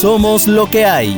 [0.00, 1.16] Somos lo que hay.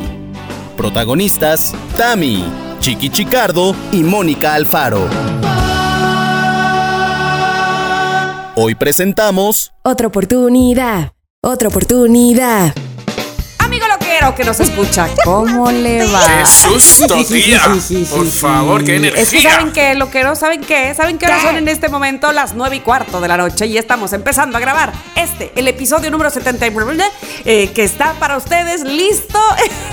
[0.76, 2.45] Protagonistas, Tami,
[2.79, 5.01] Chiqui Chicardo y Mónica Alfaro.
[8.54, 11.12] Hoy presentamos Otra oportunidad.
[11.43, 12.72] Otra oportunidad.
[14.21, 16.21] Loquero que nos escucha, ¿cómo le va?
[16.27, 17.62] ¡Qué susto, tía!
[18.11, 19.23] Por favor, qué energía.
[19.23, 20.93] Es que saben qué, loqueros, ¿saben qué?
[20.95, 22.33] ¿Saben qué hora son en este momento?
[22.33, 26.11] Las nueve y cuarto de la noche y estamos empezando a grabar este, el episodio
[26.11, 27.05] número 79,
[27.45, 29.39] eh, que está para ustedes listo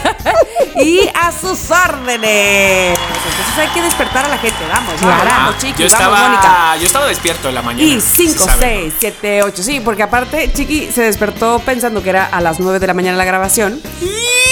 [0.82, 2.98] y a sus órdenes.
[2.98, 6.30] Entonces hay que despertar a la gente, vamos, vamos, Ah, vamos, chiqui, yo vamos, estaba,
[6.30, 6.77] Mónica.
[6.80, 7.84] yo estaba despierto en la mañana.
[7.88, 8.91] Y se 5, sabe.
[8.91, 9.63] 6, 7, 8.
[9.63, 13.18] Sí, porque aparte Chiqui se despertó pensando que era a las 9 de la mañana
[13.18, 13.82] la grabación.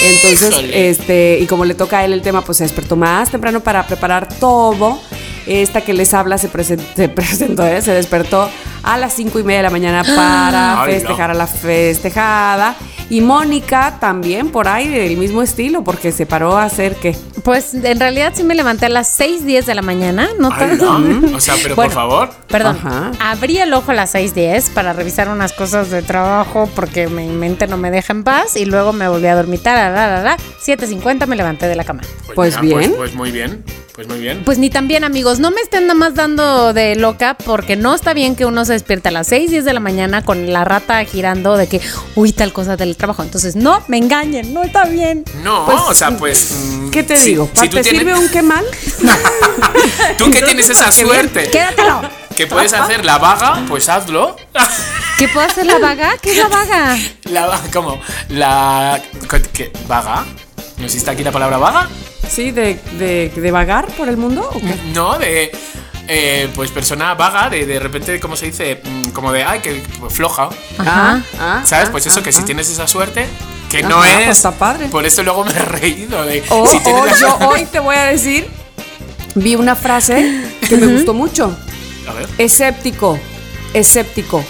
[0.02, 0.90] Entonces, Híjole.
[0.90, 3.86] este, y como le toca a él el tema, pues se despertó más temprano para
[3.86, 4.98] preparar todo.
[5.46, 7.82] Esta que les habla se, presen- se presentó, ¿eh?
[7.82, 8.48] se despertó
[8.82, 10.98] a las 5 y media de la mañana para Ay, no.
[11.00, 12.74] festejar a la festejada.
[13.10, 17.14] Y Mónica también por ahí del mismo estilo, porque se paró a hacer que.
[17.42, 20.96] Pues en realidad sí me levanté a las 6.10 de la mañana, no Ay, no.
[21.36, 22.30] O sea, pero Bueno, por favor.
[22.48, 23.10] Perdón, Ajá.
[23.20, 27.66] abrí el ojo a las 6.10 para revisar unas cosas de trabajo porque mi mente
[27.66, 29.62] no me deja en paz y luego me volví a dormir.
[29.62, 32.00] tararara, 7.50 me levanté de la cama.
[32.34, 32.94] Pues mira, bien.
[32.96, 33.62] Pues, muy bien.
[33.94, 34.42] Pues muy bien.
[34.44, 35.38] Pues ni tan bien, amigos.
[35.38, 38.72] No me estén nada más dando de loca porque no está bien que uno se
[38.72, 41.80] despierte a las 6, 10 de la mañana con la rata girando de que,
[42.16, 43.22] uy, tal cosa del trabajo.
[43.22, 45.24] Entonces, no me engañen, no está bien.
[45.44, 46.50] no, pues, o sea, pues.
[46.72, 47.48] mm, ¿Qué te si- digo?
[47.54, 48.64] Si ¿Te tienes, sirve un qué mal?
[50.18, 52.02] tú que tienes esa suerte Quédatelo.
[52.36, 54.34] que puedes hacer la vaga, pues hazlo.
[55.18, 56.16] ¿Qué puedo hacer la vaga?
[56.20, 56.98] ¿Qué es la vaga?
[57.30, 58.00] La vaga, ¿cómo?
[58.30, 59.00] La.
[59.52, 59.70] ¿qué?
[59.86, 60.24] ¿Vaga?
[60.78, 61.88] ¿No existe aquí la palabra vaga?
[62.28, 64.48] Sí, de, de, de vagar por el mundo.
[64.52, 64.74] ¿o qué?
[64.92, 65.50] No, de.
[66.08, 68.80] eh, pues persona vaga, de, de repente, ¿cómo se dice?
[68.84, 70.48] Mm, Como de, ay, que pues, floja.
[70.78, 71.22] Ajá.
[71.38, 71.88] Ah, ¿Sabes?
[71.88, 72.44] ah, Pues eso, ah, que si ah.
[72.44, 73.26] tienes esa suerte,
[73.70, 74.28] que Ajá, no pues es.
[74.28, 74.86] está padre.
[74.88, 76.42] Por eso luego me he reído de.
[76.50, 78.48] O, si tienes o la yo hoy te voy a decir,
[79.34, 81.56] vi una frase que me gustó mucho.
[82.08, 82.28] A ver.
[82.38, 83.18] Escéptico,
[83.72, 84.44] escéptico,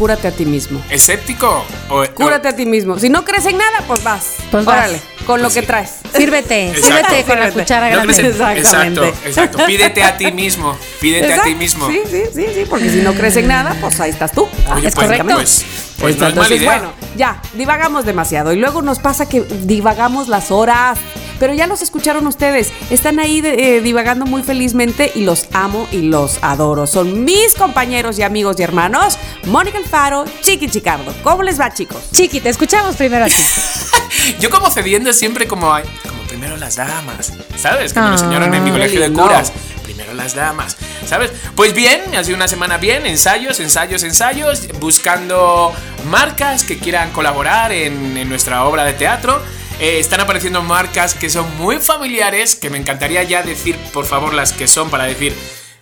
[0.00, 0.82] cúrate a ti mismo.
[0.88, 1.62] ¿Escéptico?
[1.90, 2.98] O, Cúrate a ti mismo.
[2.98, 4.36] Si no crees en nada, pues vas.
[4.50, 4.78] Pues vas.
[4.78, 5.66] Órale, con lo Pues que sí.
[5.66, 5.90] traes.
[6.16, 6.86] Sírvete, Exacto.
[7.10, 8.12] sírvete con la cuchara No grande.
[8.28, 9.08] Exactamente.
[9.08, 9.58] Exacto, exacto.
[9.66, 10.74] Pídete a ti mismo.
[11.02, 11.86] Pídete a ti mismo.
[11.86, 14.48] Sí, sí, sí, sí, porque si no crees en nada, pues ahí estás tú.
[14.74, 15.34] Oye, Es pues, correcto.
[15.34, 15.64] pues,
[15.98, 16.72] pues no es mala Entonces, idea.
[16.78, 18.54] bueno, ya, divagamos demasiado.
[18.54, 20.98] Y luego nos pasa que divagamos las horas.
[21.40, 22.72] Pero ya los escucharon ustedes.
[22.90, 26.86] Están ahí de- eh, divagando muy felizmente y los amo y los adoro.
[26.86, 31.12] Son mis compañeros y amigos y hermanos, Mónica Alfaro, Chiqui Chicardo.
[31.24, 31.98] ¿Cómo les va, chicos?
[32.12, 33.42] Chiqui, te escuchamos primero aquí.
[34.40, 37.96] Yo como cediendo siempre como, ay, como primero las damas, ¿sabes?
[37.96, 39.50] Lo Ah, enseñaron en mi colegio de curas.
[39.82, 41.32] Primero las damas, ¿sabes?
[41.56, 45.72] Pues bien, ha sido una semana bien, ensayos, ensayos, ensayos, buscando
[46.10, 49.42] marcas que quieran colaborar en, en nuestra obra de teatro.
[49.80, 54.34] Eh, están apareciendo marcas que son muy familiares, que me encantaría ya decir, por favor,
[54.34, 55.34] las que son para decir,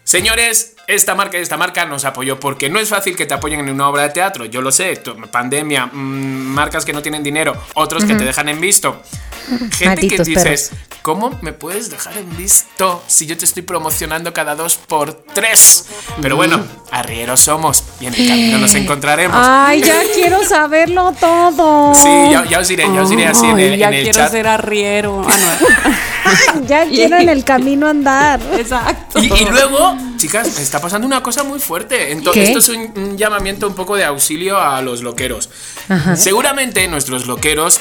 [0.08, 3.60] Señores, esta marca y esta marca nos apoyó porque no es fácil que te apoyen
[3.60, 4.46] en una obra de teatro.
[4.46, 5.00] Yo lo sé,
[5.30, 9.00] pandemia, mm, marcas que no tienen dinero, otros que te dejan en visto.
[9.48, 10.72] Gente Malditos que dices,
[11.02, 15.86] ¿cómo me puedes dejar en visto si yo te estoy promocionando cada dos por tres?
[16.22, 19.38] Pero bueno, arrieros somos y en el camino nos encontraremos.
[19.38, 21.94] Ay, ya quiero saberlo todo.
[21.94, 24.18] Sí, ya, ya os diré, ya os diré así en el, ya en el quiero
[24.18, 24.30] chat.
[24.32, 25.22] ser arriero.
[25.28, 25.90] Ah, no.
[26.66, 28.40] Ya quiero en el camino andar.
[28.58, 29.18] Exacto.
[29.18, 32.12] Y, y luego, chicas, me está pasando una cosa muy fuerte.
[32.12, 35.48] Entonces, esto es un, un llamamiento un poco de auxilio a los loqueros.
[35.88, 36.16] Ajá.
[36.16, 37.80] Seguramente nuestros loqueros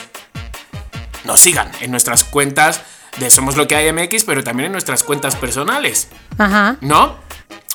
[1.26, 2.82] nos sigan en nuestras cuentas
[3.20, 6.78] de Somos lo que hay MX, pero también en nuestras cuentas personales, Ajá.
[6.82, 7.18] ¿no?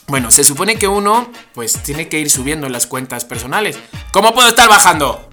[0.06, 3.78] Bueno, se supone que uno, pues, tiene que ir subiendo las cuentas personales.
[4.12, 5.28] ¿Cómo puedo estar bajando?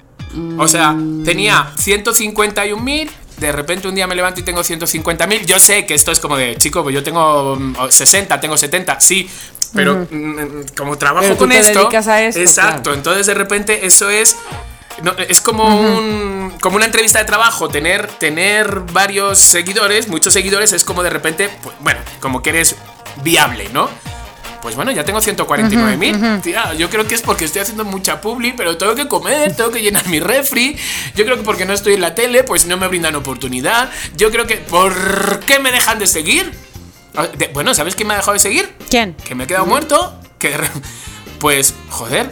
[0.58, 3.10] O sea, tenía 151 mil.
[3.40, 5.46] De repente un día me levanto y tengo 150 mil.
[5.46, 9.00] Yo sé que esto es como de, chico, pues yo tengo mm, 60, tengo 70,
[9.00, 9.30] sí.
[9.74, 11.90] Pero mm, como trabajo Pero tú con te esto.
[12.10, 12.82] a esto, Exacto.
[12.84, 12.94] claro.
[12.96, 14.36] Entonces de repente eso es.
[15.04, 16.54] no, es como un.
[16.62, 17.70] como una entrevista de trabajo.
[17.70, 21.50] Tener, tener varios seguidores, muchos seguidores, es como de repente.
[21.64, 22.76] pues, bueno, como que eres
[23.24, 23.90] viable, ¿no?
[24.62, 26.42] Pues bueno, ya tengo 149 mil.
[26.42, 29.72] Tía, yo creo que es porque estoy haciendo mucha publi, pero tengo que comer, tengo
[29.72, 30.76] que llenar mi refri.
[31.16, 33.90] Yo creo que porque no estoy en la tele, pues no me brindan oportunidad.
[34.18, 34.58] Yo creo que.
[34.58, 36.52] ¿Por qué me dejan de seguir?
[37.16, 38.70] Ah, de- bueno, ¿sabes quién me ha dejado de seguir?
[38.90, 39.16] ¿Quién?
[39.16, 40.20] Que me he quedado muerto.
[40.38, 40.56] Que
[41.40, 42.30] Pues, joder.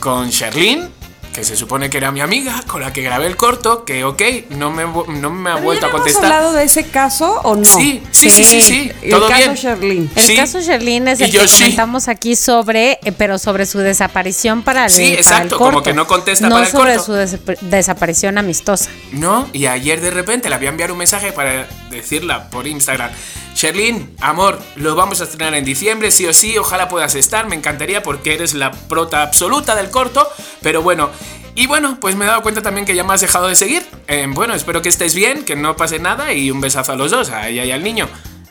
[0.00, 0.88] Con Sherlyn
[1.34, 4.22] que se supone que era mi amiga, con la que grabé el corto, que ok,
[4.50, 6.24] no me, no me ha Pero vuelto ¿ya a contestar.
[6.24, 7.64] hablado de ese caso o no?
[7.64, 9.54] Sí, sí, sí, sí, sí, El todo caso bien.
[9.56, 10.10] Sherlyn.
[10.14, 10.36] El Sí.
[10.36, 11.62] caso Sherlyn es el yo que sí.
[11.64, 15.82] comentamos aquí sobre, eh, pero sobre su desaparición para el Sí, para el exacto, como
[15.82, 17.04] que no contesta no para el sobre corto.
[17.04, 18.88] su des- desaparición amistosa.
[19.12, 23.10] No, y ayer de repente le había enviado un mensaje para decirla por Instagram.
[23.54, 27.54] Sherlyn, amor, lo vamos a estrenar en diciembre, sí o sí, ojalá puedas estar, me
[27.54, 30.28] encantaría porque eres la prota absoluta del corto,
[30.60, 31.10] pero bueno,
[31.54, 33.86] y bueno, pues me he dado cuenta también que ya me has dejado de seguir.
[34.08, 37.12] Eh, bueno, espero que estés bien, que no pase nada y un besazo a los
[37.12, 38.08] dos, a ella y al niño.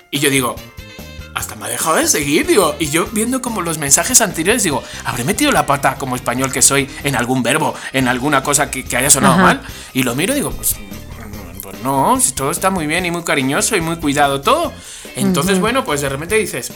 [0.09, 0.55] Y yo digo,
[1.35, 2.75] hasta me ha dejado de seguir, digo.
[2.79, 6.61] Y yo viendo como los mensajes anteriores, digo, ¿habré metido la pata como español que
[6.61, 9.43] soy en algún verbo, en alguna cosa que, que haya sonado Ajá.
[9.43, 9.61] mal?
[9.93, 10.77] Y lo miro y digo, pues
[11.83, 14.71] no, si todo está muy bien y muy cariñoso y muy cuidado todo.
[15.15, 16.71] Entonces, bueno, pues de repente dices,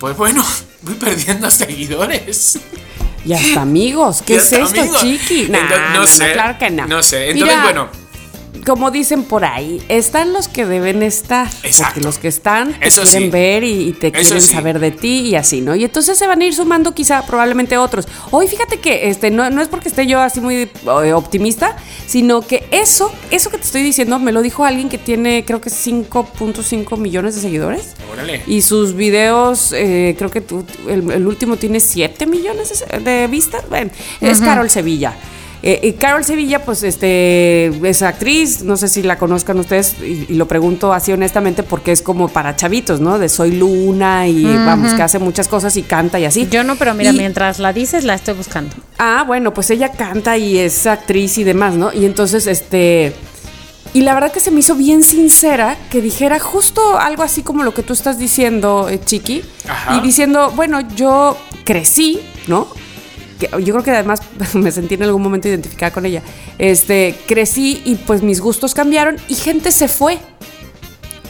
[0.00, 0.44] pues bueno,
[0.82, 2.58] voy perdiendo seguidores.
[3.24, 4.22] Y hasta amigos.
[4.24, 5.00] ¿Qué Y es esto, amigos.
[5.00, 5.48] chiqui?
[5.48, 6.86] Nah, Entonces, no no, no, sé, claro que no.
[6.86, 7.30] no sé.
[7.30, 7.88] Entonces, bueno.
[8.64, 11.48] Como dicen por ahí, están los que deben estar.
[11.62, 11.94] Exacto.
[11.94, 13.28] Porque los que están te Eso quieren sí.
[13.30, 14.52] ver y, y te Eso quieren sí.
[14.54, 15.74] saber de ti y así, ¿no?
[15.76, 18.06] Y entonces se van a ir sumando quizá probablemente otros.
[18.30, 20.54] Hoy fíjate que este no, no es porque esté yo así muy
[21.04, 21.76] eh, optimista,
[22.06, 25.60] sino que eso, eso que te estoy diciendo, me lo dijo alguien que tiene creo
[25.60, 27.94] que 5.5 millones de seguidores.
[28.12, 28.42] Órale.
[28.46, 33.26] Y sus videos, eh, creo que tú- el, el último tiene 7 millones de, de
[33.26, 33.68] vistas.
[33.68, 35.14] Bueno, es Carol Sevilla.
[35.62, 40.26] Eh, y Carol Sevilla, pues, este, es actriz, no sé si la conozcan ustedes, y,
[40.28, 43.18] y lo pregunto así honestamente porque es como para chavitos, ¿no?
[43.18, 46.46] De Soy Luna y vamos, que hace muchas cosas y canta y así.
[46.50, 48.74] Yo no, pero mira, Y- mientras la dices, la estoy buscando.
[48.98, 51.92] Ah, bueno, pues ella canta y es actriz y demás, ¿no?
[51.92, 53.14] Y entonces, este.
[53.94, 57.62] Y la verdad que se me hizo bien sincera que dijera justo algo así como
[57.62, 59.42] lo que tú estás diciendo, eh, Chiqui.
[59.66, 59.96] Ajá.
[59.96, 62.68] Y diciendo, bueno, yo crecí, ¿no?
[63.38, 64.20] Que yo creo que además
[64.54, 66.22] me sentí en algún momento identificada con ella.
[66.58, 70.18] Este, crecí y pues mis gustos cambiaron y gente se fue.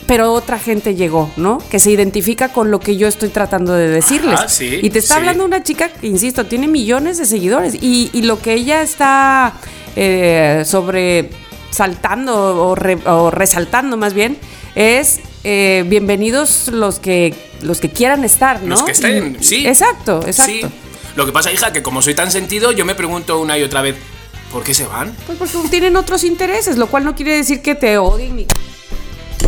[0.06, 1.58] Pero otra gente llegó, ¿no?
[1.69, 4.35] Que se identifica con lo que yo estoy tratando de decirles.
[4.38, 5.20] Ajá, sí, y te está sí.
[5.20, 7.75] hablando una chica que, insisto, tiene millones de seguidores.
[7.75, 9.55] Y, y lo que ella está
[9.97, 11.31] eh, sobre
[11.70, 14.38] saltando o, re- o resaltando más bien
[14.76, 18.69] es eh, bienvenidos los que los que quieran estar, ¿no?
[18.76, 19.67] Los que estén, Y- sí.
[19.67, 20.69] Exacto, exacto.
[20.69, 20.75] Sí.
[21.17, 23.83] Lo que pasa, hija, que como soy tan sentido, yo me pregunto una y otra
[23.83, 23.97] vez,
[24.53, 25.15] ¿por qué se van?
[25.39, 28.47] Pues porque tienen otros intereses, lo cual no quiere decir que te odien ni.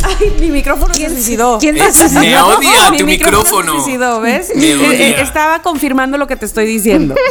[0.01, 1.57] Ay, mi micrófono se suicidó.
[1.59, 2.19] ¿Quién Eh, se suicidó?
[2.21, 3.73] me odia Mi tu micrófono.
[3.77, 4.51] Se suicidó, ¿ves?
[4.55, 4.91] Me Eh, odia.
[5.09, 7.15] eh, Estaba confirmando lo que te estoy diciendo.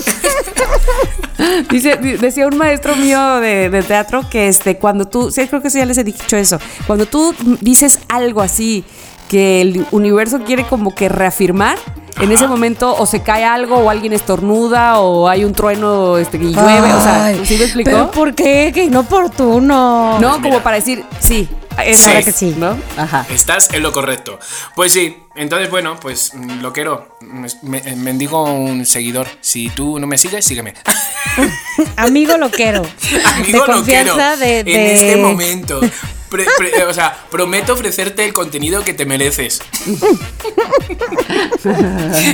[1.71, 5.63] Dice, di- decía un maestro mío de, de teatro que este, cuando tú, sí, creo
[5.63, 8.85] que sí ya les he dicho eso, cuando tú dices algo así
[9.29, 11.79] que el universo quiere como que reafirmar,
[12.21, 16.37] en ese momento o se cae algo o alguien estornuda o hay un trueno este,
[16.39, 17.91] y llueve, o sea, ¿sí me explicó?
[17.91, 18.73] ¿Pero por qué?
[18.75, 20.19] Qué inoportuno.
[20.19, 20.63] no, Pues como mira.
[20.65, 21.49] para decir, sí,
[21.85, 22.09] es Sí.
[22.11, 22.77] ahora que sí, ¿no?
[22.97, 23.25] Ajá.
[23.31, 24.39] Estás en lo correcto.
[24.75, 27.17] Pues sí, entonces bueno, pues mm, lo quiero.
[27.21, 29.27] Me, me- mendigo un seguidor.
[29.41, 30.75] Si tú no me sigues, sígueme.
[31.97, 32.83] Amigo loquero.
[33.37, 34.13] Amigo de lo quiero.
[34.15, 35.81] confianza de, En este momento.
[36.29, 39.63] Pre- pre- o sea, prometo ofrecerte el contenido que te mereces.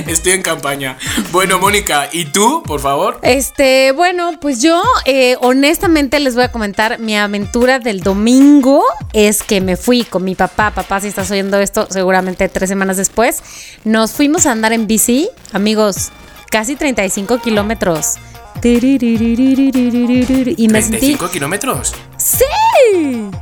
[0.07, 0.97] Estoy en campaña.
[1.31, 3.19] Bueno, Mónica, ¿y tú, por favor?
[3.21, 9.43] Este, bueno, pues yo eh, honestamente les voy a comentar mi aventura del domingo es
[9.43, 13.41] que me fui con mi papá, papá si estás oyendo esto seguramente tres semanas después,
[13.83, 16.11] nos fuimos a andar en bici, amigos,
[16.49, 18.15] casi 35 kilómetros.
[18.63, 18.67] Y
[20.69, 21.15] me sentí...
[21.15, 21.93] 35 kilómetros.
[22.17, 22.43] ¡Sí!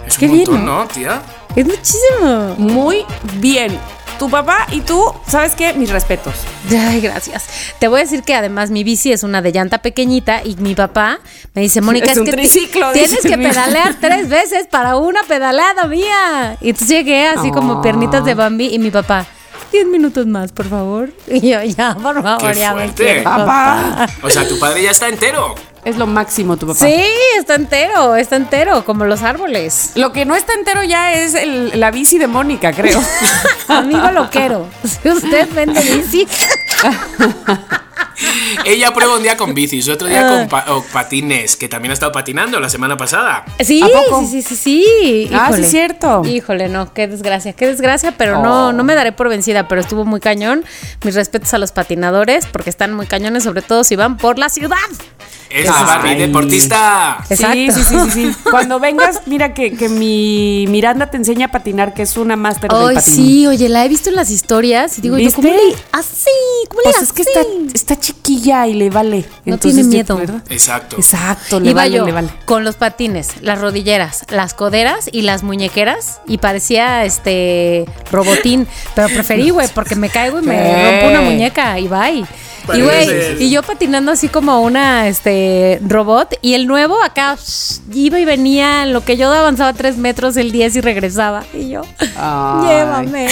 [0.05, 0.43] Es ¡Qué un bien!
[0.49, 0.79] montón, ¿no?
[0.83, 1.21] ¿no, tía?
[1.55, 2.55] Es muchísimo.
[2.57, 3.77] Muy bien.
[4.19, 5.73] Tu papá y tú, ¿sabes qué?
[5.73, 6.33] Mis respetos.
[6.69, 7.45] Ay, gracias.
[7.79, 10.75] Te voy a decir que además mi bici es una de llanta pequeñita y mi
[10.75, 11.19] papá
[11.55, 13.49] me dice, Mónica, Es es, un que triciclo, tienes que el mío".
[13.49, 16.57] pedalear tres veces para una pedaleada mía.
[16.61, 17.81] Y entonces llegué así como Oh.
[17.81, 19.25] piernitas de Bambi y mi papá,
[19.73, 21.09] diez minutos más, por favor.
[21.27, 23.03] Y yo, ya, por favor, Qué ya me fuerte.
[23.03, 23.79] quiero Papá.
[24.03, 24.09] acostar".
[24.25, 25.55] O sea, tu padre ya está entero.
[25.83, 26.79] Es lo máximo tu papá.
[26.79, 26.95] Sí,
[27.37, 29.91] está entero, está entero, como los árboles.
[29.95, 33.01] Lo que no está entero ya es el- la bici de Mónica, creo.
[33.67, 36.25] Amigo loquero, si usted vende bici,
[38.65, 40.37] Ella prueba un día con bicis, otro día Ah.
[40.39, 43.45] con pa- o patines, que también ha estado patinando la semana pasada.
[43.59, 44.21] Sí, ¿A poco?
[44.21, 45.29] sí, sí, sí, sí.
[45.33, 45.67] Ah, sí, Híjole.
[45.67, 46.21] cierto.
[46.25, 48.73] Híjole, no, qué desgracia, qué desgracia, pero no, Oh.
[48.73, 50.63] no me daré por vencida, pero estuvo muy cañón.
[51.03, 54.49] Mis respetos a los patinadores, porque están muy cañones, sobre todo si van por la
[54.49, 54.77] ciudad.
[55.53, 56.17] Es la Barbie Ay.
[56.19, 57.17] deportista.
[57.29, 57.53] Exacto.
[57.55, 58.35] Sí, sí, sí, sí, sí.
[58.49, 62.71] Cuando vengas, mira que, que mi Miranda te enseña a patinar, que es una máster
[62.73, 63.13] Ay, patín.
[63.13, 65.31] sí, oye, la he visto en las historias y digo, yo.
[65.31, 66.29] ¿cómo le así?
[66.69, 67.41] ¿Cómo le Pues es que está,
[67.73, 69.25] está chiquilla y le vale.
[69.45, 70.17] No tiene miedo.
[70.17, 70.41] ¿verdad?
[70.49, 70.95] Exacto.
[70.97, 72.29] Exacto, le Iba vale, yo le vale.
[72.45, 79.07] con los patines, las rodilleras, las coderas y las muñequeras y parecía este robotín, pero
[79.09, 80.91] preferí, güey, porque me caigo y me ¿Qué?
[81.01, 82.25] rompo una muñeca y bye.
[82.73, 87.81] Y güey, y yo patinando así como una este robot y el nuevo acá shh,
[87.93, 91.69] iba y venía, en lo que yo avanzaba tres metros el 10 y regresaba y
[91.69, 91.81] yo,
[92.17, 92.67] Ay.
[92.67, 93.27] llévame.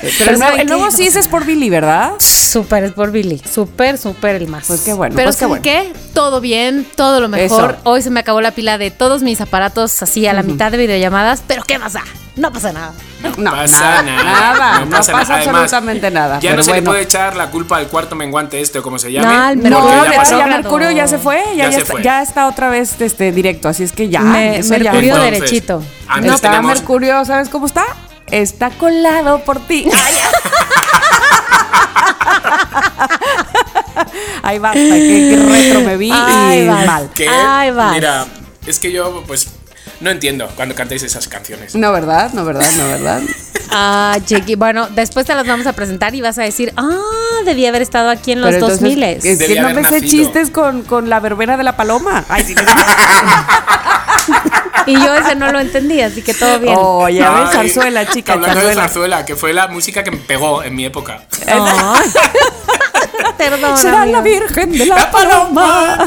[0.00, 2.12] Pero el nuevo, ¿saben el nuevo sí es por Billy, ¿verdad?
[2.18, 4.66] Súper es por Billy, súper, súper el más.
[4.66, 5.92] Pues qué bueno, Pero pues qué ¿saben qué?
[6.14, 7.72] Todo bien, todo lo mejor.
[7.72, 7.80] Eso.
[7.84, 10.78] Hoy se me acabó la pila de todos mis aparatos así a la mitad de
[10.78, 12.02] videollamadas, pero ¿qué pasa?
[12.36, 12.94] No pasa nada.
[13.36, 14.22] No, pasa nada.
[14.24, 15.34] Nada, no pasa, nada.
[15.36, 16.34] Además, absolutamente nada.
[16.40, 16.82] Ya pero no se bueno.
[16.82, 19.26] le puede echar la culpa al cuarto menguante este o como se llame.
[19.26, 20.38] No, al No, ya, pasó.
[20.38, 20.48] ya retrógrado.
[20.62, 22.02] Mercurio ya se fue, ya, Ya ya, se está, fue.
[22.02, 24.20] ya está otra vez este, directo, así es que ya.
[24.20, 24.62] Me-.
[24.62, 25.82] Mercurio Entonces, derechito.
[26.24, 27.84] está tenemos- Mercurio, ¿sabes cómo está?
[28.30, 29.88] Está colado por ti.
[34.42, 34.88] Ay, basta, que,
[35.30, 36.86] que retro me vi Ay, y vas.
[36.86, 37.10] mal.
[37.14, 37.28] ¿Qué?
[37.28, 37.92] Ay, vas.
[37.92, 38.26] Mira,
[38.66, 39.48] es que yo, pues,
[40.00, 41.74] no entiendo cuando cantáis esas canciones.
[41.74, 42.32] No, ¿verdad?
[42.32, 42.70] No, ¿verdad?
[42.76, 43.22] No, ¿verdad?
[43.70, 44.54] Ah, Chiqui.
[44.54, 47.02] Bueno, después te las vamos a presentar y vas a decir, ah,
[47.44, 50.00] debí haber estado aquí en los Pero 2000 entonces, Es que Debía no me sé
[50.00, 52.24] chistes con, con la verbena de la paloma.
[52.30, 52.54] Ay, sí,
[54.86, 56.74] Y yo ese no lo entendí, así que todo bien.
[56.78, 59.26] Oye, a ver, Ay, zarzuela, chica, Hablando de zarzuela.
[59.26, 61.24] que fue la música que me pegó en mi época.
[63.36, 63.78] Perdón.
[63.78, 64.20] Será la.
[64.20, 66.06] Virgen de la Paloma.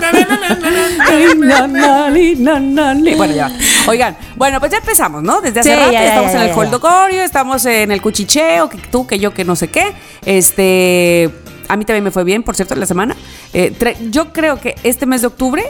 [2.38, 3.16] Na, li.
[3.16, 3.52] Bueno, ya.
[3.88, 5.42] Oigan, bueno, pues ya empezamos, ¿no?
[5.42, 8.70] Desde hace Sí, rato ya, estamos ya, en el ya, coldocorio, estamos en el cuchicheo,
[8.70, 9.94] que tú, que yo, que no sé qué.
[10.26, 11.30] Este,
[11.68, 13.16] a mí también me fue bien, por cierto, la semana.
[13.54, 13.74] Eh,
[14.10, 15.64] yo creo que este mes de octubre.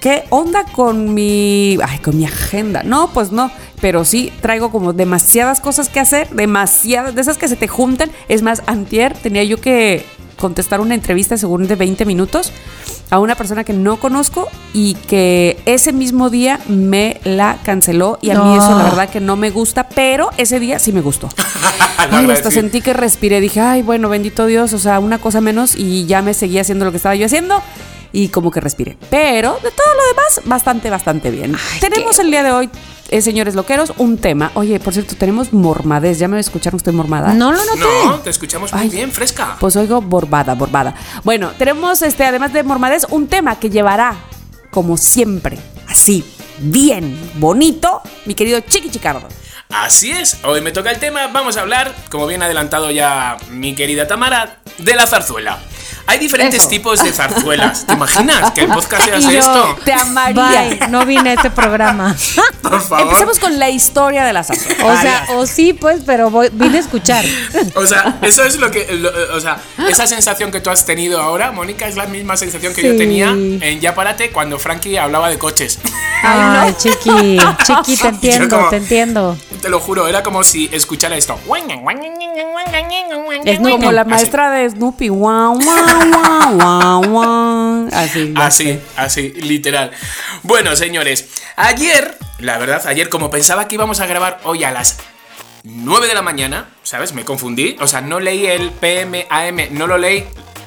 [0.00, 1.78] ¿Qué onda con mi.
[1.80, 2.82] Ay, con mi agenda?
[2.82, 3.52] No, pues no.
[3.80, 8.10] Pero sí traigo como demasiadas cosas que hacer, demasiadas, de esas que se te juntan.
[8.28, 10.04] Es más, antier tenía yo que
[10.42, 12.52] contestar una entrevista según de 20 minutos
[13.10, 18.30] a una persona que no conozco y que ese mismo día me la canceló y
[18.30, 21.28] a mí eso la verdad que no me gusta, pero ese día sí me gustó.
[22.10, 22.56] Ay, hasta sí.
[22.56, 26.20] sentí que respiré, dije, ay, bueno, bendito Dios, o sea, una cosa menos y ya
[26.22, 27.62] me seguía haciendo lo que estaba yo haciendo
[28.12, 28.96] y como que respiré.
[29.10, 31.54] Pero de todo lo demás, bastante, bastante bien.
[31.80, 32.70] tenemos el día de hoy,
[33.12, 34.50] eh, señores loqueros, un tema.
[34.54, 36.18] Oye, por cierto, tenemos mormadez.
[36.18, 37.34] ¿Ya me escucharon usted mormada?
[37.34, 38.06] No lo noté.
[38.06, 38.88] No, te escuchamos muy Ay.
[38.88, 39.56] bien, fresca.
[39.60, 40.94] Pues oigo borbada, borbada.
[41.22, 44.16] Bueno, tenemos este, además de mormadez, un tema que llevará,
[44.70, 46.24] como siempre, así,
[46.58, 49.28] bien, bonito, mi querido Chiqui Chicardo.
[49.68, 53.36] Así es, hoy me toca el tema, vamos a hablar, como bien ha adelantado ya
[53.50, 55.58] mi querida Tamara, de la zarzuela.
[56.06, 56.68] Hay diferentes Eso.
[56.68, 57.86] tipos de zarzuelas.
[57.86, 59.76] ¿Te imaginas que el podcast sea yo esto?
[59.84, 60.42] te amaría.
[60.78, 62.14] Bye, no vine a este programa.
[62.62, 63.06] Por favor.
[63.06, 64.84] Empecemos con la historia de la zarzuela.
[64.86, 67.24] O sea, o sí, pues, pero voy- vine a escuchar.
[67.74, 68.86] O sea, eso es lo que.
[68.92, 72.74] lo- o sea, esa sensación que tú has tenido ahora, Mónica, es la misma sensación
[72.74, 72.98] que yo Sí.
[72.98, 75.78] tenía en Ya Párate cuando Frankie hablaba de coches.
[76.22, 79.36] Ay, chiqui, chiqui, te entiendo, como- te entiendo.
[79.60, 81.38] Te lo juro, era como si escuchara esto.
[83.44, 84.10] Es Como la Así.
[84.10, 85.08] maestra de Snoopy.
[85.08, 85.84] Guau, guau.
[87.92, 88.34] Así.
[88.36, 89.90] Así, así, literal.
[90.42, 94.98] Bueno, señores, ayer, la verdad, ayer como pensaba que íbamos a grabar hoy a las
[95.64, 97.12] 9 de la mañana, ¿sabes?
[97.12, 97.76] Me confundí.
[97.80, 100.24] O sea, no leí el PM, AM, no lo leí.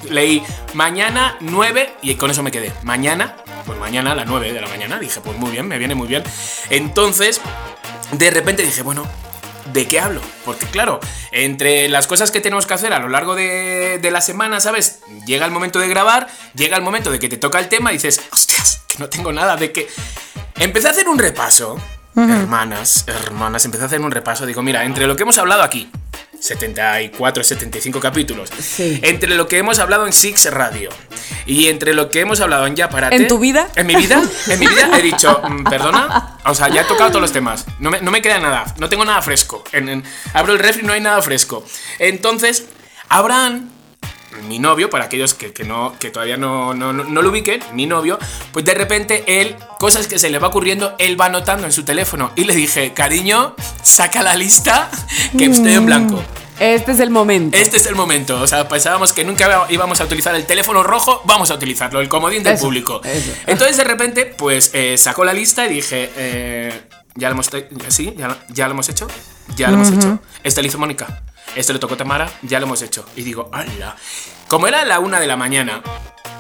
[0.10, 2.72] Leí mañana 9 y con eso me quedé.
[2.84, 5.00] Mañana, pues mañana a las 9 de la mañana.
[5.00, 6.24] Dije, pues muy bien, me viene muy bien.
[6.70, 7.42] Entonces,
[8.12, 9.06] de repente dije, bueno,
[9.66, 10.22] ¿de qué hablo?
[10.44, 11.00] Porque claro,
[11.32, 15.00] entre las cosas que tenemos que hacer a lo largo de, de la semana, ¿sabes?
[15.26, 17.96] Llega el momento de grabar, llega el momento de que te toca el tema y
[17.96, 19.88] dices, hostias, que no tengo nada de que...
[20.58, 21.78] Empecé a hacer un repaso,
[22.16, 24.46] hermanas, hermanas, empecé a hacer un repaso.
[24.46, 25.92] Digo, mira, entre lo que hemos hablado aquí,
[26.46, 29.00] 74, 75 capítulos, Sí.
[29.04, 30.90] entre lo que hemos hablado en Six Radio
[31.46, 33.68] y entre lo que hemos hablado en Ya Parate, ¿En tu vida?
[33.76, 37.10] En mi vida, en mi vida he dicho, mm, perdona, o sea, ya he tocado
[37.10, 39.64] todos los temas, no me, no me queda nada, no tengo nada fresco.
[39.72, 41.66] En- en- abro el refri, no hay nada fresco.
[42.00, 42.66] Entonces,
[43.10, 43.70] Abraham,
[44.44, 48.20] mi novio, para aquellos que, que no, que todavía no, no, lo ubiquen, mi novio,
[48.52, 51.84] pues de repente él, cosas que se le va ocurriendo, él va anotando en su
[51.84, 52.32] teléfono.
[52.36, 54.90] Y le dije, cariño, saca la lista
[55.38, 56.24] que estoy en blanco.
[56.60, 57.58] Este es el momento.
[57.58, 58.40] Este es el momento.
[58.40, 62.08] O sea, pensábamos que nunca íbamos a utilizar el teléfono rojo, vamos a utilizarlo, el
[62.08, 63.02] comodín del Eso, público.
[63.04, 63.32] eso.
[63.46, 66.82] Entonces, de repente, pues eh, sacó la lista y dije, eh,
[67.16, 67.50] ya lo hemos
[67.90, 69.08] sí, ya, lo- ya lo hemos hecho,
[69.58, 70.20] ya lo hemos hecho.
[70.44, 71.24] Este lo hizo Mónica,
[71.56, 73.06] este lo tocó Tamara, ya lo hemos hecho.
[73.16, 73.96] Y digo, ¡hala!
[74.48, 75.82] Como era la una de la mañana,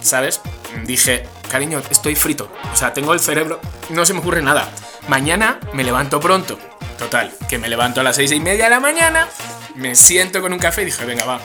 [0.01, 0.41] ¿sabes?
[0.85, 2.51] Dije, cariño, estoy frito.
[2.73, 4.69] O sea, tengo el cerebro, no se me ocurre nada.
[5.07, 6.59] Mañana me levanto pronto.
[6.97, 9.27] Total, que me levanto a las seis y media de la mañana,
[9.75, 11.39] me siento con un café y dije, venga, va.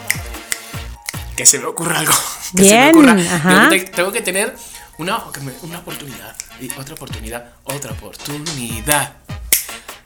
[1.35, 2.13] que se me ocurra algo.
[2.55, 3.35] Que Bien, se me ocurra.
[3.35, 3.49] ajá.
[3.49, 4.55] Tengo que, tengo que tener
[4.97, 5.23] una,
[5.61, 6.35] una oportunidad.
[6.59, 7.45] Y otra oportunidad.
[7.63, 9.13] Otra oportunidad.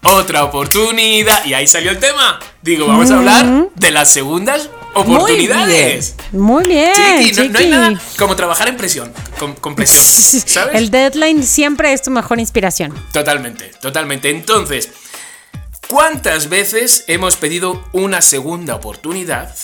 [0.05, 1.45] Otra oportunidad.
[1.45, 2.39] Y ahí salió el tema.
[2.61, 6.15] Digo, vamos a hablar de las segundas oportunidades.
[6.31, 6.93] Muy bien.
[6.93, 9.13] Chiqui, no, no hay nada como trabajar en presión.
[9.39, 10.43] Con, con presión.
[10.45, 10.75] ¿Sabes?
[10.75, 12.93] El deadline siempre es tu mejor inspiración.
[13.11, 14.29] Totalmente, totalmente.
[14.29, 14.89] Entonces,
[15.87, 19.55] ¿cuántas veces hemos pedido una segunda oportunidad?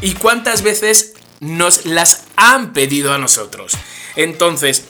[0.00, 3.72] ¿Y cuántas veces nos las han pedido a nosotros?
[4.16, 4.84] Entonces,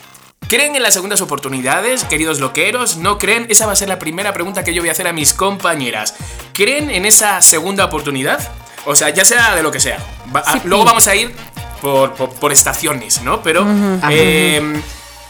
[0.50, 2.96] ¿creen en las segundas oportunidades, queridos loqueros?
[2.98, 3.46] ¿No creen?
[3.48, 6.14] Esa va a ser la primera pregunta que yo voy a hacer a mis compañeras.
[6.52, 8.46] ¿Creen en esa segunda oportunidad?
[8.84, 9.98] O sea, ya sea de lo que sea.
[10.34, 11.32] Va- ah, luego vamos a ir
[11.80, 13.42] por, por- por estaciones, ¿no?
[13.42, 13.64] Pero...
[14.10, 14.82] eh,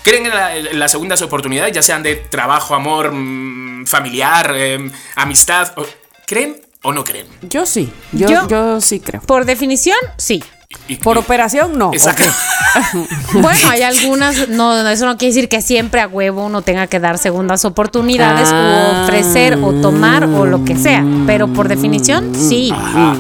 [0.03, 4.91] ¿Creen en, la- en las segundas oportunidades, ya sean de trabajo, amor, mm, familiar, eh,
[5.17, 5.73] amistad?
[6.27, 7.27] ¿Creen o no creen?
[7.43, 9.21] Yo sí, yo, Yo- yo, sí creo.
[9.21, 10.43] Por definición, sí.
[10.89, 11.91] Y- Por y- operación, no.
[11.93, 12.25] Exacto.
[13.33, 17.01] Bueno, hay algunas, no, eso no quiere decir que siempre a huevo uno tenga que
[17.01, 18.93] dar segundas oportunidades Ah.
[19.01, 22.73] o ofrecer o tomar o lo que sea, pero por definición, sí.
[22.73, 23.17] Ajá.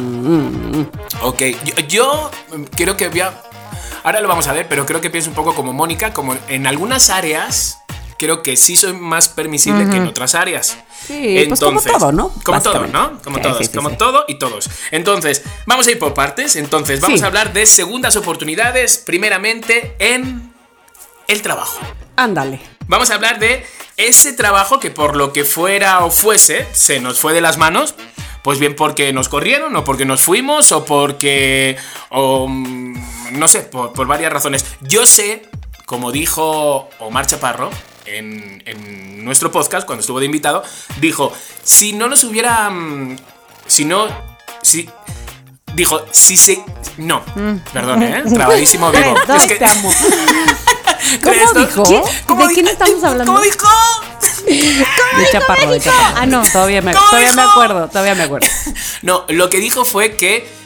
[1.22, 3.32] Ok, yo, yo, mm, creo que voy a...
[4.04, 6.66] Ahora lo vamos a ver, pero creo que pienso un poco como Mónica, como en
[6.68, 7.79] algunas áreas
[8.20, 10.76] creo que sí soy más permisible que en otras áreas.
[11.06, 12.28] Sí, pues como todo, ¿no?
[12.44, 12.86] Como todo.
[12.86, 13.18] ¿no?
[13.22, 14.68] Como Sí, todos, sí, como todo y todos.
[14.90, 16.56] Entonces, vamos a ir por partes.
[16.56, 20.52] Entonces, vamos a hablar de segundas oportunidades, primeramente en
[21.28, 21.80] el trabajo.
[22.16, 22.60] Ándale.
[22.88, 23.64] Vamos a hablar de
[23.96, 27.94] ese trabajo que por lo que fuera o fuese, se nos fue de las manos.
[28.42, 31.78] Pues bien porque nos corrieron, o porque nos fuimos, o porque...
[32.10, 34.64] O, mm, no sé, por, por varias razones.
[34.82, 35.42] Yo sé,
[35.86, 37.70] como dijo Omar Chaparro
[38.06, 40.62] en, en nuestro podcast, cuando estuvo de invitado,
[41.00, 42.68] dijo, si no nos hubiera...
[42.70, 43.16] mm,
[43.66, 44.08] Si no...
[44.62, 44.88] Si,
[45.74, 46.62] dijo, si se...
[46.98, 47.22] No,
[47.72, 48.22] perdón, ¿eh?
[48.34, 49.14] Trabadísimo vivo.
[49.26, 49.92] Dos, Es que- Te amo.
[51.22, 51.82] Tres, ¿Cómo dijo?
[51.84, 52.02] ¿Qué?
[52.26, 53.32] ¿Cómo ¿De quién estamos hablando?
[53.32, 53.66] ¿Cómo dijo?
[54.46, 56.16] De chaparro, de chaparro.
[56.18, 56.42] Ah, no.
[56.52, 58.46] Todavía me, ¿Cómo todavía me acuerdo, todavía me acuerdo.
[59.02, 60.59] No, lo que dijo fue que mm,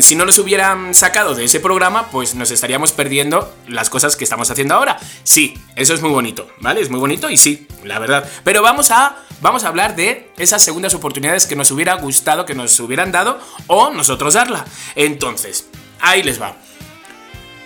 [0.00, 4.24] si no nos hubieran sacado de ese programa, pues nos estaríamos perdiendo las cosas que
[4.24, 4.98] estamos haciendo ahora.
[5.24, 6.80] Sí, eso es muy bonito, ¿vale?
[6.80, 8.28] Es muy bonito y sí, la verdad.
[8.44, 12.54] Pero vamos a, vamos a hablar de esas segundas oportunidades que nos hubiera gustado que
[12.54, 14.64] nos hubieran dado o nosotros darla.
[14.94, 15.68] Entonces,
[16.00, 16.56] ahí les va.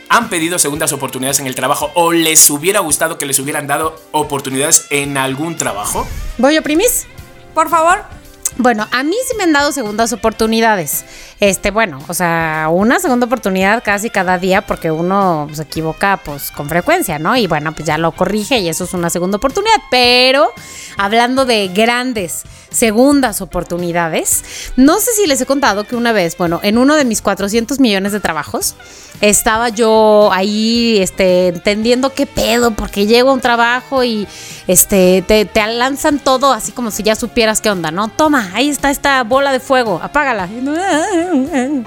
[0.08, 4.00] ¿Han pedido segundas oportunidades en el trabajo o les hubiera gustado que les hubieran dado
[4.12, 6.08] oportunidades en algún trabajo?
[6.38, 7.06] ¿Voy yo, primis?
[7.52, 8.04] Por favor.
[8.60, 11.04] Bueno, a mí sí me han dado segundas oportunidades.
[11.38, 16.50] Este, bueno, o sea, una segunda oportunidad casi cada día porque uno se equivoca pues
[16.50, 17.36] con frecuencia, ¿no?
[17.36, 19.76] Y bueno, pues ya lo corrige y eso es una segunda oportunidad.
[19.92, 20.52] Pero
[20.96, 24.42] hablando de grandes segundas oportunidades,
[24.74, 27.78] no sé si les he contado que una vez, bueno, en uno de mis 400
[27.78, 28.74] millones de trabajos,
[29.20, 34.26] estaba yo ahí, este, entendiendo qué pedo, porque llego a un trabajo y,
[34.66, 38.08] este, te, te lanzan todo así como si ya supieras qué onda, ¿no?
[38.08, 40.48] Toma, ahí está esta bola de fuego, apágala.
[40.52, 41.84] Entonces,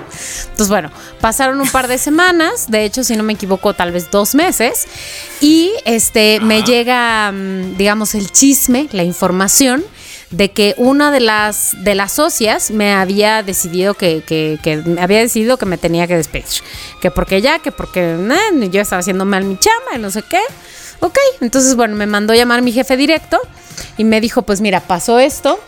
[0.68, 4.36] bueno, pasaron un par de semanas, de hecho, si no me equivoco, tal vez dos
[4.36, 4.88] meses,
[5.40, 9.84] y este, me llega, mm, digamos, el chisme, la información
[10.32, 14.58] de que una de las de las socias me había decidido que, que,
[15.00, 16.46] había decidido que me tenía que despedir.
[17.02, 20.24] Que porque ya, que porque eh, yo estaba haciendo mal mi chama y no sé
[20.24, 20.40] qué.
[21.02, 23.40] Ok, entonces bueno, me mandó llamar mi jefe directo
[23.98, 25.60] y me dijo, pues mira, pasó esto.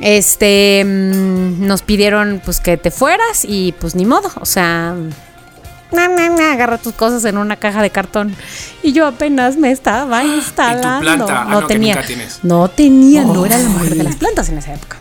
[0.00, 4.94] Este, mm, nos pidieron pues que te fueras y pues ni modo, o sea,
[5.92, 8.34] na, na, na, agarra tus cosas en una caja de cartón.
[8.82, 11.00] Y yo apenas me estaba instalando.
[11.00, 11.42] planta?
[11.42, 12.40] Ah, no, que nunca tienes.
[12.42, 14.98] No tenía, no era la mujer de las plantas en esa época.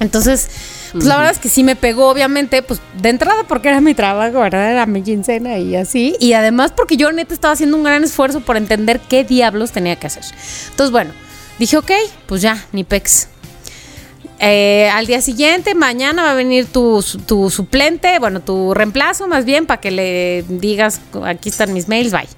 [0.00, 0.48] Entonces,
[0.92, 3.94] pues la verdad es que sí me pegó, obviamente, pues de entrada porque era mi
[3.94, 4.72] trabajo, ¿verdad?
[4.72, 6.16] Era mi quincena y así.
[6.18, 9.96] Y además porque yo neta estaba haciendo un gran esfuerzo por entender qué diablos tenía
[9.96, 10.24] que hacer.
[10.70, 11.12] Entonces, bueno,
[11.58, 11.90] dije, ok,
[12.26, 13.28] pues ya, ni pex.
[14.44, 19.44] Eh, al día siguiente, mañana va a venir tu, tu suplente, bueno, tu reemplazo más
[19.44, 22.28] bien, para que le digas, aquí están mis mails, bye.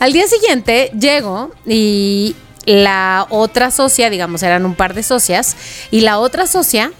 [0.00, 5.56] Al día siguiente llego y la otra socia, digamos, eran un par de socias,
[5.92, 6.90] y la otra socia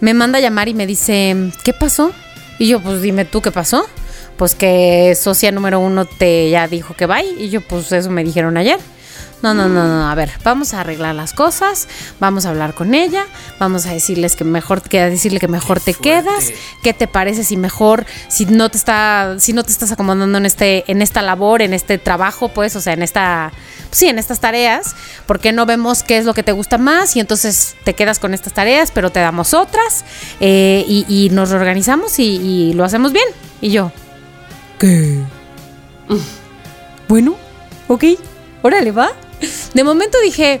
[0.00, 2.12] me manda a llamar y me dice, ¿qué pasó?
[2.60, 3.86] Y yo, pues dime tú qué pasó.
[4.36, 7.24] Pues que socia número uno te ya dijo que bye.
[7.38, 8.78] Y yo, pues eso me dijeron ayer.
[9.42, 12.94] No, no, no, no, a ver, vamos a arreglar las cosas, vamos a hablar con
[12.94, 13.26] ella,
[13.60, 16.08] vamos a decirles que mejor que a decirle que mejor te fuerte.
[16.08, 20.38] quedas, qué te parece si mejor si no te está si no te estás acomodando
[20.38, 23.52] en este en esta labor, en este trabajo, pues, o sea, en esta
[23.88, 24.96] pues sí, en estas tareas,
[25.26, 28.18] ¿por qué no vemos qué es lo que te gusta más y entonces te quedas
[28.18, 30.04] con estas tareas, pero te damos otras
[30.40, 33.26] eh, y, y nos reorganizamos y, y lo hacemos bien?
[33.60, 33.92] Y yo,
[34.78, 35.20] ¿qué?
[37.08, 37.36] Bueno,
[37.86, 38.02] ok,
[38.62, 39.10] órale, va.
[39.74, 40.60] De momento dije,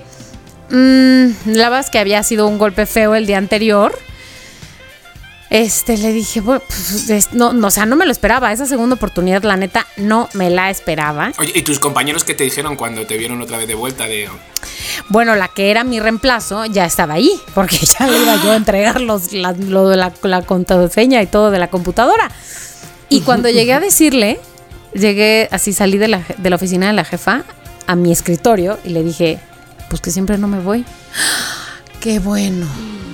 [0.70, 3.96] mm, la verdad es que había sido un golpe feo el día anterior.
[5.48, 8.52] Este, le dije, bueno, pues, es- no, no, o sea, no me lo esperaba.
[8.52, 11.32] Esa segunda oportunidad, la neta, no me la esperaba.
[11.38, 14.06] Oye, ¿y tus compañeros qué te dijeron cuando te vieron otra vez de vuelta?
[14.06, 14.28] De,
[15.08, 18.56] Bueno, la que era mi reemplazo ya estaba ahí, porque ya le iba yo a
[18.56, 22.28] entregar los, la, lo de la, la contraseña y todo de la computadora.
[23.08, 24.40] Y cuando llegué a decirle,
[24.94, 27.44] llegué así, salí de la, de la oficina de la jefa
[27.86, 29.38] a mi escritorio y le dije,
[29.88, 30.84] pues que siempre no me voy.
[32.00, 32.66] Qué bueno.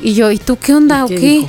[0.02, 1.48] Y yo, ¿y tú qué onda o qué dijo?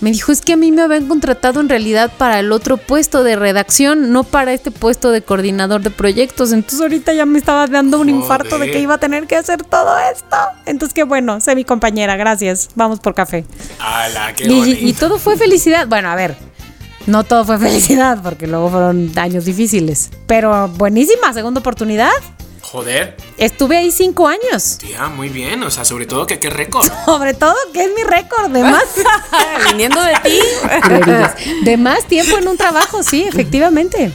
[0.00, 3.22] Me dijo, es que a mí me habían contratado en realidad para el otro puesto
[3.22, 6.52] de redacción, no para este puesto de coordinador de proyectos.
[6.52, 9.62] Entonces ahorita ya me estaba dando un infarto de que iba a tener que hacer
[9.62, 10.36] todo esto.
[10.66, 12.68] Entonces qué bueno, sé mi compañera, gracias.
[12.74, 13.46] Vamos por café.
[13.78, 15.86] ¡Hala, qué Y, y todo fue felicidad.
[15.86, 16.36] Bueno, a ver,
[17.06, 20.10] no todo fue felicidad porque luego fueron años difíciles.
[20.26, 22.10] Pero buenísima, segunda oportunidad.
[22.74, 24.78] Joder, Estuve ahí cinco años.
[24.78, 25.62] tía, muy bien.
[25.62, 26.84] O sea, sobre todo que qué récord.
[27.04, 28.82] Sobre todo, que es mi récord de más.
[29.68, 30.40] Viniendo de ti.
[31.64, 34.10] De más tiempo en un trabajo, sí, efectivamente.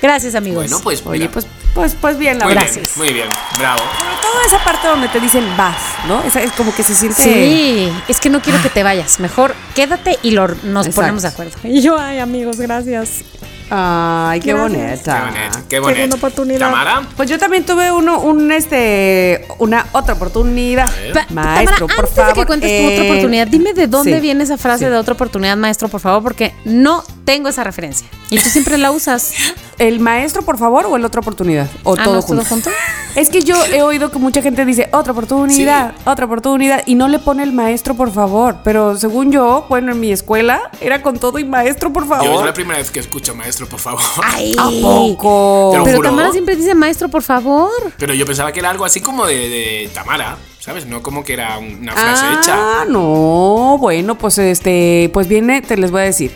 [0.00, 0.64] Gracias, amigos.
[0.64, 1.04] Bueno, pues.
[1.04, 3.28] Oye, pues, pues, pues bien, la muy bien, muy bien.
[3.58, 3.80] Bravo.
[3.80, 6.22] Sobre todo esa parte donde te dicen vas, ¿no?
[6.22, 7.22] Esa es como que se siente.
[7.22, 9.20] Sí, es que no quiero que te vayas.
[9.20, 11.02] Mejor quédate y lo, nos Exacto.
[11.02, 11.52] ponemos de acuerdo.
[11.64, 13.24] Y yo, ay, amigos, gracias.
[13.70, 15.02] Ay, qué Gracias.
[15.02, 15.62] Qué bonita.
[15.68, 15.96] qué bonito.
[15.96, 16.58] Segunda oportunidad.
[16.60, 20.90] Tamara, Pues yo también tuve uno, un este, una otra oportunidad.
[21.12, 22.34] Pa- Maestro, Tamara, por antes favor.
[22.34, 24.90] de que cuentes tu otra eh, oportunidad, dime de dónde sí, viene esa frase sí.
[24.90, 28.06] de otra oportunidad, maestro, por favor, porque no tengo esa referencia.
[28.30, 29.32] Y tú siempre la usas.
[29.78, 31.68] ¿El maestro, por favor, o el otra oportunidad?
[31.84, 32.22] ¿O Ah, todo, ¿no?
[32.22, 32.42] junto?
[32.42, 32.70] ¿Todo junto?
[33.14, 37.08] Es que yo he oído que mucha gente dice otra oportunidad, otra oportunidad, y no
[37.08, 38.58] le pone el maestro, por favor.
[38.62, 42.20] Pero según yo, bueno, en mi escuela era con todo y maestro, por yo es
[42.20, 42.44] favor.
[42.46, 44.00] la primera vez que escucho maestro, por favor.
[44.22, 44.54] Ay.
[44.58, 45.70] ¿A poco?
[45.72, 46.10] Pero juro.
[46.10, 47.70] Tamara siempre dice maestro, por favor.
[47.98, 50.86] Pero yo pensaba que era algo así como de, de Tamara, ¿sabes?
[50.86, 52.54] No como que era una frase hecha.
[52.56, 56.32] Ah, no, bueno, pues este, pues viene, te les voy a decir.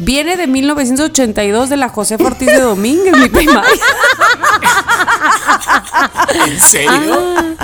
[0.00, 3.70] Viene de 1982 de la José Ortiz de Domínguez, mi primaria.
[6.46, 7.56] ¿En serio?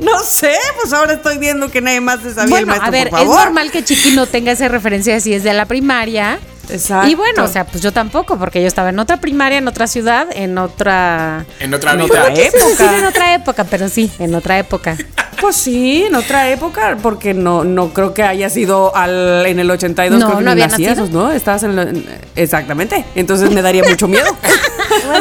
[0.00, 2.90] No sé, pues ahora estoy viendo que nadie más se sabía el Bueno, maestro, a
[2.90, 6.38] ver, por es normal que Chiqui no tenga esa referencia si es de la primaria.
[6.70, 7.08] Exacto.
[7.08, 9.86] Y bueno, o sea, pues yo tampoco, porque yo estaba en otra primaria, en otra
[9.86, 11.44] ciudad, en otra...
[11.60, 12.06] En otra En vida.
[12.06, 12.96] otra época.
[12.98, 14.96] en otra época, pero sí, en otra época.
[15.40, 19.70] Pues sí, en otra época, porque no, no creo que haya sido al, en el
[19.70, 21.22] 82 No, creo que no ni había nacías, nacido.
[21.26, 21.32] ¿no?
[21.32, 23.04] Estabas en, lo- en- exactamente.
[23.14, 24.34] Entonces me daría mucho miedo.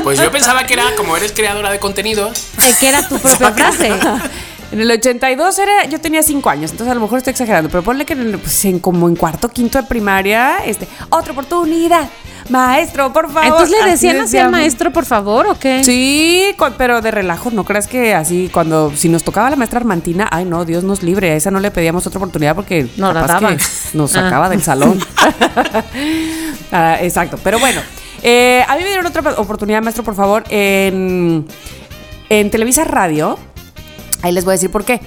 [0.04, 2.46] Pues yo pensaba que era como eres creadora de contenidos.
[2.62, 3.92] Eh, que era tu propia frase.
[4.74, 7.84] En el 82 era, yo tenía 5 años, entonces a lo mejor estoy exagerando, pero
[7.84, 12.10] ponle que en, el- pues, en como en cuarto, quinto de primaria, este, otra oportunidad,
[12.50, 13.46] maestro, por favor.
[13.46, 15.84] Entonces le decían así al maestro, por favor, ¿o qué?
[15.84, 20.28] Sí, pero de relajo, ¿no creas que así cuando si nos tocaba la maestra Armantina,
[20.32, 23.40] ay no, Dios nos libre, a esa no le pedíamos otra oportunidad porque No capaz
[23.40, 23.58] que
[23.96, 24.24] nos Ah.
[24.24, 25.00] sacaba del salón.
[26.72, 27.80] Ah, exacto, pero bueno,
[28.24, 31.46] eh, a mí me dieron otra oportunidad, maestro, por favor, en,
[32.30, 33.38] en Televisa Radio.
[34.24, 35.00] Ahí les voy a decir por qué.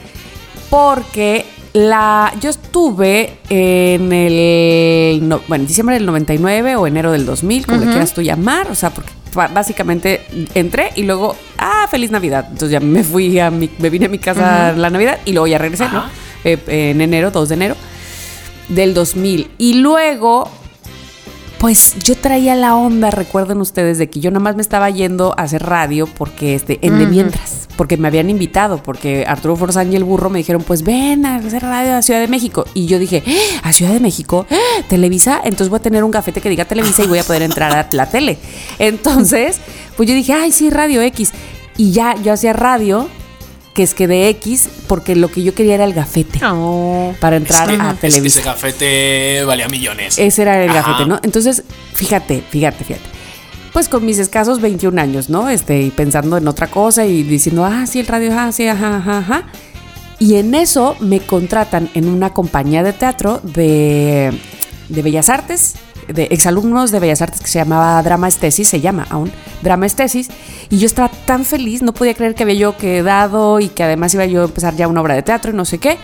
[0.71, 7.27] Porque la, yo estuve en el, no- bueno, en diciembre del 99 o enero del
[7.27, 9.11] 2000, como le quieras tú llamar, o sea, porque
[9.53, 10.23] básicamente
[10.55, 12.45] entré y luego, ah, feliz Navidad.
[12.49, 15.47] Entonces ya me fui a mi, me vine a mi casa la Navidad y luego
[15.47, 16.05] ya regresé, ¿no?
[16.45, 16.59] Eh,
[16.93, 17.77] en enero, 2 de enero
[18.69, 19.51] del 2000.
[19.59, 20.49] Y luego,
[21.59, 25.43] pues yo traía la onda, recuerden ustedes, de que yo nomás me estaba yendo a
[25.43, 29.97] hacer radio porque este, en de mientras, porque me habían invitado, porque Arturo Forzán y
[29.97, 32.67] el burro me dijeron, pues ven a hacer radio a Ciudad de México.
[32.75, 33.39] Y yo dije, "¿Eh?
[33.63, 34.47] ¿a Ciudad de México?
[34.89, 35.41] ¿Televisa?
[35.45, 37.89] Entonces voy a tener un gafete que diga Televisa y voy a poder entrar a
[37.91, 38.39] la tele.
[38.79, 39.61] Entonces,
[39.97, 41.33] pues yo dije, ay, sí, Radio X.
[41.79, 43.09] Y ya yo hacía radio,
[43.77, 47.15] que es que de X, porque lo que yo quería era el gafete Oh.
[47.21, 48.39] para entrar Es que- a es que Televisa.
[48.41, 50.19] ese gafete valía millones.
[50.19, 50.81] Ese era el Ajá.
[50.93, 51.21] gafete, ¿no?
[51.23, 51.63] Entonces,
[51.95, 53.05] fíjate, fíjate, fíjate.
[53.75, 55.51] Pues con mis escasos 21 años, ¿no?
[55.51, 58.97] Este, y pensando en otra cosa y diciendo, ah, sí, el radio, ah, sí, ajá,
[58.97, 59.45] ajá, ajá.
[60.19, 64.33] Y en eso me contratan en una compañía de teatro de,
[64.89, 65.75] de Bellas Artes,
[66.09, 69.31] de exalumnos de Bellas Artes que se llamaba Drama Estesis, se llama aún
[69.63, 70.29] Drama Estesis.
[70.71, 74.15] Y yo estaba tan feliz, no podía creer que había yo quedado y que además
[74.15, 75.99] iba yo a empezar ya una obra de teatro y no sé qué.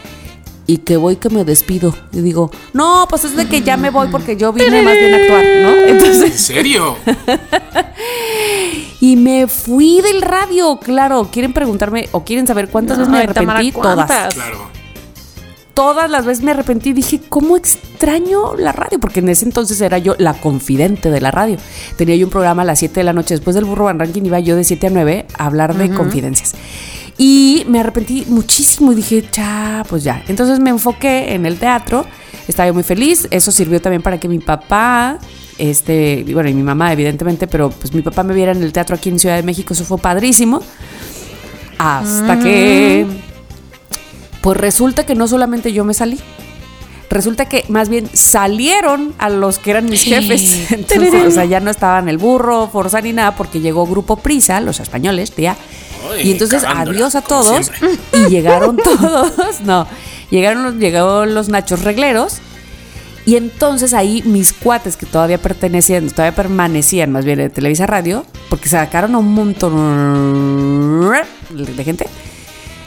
[0.66, 1.94] Y que voy que me despido.
[2.12, 5.12] Y digo, no, pues es de que ya me voy porque yo vine más bien
[5.12, 5.70] a actuar, ¿no?
[6.24, 6.96] ¿En serio?
[9.00, 11.28] y me fui del radio, claro.
[11.32, 13.72] ¿Quieren preguntarme o quieren saber cuántas veces me Tamara, arrepentí?
[13.72, 14.06] ¿cuántas?
[14.06, 14.34] Todas.
[14.34, 14.81] Claro.
[15.74, 18.98] Todas las veces me arrepentí y dije, ¿cómo extraño la radio?
[18.98, 21.56] Porque en ese entonces era yo la confidente de la radio.
[21.96, 23.34] Tenía yo un programa a las 7 de la noche.
[23.34, 26.54] Después del Burro Van Ranking iba yo de 7 a 9 a hablar de confidencias.
[27.18, 30.22] Y me arrepentí muchísimo y dije, cha, pues ya.
[30.28, 32.06] Entonces me enfoqué en el teatro.
[32.48, 33.28] Estaba yo muy feliz.
[33.30, 35.18] Eso sirvió también para que mi papá
[35.58, 38.96] este, bueno, y mi mamá, evidentemente, pero pues mi papá me viera en el teatro
[38.96, 40.62] aquí en Ciudad de México, eso fue padrísimo.
[41.78, 43.06] Hasta que,
[44.42, 46.18] pues resulta que no solamente yo me salí,
[47.12, 50.66] resulta que más bien salieron a los que eran mis jefes.
[50.72, 54.60] Entonces, o sea, ya no estaban el burro, Forza ni nada, porque llegó Grupo Prisa,
[54.60, 55.56] los españoles, tía.
[56.10, 57.70] Ay, Y entonces, adiós a todos.
[58.12, 59.86] Y llegaron todos, no,
[60.30, 62.38] llegaron los, llegaron los nachos regleros.
[63.24, 68.26] Y entonces ahí mis cuates que todavía pertenecían, todavía permanecían más bien de Televisa Radio,
[68.50, 71.08] porque sacaron a un montón
[71.50, 72.08] de gente,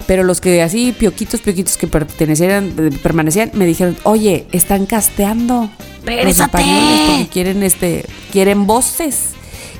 [0.07, 5.69] pero los que así pioquitos, pioquitos que pertenecieran, eh, permanecían, me dijeron, oye, están casteando
[6.05, 9.29] los españoles porque quieren este, quieren voces.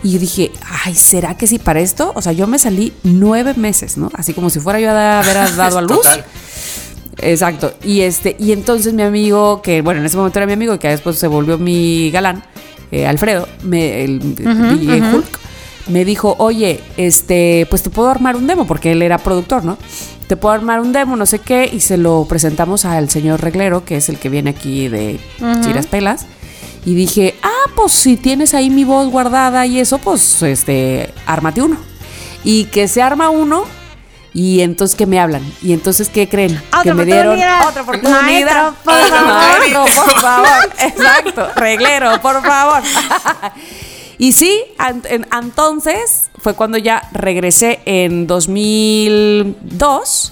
[0.03, 0.51] Y yo dije,
[0.85, 2.11] ay, ¿será que sí para esto?
[2.15, 4.11] O sea, yo me salí nueve meses, ¿no?
[4.13, 6.01] Así como si fuera yo a haber dado a luz.
[6.01, 6.25] Total.
[7.17, 7.73] Exacto.
[7.83, 10.79] Y este, y entonces mi amigo, que bueno, en ese momento era mi amigo y
[10.79, 12.43] que después se volvió mi galán,
[12.91, 15.39] eh, Alfredo, me, el DJ Hulk,
[15.88, 19.77] me dijo, oye, este, pues te puedo armar un demo, porque él era productor, ¿no?
[20.27, 23.85] Te puedo armar un demo, no sé qué, y se lo presentamos al señor Reglero,
[23.85, 25.19] que es el que viene aquí de
[25.61, 26.25] Chiras Pelas.
[26.83, 31.61] Y dije, ah, pues si tienes ahí mi voz guardada y eso, pues este, ármate
[31.61, 31.77] uno.
[32.43, 33.65] Y que se arma uno,
[34.33, 35.41] y entonces que me hablan.
[35.61, 36.61] Y entonces, ¿qué creen?
[36.67, 38.21] Otra que me dieron otra oportunidad.
[38.21, 39.27] Maestro, por favor.
[39.27, 40.47] Maestro, por favor.
[40.79, 41.47] Exacto.
[41.55, 42.83] Reglero, por favor.
[44.17, 44.62] Y sí,
[45.32, 50.32] entonces fue cuando ya regresé en 2002.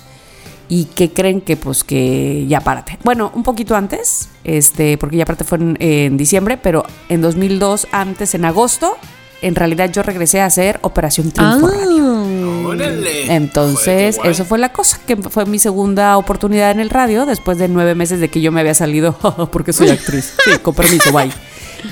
[0.69, 2.97] ¿Y qué creen que pues que ya párate?
[3.03, 7.87] Bueno, un poquito antes, este, porque ya aparte fue en, en diciembre, pero en 2002,
[7.91, 8.97] antes, en agosto,
[9.43, 12.65] en realidad yo regresé a hacer Operación Triunfo Radio.
[12.65, 13.35] Órale.
[13.35, 17.57] Entonces, Joder, eso fue la cosa, que fue mi segunda oportunidad en el radio, después
[17.57, 19.17] de nueve meses de que yo me había salido,
[19.51, 20.33] porque soy actriz.
[20.43, 21.29] Sí, con permiso, bye.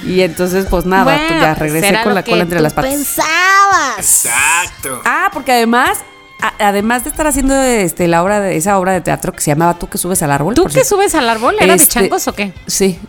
[0.06, 2.74] Y entonces, pues nada, Bueno, pues ya pues regresé con la cola entre tú las
[2.74, 2.92] patas.
[2.94, 3.98] pensabas.
[3.98, 5.02] Exacto.
[5.06, 6.00] Ah, porque además,
[6.42, 9.52] a- además de estar haciendo este, la obra de, esa obra de teatro que se
[9.52, 10.56] llamaba Tú que subes al árbol.
[10.56, 10.90] ¿Tú que cierto.
[10.90, 11.56] subes al árbol?
[11.60, 12.54] ¿Era de Este, changos o qué?
[12.68, 13.00] Sí.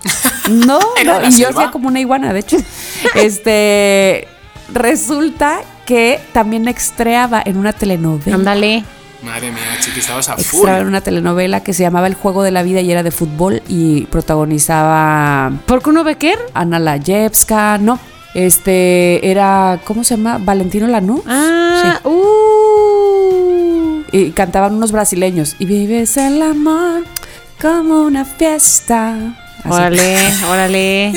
[0.51, 2.57] No, no, y yo hacía como una iguana, de hecho.
[3.14, 4.29] Este,
[4.73, 8.37] resulta que también extreaba en una telenovela.
[8.37, 8.85] Ándale.
[9.22, 10.42] Madre mía, chiqui, estabas a full.
[10.42, 13.11] Extraeba en una telenovela que se llamaba El Juego de la Vida y era de
[13.12, 16.38] fútbol y protagonizaba ¿Por qué uno Becker?
[16.54, 18.00] Ana Layevska, no,
[18.35, 20.38] este era, ¿cómo se llama?
[20.38, 21.22] Valentino Lanús.
[21.26, 22.08] Ah, Sí.
[22.08, 24.02] uh.
[24.12, 25.56] Y cantaban unos brasileños.
[25.58, 27.04] Y vives el amor
[27.61, 29.14] como una fiesta.
[29.61, 29.68] Así.
[29.68, 30.16] Órale,
[30.50, 31.12] órale.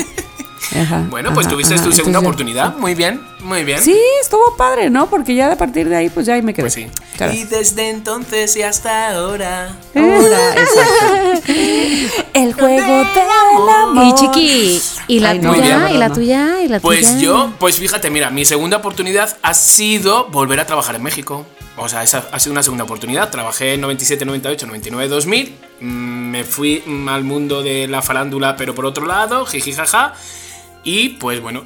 [0.80, 1.84] Ajá, Bueno, pues ajá, tuviste ajá.
[1.84, 2.76] tu segunda Entonces, oportunidad.
[2.78, 3.80] Muy bien, muy bien.
[3.82, 5.08] Sí, estuvo padre, ¿no?
[5.08, 6.64] Porque ya de partir de ahí, pues ya ahí me quedé.
[6.64, 6.86] Pues sí.
[7.16, 7.32] Claro.
[7.32, 9.76] Y desde entonces y hasta ahora.
[9.94, 11.52] Ahora, exacto.
[12.34, 14.04] El juego del amor.
[14.06, 15.90] Y chiqui, ¿y la Ay, no, Muy bien, tuya?
[15.92, 16.14] ¿Y la no.
[16.14, 16.60] tuya?
[16.62, 17.18] ¿Y la Pues tuya?
[17.18, 21.46] yo, pues fíjate, mira, mi segunda oportunidad ha sido volver a trabajar en México.
[21.78, 23.30] O sea, esa ha sido una segunda oportunidad.
[23.30, 25.56] Trabajé en 97, 98, 99, 2000.
[25.80, 25.86] Mm,
[26.30, 30.12] Me fui mm, al mundo de la farándula, pero por otro lado, jiji jaja.
[30.84, 31.64] Y pues bueno,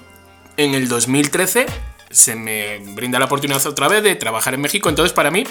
[0.64, 1.66] en el 2013
[2.10, 4.88] se me brinda la oportunidad otra vez de trabajar en México.
[4.88, 5.44] Entonces, para mí,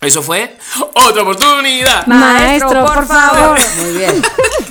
[0.00, 0.56] eso fue
[0.94, 2.06] otra oportunidad.
[2.06, 3.58] Maestro, por favor.
[3.78, 4.22] Muy bien.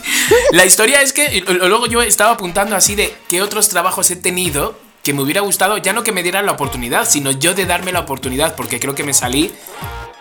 [0.51, 4.77] La historia es que luego yo estaba apuntando así de qué otros trabajos he tenido
[5.03, 7.91] que me hubiera gustado, ya no que me dieran la oportunidad, sino yo de darme
[7.91, 9.53] la oportunidad, porque creo que me salí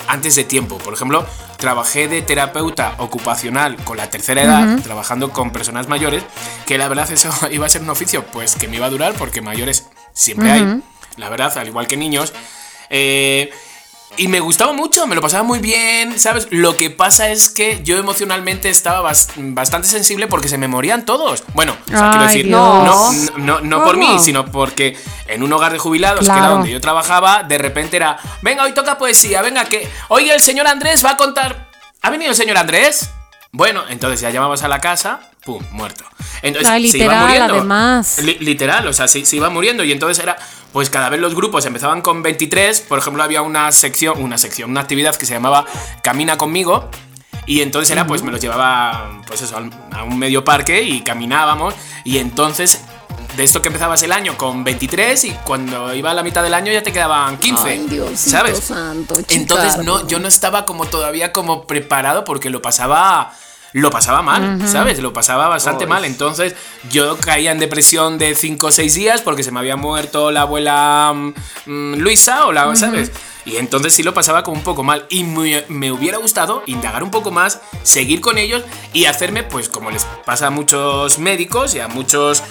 [0.09, 0.79] antes de tiempo.
[0.79, 6.23] Por ejemplo, trabajé de terapeuta ocupacional con la tercera edad, trabajando con personas mayores,
[6.67, 9.15] que la verdad eso iba a ser un oficio pues que me iba a durar,
[9.15, 10.83] porque mayores siempre hay,
[11.17, 12.33] la verdad, al igual que niños.
[12.91, 13.51] Eh,
[14.17, 16.49] y me gustaba mucho, me lo pasaba muy bien, ¿sabes?
[16.51, 21.05] Lo que pasa es que yo emocionalmente estaba bas- bastante sensible porque se me morían
[21.05, 21.43] todos.
[21.55, 24.97] Bueno, o sea, quiero decir, no, no, no, no por mí, sino porque
[25.27, 28.73] en un hogar de jubilados, que era donde yo trabajaba, de repente era, venga, hoy
[28.73, 31.71] toca poesía, venga, que hoy el señor Andrés va a contar...
[32.03, 33.11] ¿Ha venido el señor Andrés?
[33.51, 36.05] Bueno, entonces ya llamabas a la casa, pum, muerto.
[36.43, 37.55] Entonces, Ay, se iba literal, muriendo.
[37.55, 38.19] además.
[38.19, 40.37] Li- literal, o sea, se, se iba muriendo y entonces era,
[40.75, 44.71] pues cada vez los grupos empezaban con 23, por ejemplo, había una sección, una sección,
[44.73, 45.65] una actividad que se llamaba
[46.03, 46.91] Camina conmigo
[47.47, 49.57] y entonces era, pues me los llevaba, pues eso,
[49.93, 52.81] a un medio parque y caminábamos y entonces
[53.37, 56.55] de esto que empezabas el año con 23 y cuando iba a la mitad del
[56.55, 58.73] año ya te quedaban 15, ¿sabes?
[59.29, 63.33] Entonces no, yo no estaba como todavía como preparado porque lo pasaba
[63.75, 65.01] lo pasaba mal, ¿sabes?
[65.01, 66.05] Lo pasaba bastante mal.
[66.05, 66.55] Entonces
[66.91, 70.43] yo caía en depresión de 5 o 6 días porque se me había muerto la
[70.43, 71.35] abuela mm,
[71.67, 73.11] mm, Luisa o la, ¿sabes?
[73.45, 75.07] Y entonces sí lo pasaba como un poco mal.
[75.11, 79.69] Y me, me hubiera gustado indagar un poco más, seguir con ellos y hacerme, pues
[79.69, 82.43] como les pasa a muchos médicos y a muchos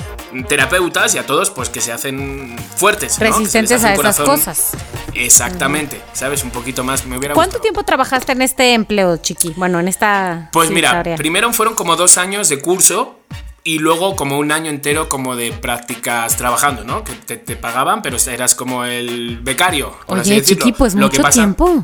[0.48, 3.20] terapeutas y a todos, pues que se hacen fuertes.
[3.20, 4.72] Resistentes hace a esas cosas.
[5.14, 6.44] Exactamente, ¿sabes?
[6.44, 7.62] Un poquito más me hubiera ¿Cuánto gustado.
[7.62, 9.54] tiempo trabajaste en este empleo, Chiqui?
[9.56, 10.50] Bueno, en esta.
[10.52, 13.20] Pues mira, primero fueron como dos años de curso
[13.64, 17.04] y luego como un año entero como de prácticas trabajando, ¿no?
[17.04, 20.66] Que te, te pagaban, pero eras como el becario, por así Oye, decirlo.
[20.66, 21.84] Chiqui, pues Lo que mucho pasa- tiempo.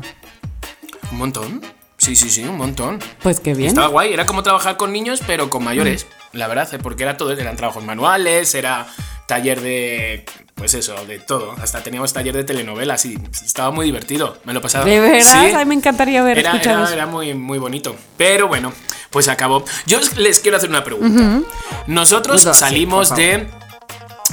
[1.12, 1.62] Un montón.
[1.96, 2.98] Sí, sí, sí, un montón.
[3.22, 3.68] Pues qué bien.
[3.68, 6.78] Estaba guay, era como trabajar con niños, pero con mayores, la verdad, ¿eh?
[6.78, 8.86] porque era todo, eran trabajos manuales, era
[9.26, 10.24] taller de,
[10.60, 11.54] pues eso, de todo.
[11.62, 14.84] Hasta teníamos taller de telenovelas y estaba muy divertido, me lo pasaba.
[14.84, 15.26] ¿De veras?
[15.26, 15.38] Sí.
[15.38, 16.92] Ay, me encantaría haber Era, escuchado era- eso.
[16.92, 17.96] era muy, muy bonito.
[18.18, 18.70] Pero bueno,
[19.08, 19.64] pues acabó.
[19.86, 21.40] Yo les quiero hacer una pregunta.
[21.86, 23.48] Nosotros salimos de.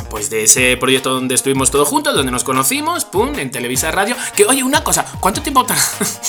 [0.09, 4.15] Pues de ese proyecto donde estuvimos todos juntos, donde nos conocimos, pum, en Televisa Radio.
[4.35, 5.65] Que oye, una cosa, ¿cuánto tiempo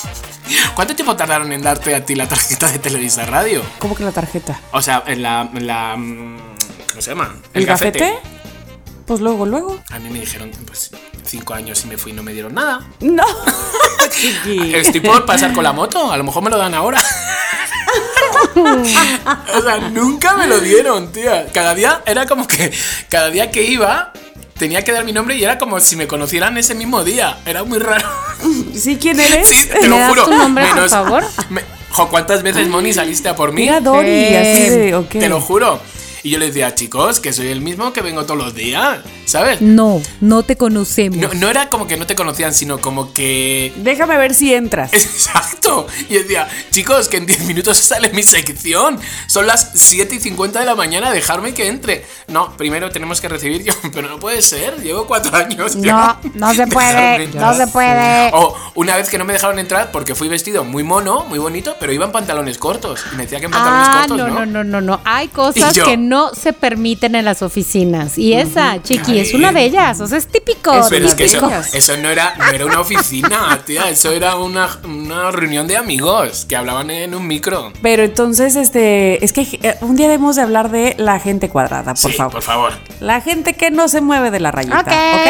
[0.74, 3.62] ¿Cuánto tiempo tardaron en darte a ti la tarjeta de Televisa Radio?
[3.80, 4.61] ¿Cómo que la tarjeta?
[4.72, 5.50] O sea, en la.
[5.52, 6.37] en la, mm,
[6.90, 7.34] ¿Cómo se llama?
[7.52, 8.18] ¿El, gafete?
[9.09, 9.81] Pues luego, luego.
[9.90, 10.90] A mí me dijeron, pues,
[11.25, 12.87] cinco años y me fui y no me dieron nada.
[13.01, 13.25] No.
[14.11, 14.75] Chiqui.
[14.75, 17.03] Estoy por pasar con la moto, a lo mejor me lo dan ahora.
[18.55, 21.47] o sea, nunca me lo dieron, tía.
[21.53, 22.71] Cada día era como que,
[23.09, 24.12] cada día que iba,
[24.59, 27.38] tenía que dar mi nombre y era como si me conocieran ese mismo día.
[27.47, 28.07] Era muy raro.
[28.75, 29.49] ¿Sí quién eres?
[29.49, 30.25] Sí, te ¿Me lo das juro.
[30.27, 31.25] tu nombre, por favor?
[31.51, 33.62] me- jo, ¿cuántas veces, Moni, saliste a por mí?
[33.62, 35.09] Mira Dori, Eh, así de, ok.
[35.11, 35.81] Te lo juro.
[36.22, 39.61] Y yo le decía, chicos, que soy el mismo que vengo todos los días, ¿sabes?
[39.61, 41.18] No, no te conocemos.
[41.18, 44.92] No, no era como que no te conocían, sino como que Déjame ver si entras.
[45.28, 45.87] Exacto.
[46.09, 48.98] Y decía, chicos, que en 10 minutos sale mi sección.
[49.26, 52.04] Son las 7 y 50 de la mañana, dejarme que entre.
[52.28, 55.76] No, primero tenemos que recibir yo, pero no puede ser, llevo 4 años.
[55.81, 56.18] ya.
[56.35, 58.31] No, no se puede, no se puede.
[58.33, 61.76] O una vez que no me dejaron entrar porque fui vestido muy mono, muy bonito,
[61.78, 63.04] pero iba en pantalones cortos.
[63.12, 64.35] Y me decía que en pantalones Ah, cortos, no, ¿no?
[64.35, 65.00] no, no, no, no.
[65.04, 68.18] Hay cosas yo- que no se permiten en las oficinas.
[68.18, 70.01] Y esa, Chiqui, es una de ellas.
[70.01, 70.73] O sea, es típico.
[70.73, 73.88] Es Pero es que de eso, eso no, era, no era una oficina, tía.
[73.90, 77.73] Eso era una, una reunión de amigos que hablaban en un micro.
[77.83, 81.94] Pero entonces, este, es que eh, un día debemos de hablar de la gente cuadrada,
[81.94, 82.33] por sí, favor.
[82.33, 82.73] por favor.
[83.01, 84.85] La gente que no se mueve de la rayita.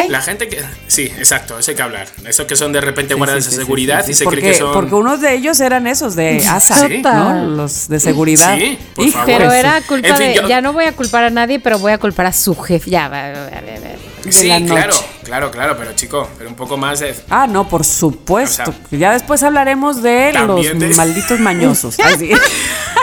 [0.09, 0.61] La gente que.
[0.87, 2.07] Sí, exacto, eso hay que hablar.
[2.25, 4.23] Eso que son de repente guardias Sí, sí, de sí, seguridad sí, sí, y se
[4.23, 4.73] porque, cree que son.
[4.73, 7.01] Porque unos de ellos eran esos de ASA, Sí.
[7.03, 7.45] ¿no?
[7.45, 8.55] Los de seguridad.
[8.57, 9.25] Sí, por Hijo favor.
[9.37, 10.35] Pero era culpa En fin, de.
[10.35, 12.89] yo- Ya no voy a culpar a nadie, pero voy a culpar a su jefe.
[12.89, 16.99] Ya, va, va, va, sí, la claro, claro, claro, pero chico, pero un poco más
[16.99, 17.15] de.
[17.29, 18.63] Ah, no, por supuesto.
[18.63, 21.95] O sea, ya después hablaremos de los de- malditos mañosos.
[22.03, 22.31] Así.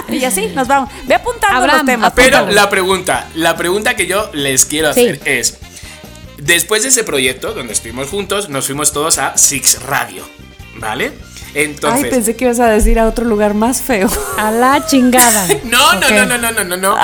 [0.08, 0.90] y así nos vamos.
[1.06, 2.12] Ve apuntando Abraham, los temas.
[2.14, 2.54] Pero apúntalo.
[2.62, 5.00] la pregunta, la pregunta que yo les quiero Sí.
[5.00, 5.58] hacer es.
[6.38, 10.22] Después de ese proyecto, donde estuvimos juntos, nos fuimos todos a Six Radio,
[10.76, 11.12] ¿vale?
[11.58, 12.04] Entonces.
[12.04, 14.08] Ay, pensé que ibas a decir a otro lugar más feo.
[14.38, 15.46] A la chingada.
[15.64, 16.96] No, no, no, no, no, no, no, no.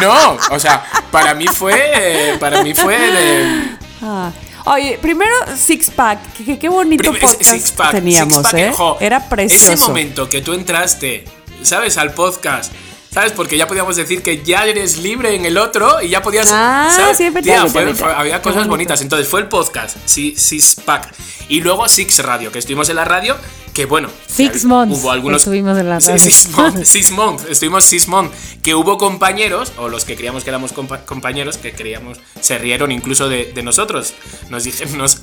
[0.00, 2.36] No, o sea, para mí fue.
[2.40, 2.98] Para mí fue.
[2.98, 3.68] de-
[4.02, 4.30] Ah.
[4.64, 6.18] Oye, primero Six Pack.
[6.44, 8.72] Qué, qué bonito podcast six pack, teníamos, six pack, ¿eh?
[8.76, 9.72] jo, Era precioso.
[9.72, 11.24] Ese momento que tú entraste,
[11.62, 11.96] ¿sabes?
[11.98, 12.72] Al podcast.
[13.12, 13.32] ¿Sabes?
[13.32, 16.48] Porque ya podíamos decir que ya eres libre en el otro y ya podías.
[16.50, 17.18] Ah, ¿sabes?
[17.18, 18.70] sí, Tía, fue- fue- había Qué cosas bonito.
[18.70, 19.02] bonitas.
[19.02, 21.12] Entonces fue el podcast, sí, Six Pack.
[21.48, 23.36] Y luego Six Radio, que estuvimos en la radio,
[23.74, 24.08] que bueno.
[24.28, 25.42] Six hubo months algunos.
[25.42, 26.18] estuvimos en la radio.
[26.18, 28.34] Six months, six months, estuvimos six months.
[28.62, 32.92] Que hubo compañeros, o los que creíamos que éramos compa- compañeros, que creíamos, se rieron
[32.92, 34.14] incluso de, de nosotros.
[34.48, 35.20] Nos dijeron, nos,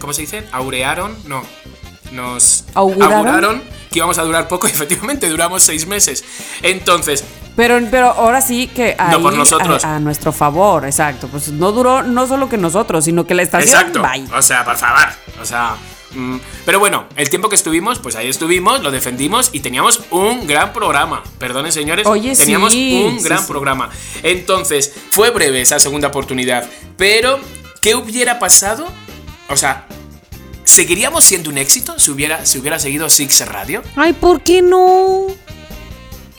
[0.00, 0.42] ¿cómo se dice?
[0.50, 1.44] Aurearon, no.
[2.12, 3.62] Nos ¿Auguraron?
[3.90, 6.24] que íbamos a durar poco y efectivamente duramos seis meses.
[6.62, 7.24] Entonces,
[7.56, 9.84] Pero, pero ahora sí que ahí, No por nosotros.
[9.84, 11.28] A, a nuestro favor, exacto.
[11.28, 13.68] Pues no duró no solo que nosotros, sino que la estación.
[13.74, 14.02] exacto.
[14.02, 14.24] bye.
[14.36, 15.08] O sea, por favor.
[15.40, 15.76] O sea.
[16.14, 20.46] mm, pero bueno, el tiempo que estuvimos, pues ahí estuvimos, lo defendimos y teníamos un
[20.46, 21.22] gran programa.
[21.38, 22.06] Perdonen, señores.
[22.06, 23.44] Oye, teníamos sí, un sí, gran sí.
[23.48, 23.90] programa.
[24.22, 26.66] Entonces, fue breve esa segunda oportunidad.
[26.96, 27.38] Pero,
[27.82, 28.86] ¿qué hubiera pasado?
[29.50, 29.86] O sea,
[30.64, 33.82] ¿seguiríamos siendo un éxito si hubiera, si hubiera seguido Six Radio?
[33.96, 35.26] Ay, ¿por qué no?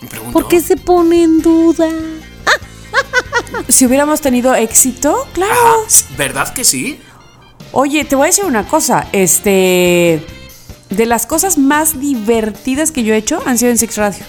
[0.02, 0.34] Me pregunto.
[0.34, 1.90] ¿Por qué se pone en duda?
[3.68, 5.54] Si hubiéramos tenido éxito, claro.
[5.54, 7.00] Ajá, ¿verdad que sí?
[7.72, 9.08] Oye, te voy a decir una cosa.
[9.12, 10.26] Este.
[10.89, 14.24] De las cosas más divertidas que yo he hecho han sido en Six Radio.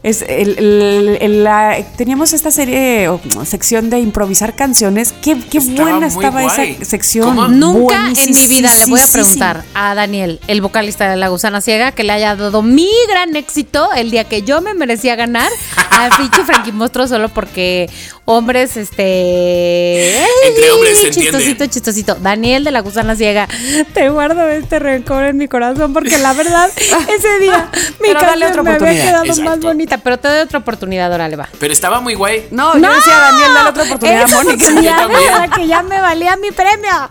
[0.00, 5.12] Es el- el- el- la- teníamos esta serie o sección de improvisar canciones.
[5.22, 6.76] Qué, qué Estaba buena estaba guay.
[6.80, 7.24] esa sección.
[7.26, 7.48] ¿Cómo?
[7.48, 11.60] Nunca en mi vida le voy a preguntar a Daniel, el vocalista de La Gusana
[11.60, 15.50] Ciega, que le haya dado mi gran éxito el día que yo me merecía ganar
[15.90, 17.90] a Pichi Frankie Monstruo solo porque
[18.24, 20.16] hombres, este...
[20.46, 22.14] Entre hombres se Chistosito, chistosito.
[22.14, 23.48] Daniel de La Gusana Ciega,
[23.94, 27.68] te guardo este rencor en mi corazón porque la verdad, ese día
[28.00, 29.66] mi canción me había quedado más Exacto.
[29.88, 29.98] Bonita.
[29.98, 31.48] Pero te doy otra oportunidad, órale, va.
[31.58, 32.48] Pero estaba muy guay.
[32.50, 34.66] No, yo decía Daniel, dale otra oportunidad a Mónica.
[34.66, 37.10] oportunidad que ya me valía mi premio.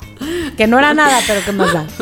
[0.55, 1.85] Que no era nada, pero que más da.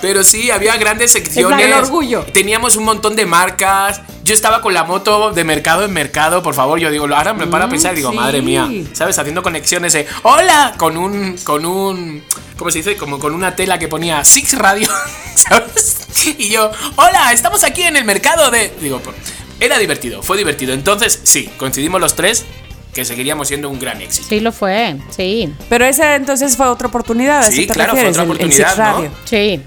[0.00, 1.64] Pero sí, había grandes secciones.
[1.64, 2.24] el orgullo.
[2.32, 4.00] Teníamos un montón de marcas.
[4.24, 6.78] Yo estaba con la moto de mercado en mercado, por favor.
[6.78, 8.16] Yo digo, ahora me para a pensar y digo, sí.
[8.16, 9.18] madre mía, ¿sabes?
[9.18, 12.24] Haciendo conexiones de hola con un, con un,
[12.56, 12.96] ¿cómo se dice?
[12.96, 14.88] Como con una tela que ponía Six Radio,
[15.36, 15.98] ¿sabes?
[16.38, 18.72] Y yo, hola, estamos aquí en el mercado de.
[18.80, 19.16] Digo, pues,
[19.64, 20.72] era divertido, fue divertido.
[20.74, 22.44] Entonces, sí, coincidimos los tres
[22.92, 24.26] que seguiríamos siendo un gran éxito.
[24.28, 27.42] Sí lo fue, sí, Pero esa entonces fue otra oportunidad.
[27.44, 29.14] ¿a Sí, claro, fue otra El- el oportunidad, Six ¿no?
[29.24, 29.60] Sí.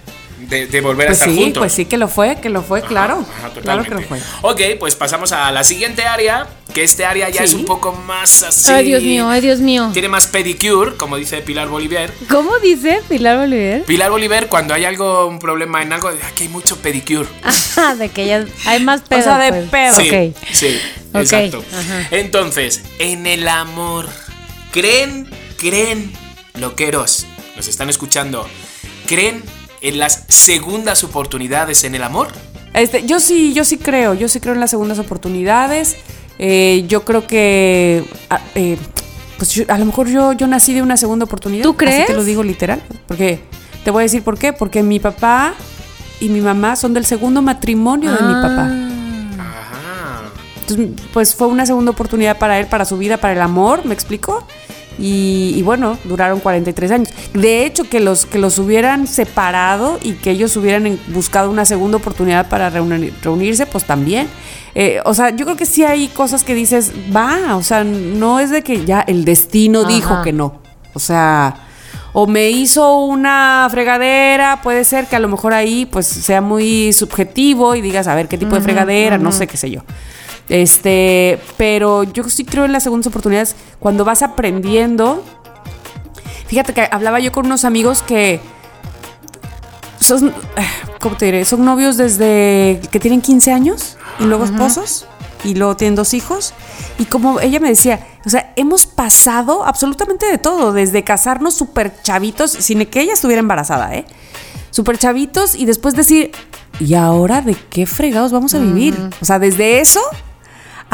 [0.50, 1.62] De, de volver Pues a estar sí, juntos.
[1.62, 3.26] pues sí que lo fue, que lo fue, claro.
[3.39, 4.20] Ajá, claro que lo fue.
[4.43, 7.46] Ok, pues pasamos a la siguiente área, que este área ya Sí.
[7.46, 8.72] es un poco más así.
[8.72, 9.89] Ay, Dios mío, ay, Dios mío.
[9.93, 12.12] Tiene más pedicure, como dice Pilar Bolívar.
[12.30, 13.82] ¿Cómo dice Pilar Bolívar?
[13.84, 17.28] Pilar Bolívar, cuando hay algo, un problema en algo, aquí hay mucho pedicure.
[17.43, 19.20] Ajá, de que ya hay más pedo.
[19.22, 19.70] O sea, de pues.
[19.70, 19.96] pedo.
[19.96, 20.38] Sí, Ok.
[20.54, 20.80] sí,
[21.14, 21.64] exacto.
[21.74, 22.08] ajá.
[22.12, 24.08] Entonces, en el amor,
[24.72, 26.12] ¿creen, creen,
[26.60, 27.26] loqueros,
[27.56, 28.48] nos están escuchando,
[29.08, 29.43] creen
[29.88, 32.28] en las segundas oportunidades en el amor?
[32.74, 35.96] Este, yo sí, yo sí creo, yo sí creo en las segundas oportunidades.
[36.40, 38.78] Eh, yo creo que, ah, eh,
[39.38, 41.64] pues yo- a lo mejor yo, yo nací de una segunda oportunidad.
[41.64, 42.08] ¿Tú Así crees?
[42.08, 43.40] te lo digo literal, porque
[43.84, 45.54] te voy a decir por qué, porque mi papá
[46.20, 48.42] y mi mamá son del segundo matrimonio de mi Ah.
[48.42, 49.42] papá.
[49.42, 50.22] Ajá.
[50.62, 53.94] Entonces, pues fue una segunda oportunidad para él, para su vida, para el amor, ¿me
[53.94, 54.46] explico?
[55.00, 57.10] Y, y bueno, duraron 43 años.
[57.34, 61.98] De hecho, que los, que los hubieran separado y que ellos hubieran buscado una segunda
[61.98, 64.28] oportunidad para reunir- reunirse, pues también.
[64.74, 68.39] Eh, o sea, yo creo que sí hay cosas que dices, va, o sea, no
[68.39, 69.89] es de que ya el destino Ajá.
[69.89, 70.60] dijo que no.
[70.93, 71.56] O sea,
[72.14, 76.93] o me hizo una fregadera, puede ser que a lo mejor ahí pues sea muy
[76.93, 79.82] subjetivo y digas, a ver, qué tipo de fregadera, no sé, qué sé yo.
[80.50, 85.24] Este, pero yo sí creo en las segundas oportunidades cuando vas aprendiendo.
[86.48, 88.39] Fíjate que hablaba yo con unos amigos que
[90.00, 90.34] son,
[91.00, 91.46] ¿cómo te diré?
[91.46, 95.08] Son novios desde que tienen 15 años y luego esposos
[95.43, 96.54] y luego tienen dos hijos.
[97.00, 101.93] Y como ella me decía, o sea, hemos pasado absolutamente de todo, desde casarnos súper
[102.02, 104.06] chavitos, sin que ella estuviera embarazada, ¿eh?
[104.72, 106.32] Súper chavitos y después decir,
[106.80, 108.96] ¿y ahora de qué fregados vamos a vivir?
[109.22, 110.02] O sea, desde eso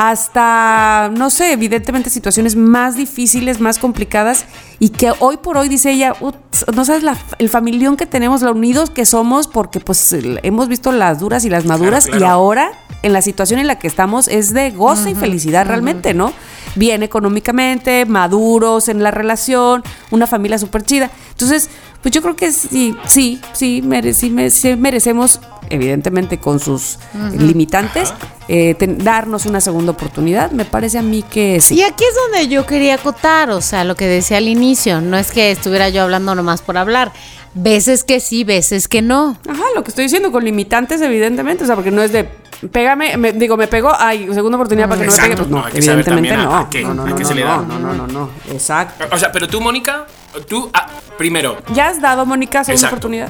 [0.04, 4.46] hasta, no sé, evidentemente situaciones más difíciles, más complicadas
[4.80, 6.36] y que hoy por hoy, dice ella, "Ut,
[6.76, 10.92] no sabes la- el familión que tenemos, lo unidos que somos, porque pues hemos visto
[10.92, 12.72] las duras y las maduras Claro, y ahora
[13.04, 16.34] en la situación en la que estamos es de gozo y felicidad realmente, ¿no?
[16.76, 21.10] Bien económicamente, maduros en la relación, una familia súper chida.
[21.32, 21.70] Entonces,
[22.02, 25.40] pues yo creo que sí, sí, sí, mere- sí me- sí merecemos,
[25.70, 26.98] evidentemente con sus
[27.38, 28.14] limitantes,
[28.48, 30.52] eh, ten- darnos una segunda oportunidad.
[30.52, 31.76] Me parece a mí que sí.
[31.76, 35.18] Y aquí es donde yo quería acotar, o sea, lo que decía al inicio, no
[35.18, 37.12] es que estuviera yo hablando nomás por hablar.
[37.54, 39.38] Veces que sí, veces que no.
[39.48, 42.28] Ajá, lo que estoy diciendo con limitantes, evidentemente, o sea, porque no es de
[42.72, 45.58] pégame, me- digo, me pegó, ay, segunda oportunidad para que no me pegue, pues no,
[45.60, 46.56] no, hay que saber evidentemente también no.
[46.56, 47.58] a- a qué- no, no, a no, qué no, se le no, da.
[47.58, 49.06] no, no, no, no, exacto.
[49.12, 50.06] O sea, pero tú, Mónica,
[50.48, 52.96] tú, ah, primero, ¿Ya has dado, Mónica, segunda Exacto.
[53.08, 53.30] oportunidad?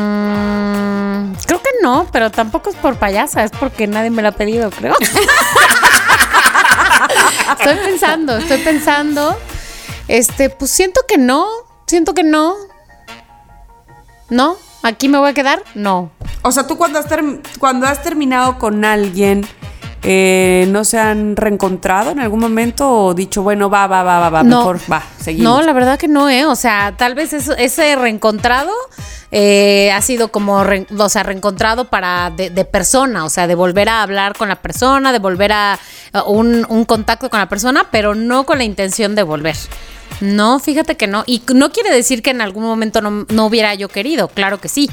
[0.00, 4.32] Mm, creo que no, pero tampoco es por payasa, es porque nadie me lo ha
[4.32, 4.94] pedido, creo.
[7.58, 9.36] estoy pensando, estoy pensando.
[10.08, 11.46] Este, pues siento que no,
[11.86, 12.54] siento que no.
[14.28, 14.56] ¿No?
[14.82, 15.62] ¿Aquí me voy a quedar?
[15.74, 16.10] No.
[16.42, 19.46] O sea, tú cuando has, term- cuando has terminado con alguien,
[20.02, 24.30] eh, ¿no se han reencontrado en algún momento o dicho, bueno, va, va, va, va,
[24.30, 24.58] va, no.
[24.58, 25.52] mejor, va, seguimos?
[25.52, 26.46] No, la verdad que no, ¿eh?
[26.46, 28.70] O sea, tal vez eso- ese reencontrado
[29.30, 33.54] eh, ha sido como, re- o sea, reencontrado para de, de persona, o sea, de
[33.54, 35.78] volver a hablar con la persona, de volver a,
[36.26, 39.56] un contacto con la persona, pero no con la intención de volver.
[40.20, 41.22] No, fíjate que no.
[41.26, 44.68] Y no quiere decir que en algún momento no, no hubiera yo querido, claro que
[44.68, 44.90] sí.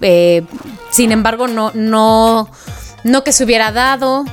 [0.00, 0.42] Eh,
[0.90, 2.48] sin embargo, no, no,
[3.04, 4.24] no que se hubiera dado.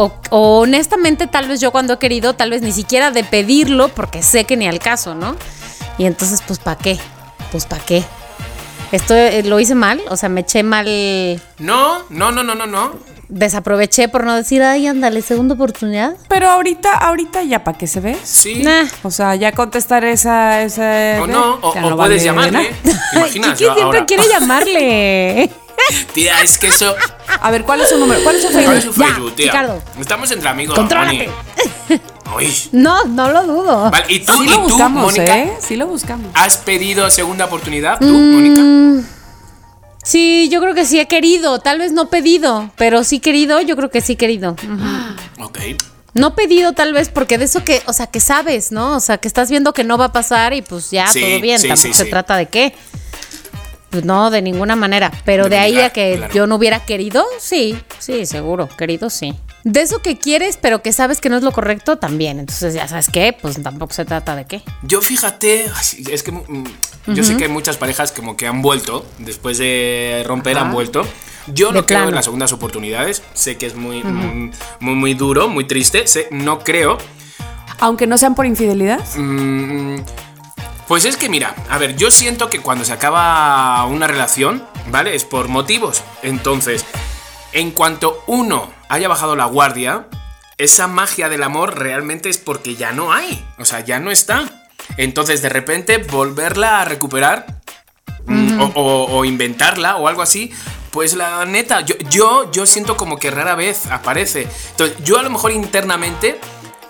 [0.00, 3.88] O, o honestamente, tal vez yo cuando he querido, tal vez ni siquiera de pedirlo,
[3.88, 5.34] porque sé que ni al caso, ¿no?
[5.98, 6.96] Y entonces, pues, ¿para qué?
[7.50, 8.04] Pues, ¿para qué?
[8.92, 10.86] Esto eh, lo hice mal, o sea, me eché mal,
[11.58, 12.92] No, no, no, no, no, no.
[13.28, 16.14] desaproveché por no decir, ay, ándale, segunda oportunidad.
[16.28, 18.16] Pero ahorita, ahorita ya para qué se ve.
[18.22, 18.62] Sí.
[18.62, 18.84] Nah.
[19.02, 20.62] O sea, ya contestar esa.
[20.62, 22.72] esa O no, o, o no puedes vale llamarle.
[22.84, 23.58] ¿Te imaginas?
[23.58, 25.50] Yo siempre ahora- quiere llamarle.
[26.12, 26.94] Tía, es que eso.
[27.40, 28.20] A ver, ¿cuál es su número?
[28.22, 29.30] ¿Cuál es su ¿Cuál es Facebook?
[29.30, 29.46] Ya, tía?
[29.52, 29.82] Ricardo.
[30.00, 31.28] Estamos entre amigos, Contrólate.
[31.88, 32.00] Moni.
[32.36, 32.54] Uy.
[32.72, 33.90] No, no lo dudo.
[33.90, 35.38] Vale, ¿y tú, Sí y lo tú buscamos, Mónica?
[35.38, 35.52] ¿eh?
[35.60, 36.26] Sí lo buscamos.
[36.34, 38.34] ¿Has pedido segunda oportunidad tú, Mm.
[38.34, 39.08] Mónica?
[40.02, 43.76] Sí, yo creo que sí he querido, tal vez no pedido, pero sí querido, yo
[43.76, 44.56] creo que sí querido.
[45.40, 45.58] Ok.
[46.14, 48.96] No pedido tal vez porque de eso que, o sea, que sabes, ¿no?
[48.96, 51.40] O sea, que estás viendo que no va a pasar y pues ya Sí, todo
[51.40, 52.74] bien, sí, tampoco sí, se trata de qué.
[53.90, 55.10] Pues no, de ninguna manera.
[55.24, 56.34] Pero De de, ahí a que claro.
[56.34, 59.34] yo no hubiera querido, sí, sí, seguro, querido sí.
[59.64, 62.38] De eso que quieres, pero que sabes que no es lo correcto, también.
[62.38, 64.62] Entonces, ya sabes qué, pues tampoco se trata de qué.
[64.82, 65.66] Yo fíjate,
[66.10, 66.64] es que mm,
[67.08, 71.06] yo sé que hay muchas parejas como que han vuelto, después de romper han vuelto.
[71.48, 75.14] Yo De no creo en las segundas oportunidades, sé que es muy, mm, muy, muy
[75.14, 76.98] duro, muy triste, sé, no creo.
[77.80, 79.00] Aunque no sean por infidelidad.
[79.16, 79.96] Mm,
[80.88, 85.14] Pues es que mira, a ver, yo siento que cuando se acaba una relación, ¿vale?
[85.14, 86.02] Es por motivos.
[86.22, 86.84] Entonces,
[87.52, 90.06] en cuanto uno haya bajado la guardia,
[90.56, 93.46] esa magia del amor realmente es porque ya no hay.
[93.58, 94.44] O sea, ya no está.
[94.96, 97.44] Entonces, de repente, volverla a recuperar
[98.24, 100.52] mm, o, o- o inventarla o algo así.
[100.90, 104.48] Pues la neta, yo, yo, yo siento como que rara vez aparece.
[104.70, 106.40] Entonces, yo a lo mejor internamente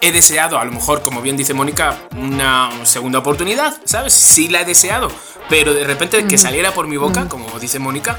[0.00, 4.12] he deseado, a lo mejor, como bien dice Mónica, una segunda oportunidad, ¿sabes?
[4.12, 5.10] Sí la he deseado.
[5.48, 8.18] Pero de repente que saliera por mi boca, como dice Mónica,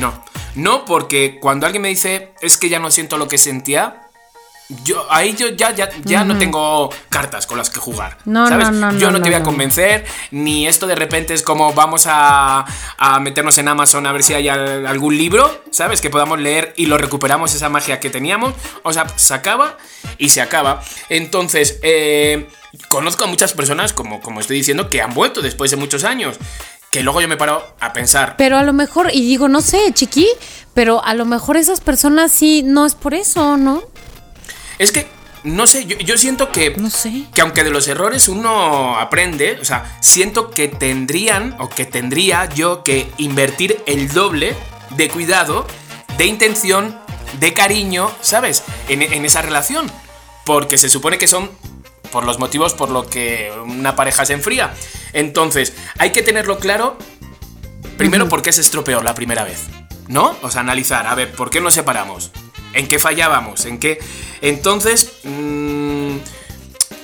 [0.00, 0.22] no.
[0.54, 4.05] No, porque cuando alguien me dice, es que ya no siento lo que sentía,
[4.84, 8.18] yo ahí yo ya, ya, ya no tengo cartas con las que jugar.
[8.24, 8.70] No, ¿sabes?
[8.72, 12.06] no, no, yo no, te voy a convencer, ni esto de repente es como vamos
[12.08, 12.64] a,
[12.98, 16.00] a meternos en Amazon a ver si hay al- algún libro, ¿sabes?
[16.00, 18.54] Que podamos leer y lo recuperamos esa magia que teníamos.
[18.82, 19.76] O sea, se acaba
[20.18, 20.82] y se acaba.
[21.10, 22.48] Entonces, eh,
[22.88, 26.36] conozco a muchas personas, como, como estoy diciendo, que han vuelto después de muchos años.
[26.90, 29.92] Que luego yo me paro a pensar, Pero a lo mejor, y digo, no sé,
[29.92, 30.26] chiqui,
[30.72, 33.82] pero a lo mejor esas personas sí no es por eso, ¿no?
[34.78, 35.06] Es que,
[35.44, 36.74] no sé, yo, yo siento que...
[36.76, 37.24] No sé.
[37.34, 42.48] que aunque de los errores uno aprende, o sea, siento que tendrían o que tendría
[42.48, 44.56] yo que invertir el doble
[44.90, 45.66] de cuidado,
[46.18, 46.98] de intención,
[47.40, 48.64] de cariño, ¿sabes?
[48.88, 49.90] En, en esa relación.
[50.44, 51.50] Porque se supone que son
[52.10, 54.74] por los motivos por lo que una pareja se enfría.
[55.12, 56.96] Entonces, hay que tenerlo claro.
[57.96, 59.64] Primero, ¿por qué se estropeó la primera vez?
[60.08, 60.36] ¿No?
[60.42, 62.30] O sea, analizar, a ver, ¿por qué nos separamos?
[62.76, 63.64] ¿En qué fallábamos?
[63.66, 63.98] ¿En qué?
[64.42, 66.16] Entonces, mm,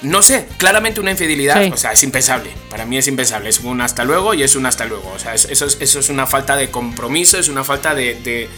[0.03, 1.71] no sé, claramente una infidelidad, Sí.
[1.73, 2.51] o sea, es impensable.
[2.71, 3.49] Para mí es impensable.
[3.49, 5.11] Es un hasta luego y es un hasta luego.
[5.15, 8.15] O sea, es- eso, es, eso es una falta de compromiso, es una falta de,
[8.17, 8.49] de-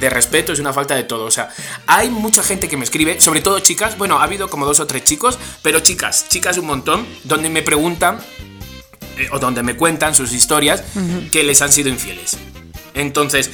[0.00, 1.24] de respeto, es una falta de todo.
[1.24, 1.48] O sea,
[1.86, 3.96] hay mucha gente que me escribe, sobre todo chicas.
[3.96, 7.62] Bueno, ha habido como dos o tres chicos, pero chicas, chicas un montón, donde me
[7.62, 8.18] preguntan
[9.18, 10.82] eh, o donde me cuentan sus historias
[11.32, 12.36] que les han sido infieles.
[12.94, 13.50] Entonces,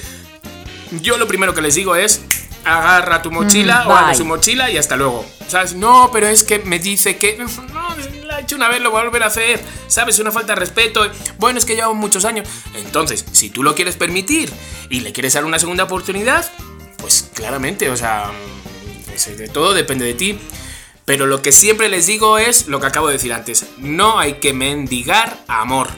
[1.01, 2.21] yo lo primero que les digo es
[2.65, 5.25] agarra tu mochila o abre su mochila y hasta luego.
[5.49, 5.75] ¿Sabes?
[5.75, 9.01] No, pero es que me dice que no, la he hecho una vez, lo voy
[9.01, 9.61] a volver a hacer.
[9.89, 10.19] ¿Sabes?
[10.19, 11.07] Una falta de respeto.
[11.39, 12.49] Bueno, es que llevo muchos años.
[12.75, 14.53] Entonces, si tú lo quieres permitir
[14.89, 16.51] y le quieres dar una segunda oportunidad,
[16.99, 18.31] pues claramente, o sea,
[19.07, 20.39] pues, de todo depende de ti.
[21.05, 23.67] Pero lo que siempre les digo es lo que acabo de decir antes.
[23.79, 25.89] No hay que mendigar amor.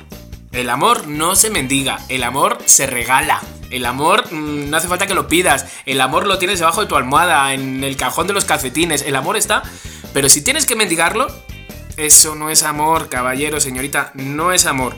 [0.50, 3.42] El amor no se mendiga, el amor se regala.
[3.74, 5.66] El amor mm, no hace falta que lo pidas.
[5.84, 9.02] El amor lo tienes debajo de tu almohada, en el cajón de los calcetines.
[9.02, 9.64] El amor está.
[10.12, 11.26] Pero si tienes que mendigarlo,
[11.96, 14.12] eso no es amor, caballero, señorita.
[14.14, 14.94] No es amor.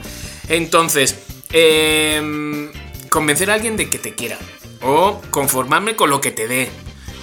[0.47, 1.17] Entonces,
[1.51, 2.69] em,
[3.09, 4.37] convencer a alguien de que te quiera.
[4.83, 6.69] O conformarme con lo que te dé.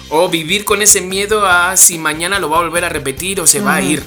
[0.09, 3.47] O vivir con ese miedo a si mañana lo va a volver a repetir o
[3.47, 4.03] se va a ir.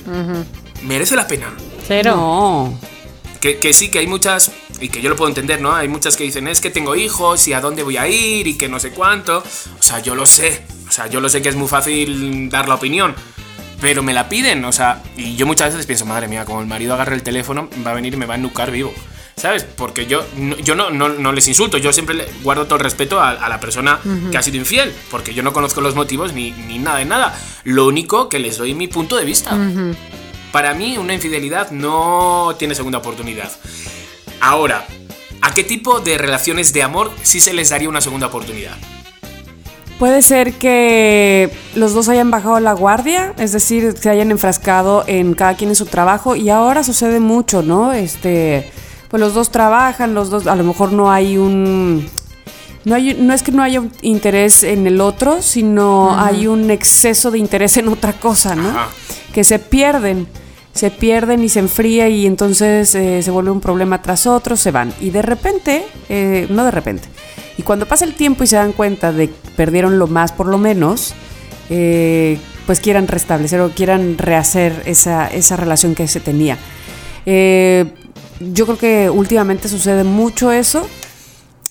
[0.83, 1.51] Merece la pena.
[1.87, 2.15] Cero.
[2.15, 2.98] No.
[3.49, 5.75] Que, que sí, que hay muchas, y que yo lo puedo entender, ¿no?
[5.75, 8.59] Hay muchas que dicen, es que tengo hijos y a dónde voy a ir y
[8.59, 9.39] que no sé cuánto.
[9.39, 10.67] O sea, yo lo sé.
[10.87, 13.15] O sea, yo lo sé que es muy fácil dar la opinión.
[13.81, 16.67] Pero me la piden, o sea, y yo muchas veces pienso, madre mía, como el
[16.67, 18.93] marido agarre el teléfono, va a venir y me va a enucar vivo.
[19.35, 19.65] ¿Sabes?
[19.65, 20.27] Porque yo,
[20.63, 23.61] yo no, no, no les insulto, yo siempre guardo todo el respeto a, a la
[23.61, 23.99] persona
[24.31, 27.41] que ha sido infiel, porque yo no conozco los motivos ni, ni nada de nada.
[27.65, 29.57] Lo único que les doy mi punto de vista.
[30.59, 33.49] Para mí, una infidelidad no tiene segunda oportunidad.
[34.41, 34.85] Ahora,
[35.41, 38.73] ¿a qué tipo de relaciones de amor sí se les daría una segunda oportunidad?
[40.01, 45.35] Puede ser que los dos hayan bajado la guardia, es decir, se hayan enfrascado en
[45.35, 47.93] cada quien en su trabajo y ahora sucede mucho, ¿no?
[47.93, 48.69] Este,
[49.11, 52.11] pues los dos trabajan, los dos, a lo mejor no hay un...
[52.85, 56.69] No, hay, no es que no haya un interés en el otro, sino hay un
[56.73, 58.71] exceso de interés en otra cosa, ¿no?
[58.71, 58.89] Ajá.
[59.33, 60.27] Que se pierden,
[60.79, 64.71] se pierden y se enfría y entonces eh, se vuelve un problema tras otro, se
[64.71, 64.93] van.
[65.01, 67.09] Y de repente, eh, no de repente,
[67.57, 70.47] y cuando pasa el tiempo y se dan cuenta de que perdieron lo más por
[70.47, 71.15] lo menos,
[71.71, 76.57] eh, pues quieran restablecer o quieran rehacer esa, esa relación que se tenía.
[77.27, 77.93] Eh,
[78.41, 80.87] yo creo que últimamente sucede mucho eso.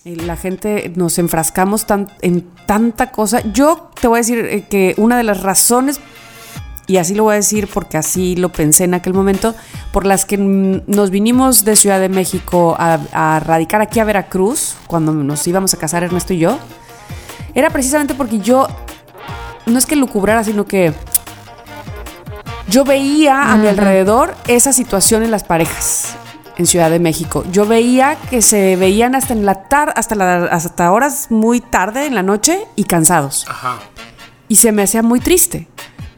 [0.03, 3.41] La gente nos enfrascamos tan- en tanta cosa.
[3.53, 5.99] Yo te voy a decir que una de las razones,
[6.88, 9.53] y así lo voy a decir porque así lo pensé en aquel momento,
[9.91, 14.75] por las que nos vinimos de Ciudad de México a, a radicar aquí a Veracruz,
[14.88, 16.57] cuando nos íbamos a casar Ernesto y yo,
[17.53, 18.67] era precisamente porque yo,
[19.65, 20.93] no es que lucubrara, sino que
[22.69, 26.15] yo veía a mi alrededor esa situación en las parejas
[26.57, 27.43] en Ciudad de México.
[27.51, 32.05] Yo veía que se veían hasta en la tarde, hasta, la- hasta horas muy tarde
[32.07, 33.45] en la noche y cansados.
[33.47, 33.77] Ajá.
[34.49, 35.67] Y se me hacía muy triste.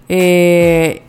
[0.10, 1.04] Eh,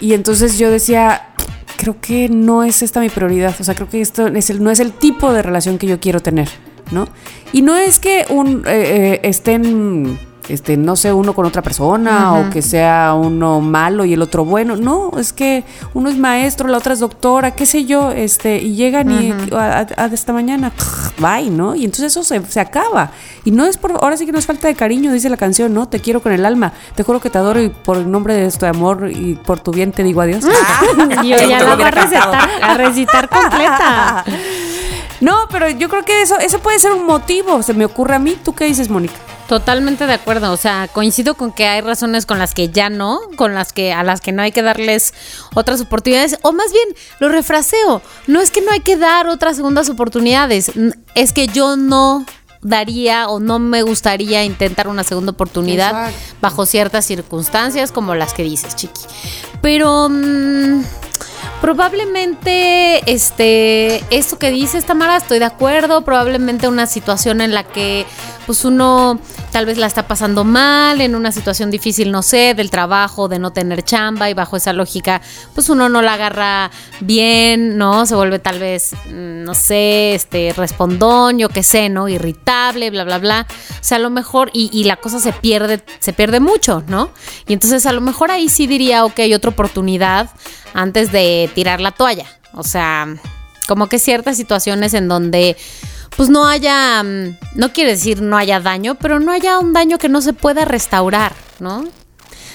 [0.00, 1.28] y entonces yo decía,
[1.76, 3.54] creo que no es esta mi prioridad.
[3.60, 6.00] O sea, creo que esto es el, no es el tipo de relación que yo
[6.00, 6.48] quiero tener,
[6.90, 7.06] ¿no?
[7.52, 10.18] Y no es que un, eh, eh, estén,
[10.48, 14.44] este, no sé, uno con otra persona o que sea uno malo y el otro
[14.44, 14.76] bueno.
[14.76, 15.64] No, es que
[15.94, 19.78] uno es maestro, la otra es doctora, qué sé yo, este, y llegan y a,
[19.96, 20.72] a- a esta mañana,
[21.18, 21.74] bye, ¿no?
[21.74, 23.10] Y entonces eso se, se acaba.
[23.44, 25.72] Y no es por, ahora sí que no es falta de cariño, dice la canción,
[25.72, 25.88] ¿no?
[25.88, 28.46] Te quiero con el alma, te juro que te adoro y por el nombre de
[28.46, 30.44] este amor y por tu bien te digo adiós.
[31.24, 34.24] Yo ya la voy a recetar, a recitar completa.
[35.20, 38.18] No, pero yo creo que eso, eso puede ser un motivo, se me ocurre a
[38.18, 38.38] mí.
[38.42, 39.14] ¿Tú qué dices, Mónica?
[39.48, 43.18] Totalmente de acuerdo, o sea, coincido con que hay razones con las que ya no,
[43.34, 45.12] con las que a las que no hay que darles
[45.54, 46.86] otras oportunidades, o más bien
[47.18, 50.70] lo refraseo, no es que no hay que dar otras segundas oportunidades,
[51.16, 52.24] es que yo no
[52.62, 56.36] daría o no me gustaría intentar una segunda oportunidad Exacto.
[56.40, 59.02] bajo ciertas circunstancias como las que dices, Chiqui.
[59.62, 60.82] Pero mm,
[61.60, 68.06] probablemente este esto que dices Tamara estoy de acuerdo probablemente una situación en la que
[68.50, 69.20] pues uno
[69.52, 73.38] tal vez la está pasando mal en una situación difícil no sé del trabajo de
[73.38, 75.22] no tener chamba y bajo esa lógica
[75.54, 80.52] pues uno no la agarra bien no se vuelve tal vez mm, no sé este
[80.52, 83.46] respondón yo qué sé no irritable bla bla bla.
[83.48, 87.12] O sea a lo mejor y, la cosa se pierde se pierde mucho no
[87.46, 90.28] y entonces a lo mejor ahí sí diría ok otra oportunidad
[90.74, 92.26] antes de tirar la toalla.
[92.54, 93.06] O sea,
[93.68, 95.56] como que ciertas situaciones en donde
[96.16, 99.98] pues no haya, mm, no quiere decir no haya daño, pero no haya un daño
[99.98, 101.84] que no se pueda restaurar, ¿no?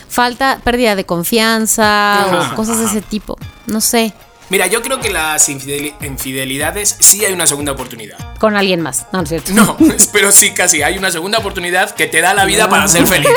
[0.10, 3.38] Falta pérdida de confianza Ajá, o cosas de ese tipo,
[3.68, 4.14] no sé,
[4.48, 8.16] Mira, yo creo que las infideli- infidelidades sí hay una segunda oportunidad.
[8.38, 9.52] con alguien más, no, es cierto.
[9.54, 9.76] No,
[10.14, 13.28] pero sí casi hay una segunda oportunidad que te da la vida para ser feliz.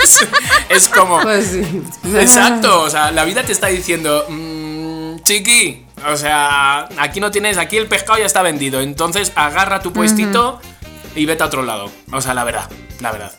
[0.68, 1.20] es, como...
[1.20, 1.82] Pues sí.
[2.18, 7.58] Exacto, o sea, la vida te está diciendo, "Mm, chiqui, o sea, aquí no tienes,
[7.58, 10.60] aquí el pescado ya está vendido, entonces agarra tu puestito
[11.14, 11.90] y vete a otro lado.
[12.12, 12.68] O sea, la verdad,
[13.00, 13.32] la verdad.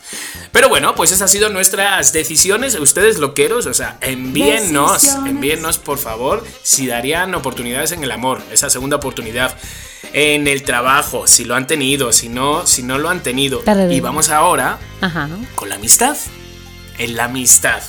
[0.52, 2.76] Pero bueno, pues esas han sido nuestras decisiones.
[2.76, 5.32] Ustedes loqueros, o sea, envíennos, Decisiones.
[5.32, 9.54] envíennos por favor si darían oportunidades en el amor, esa segunda oportunidad.
[10.14, 13.62] En el trabajo, si lo han tenido, si no, si no lo han tenido.
[13.90, 15.28] Y vamos ahora Ajá.
[15.56, 16.16] con la amistad.
[16.98, 17.82] En la amistad.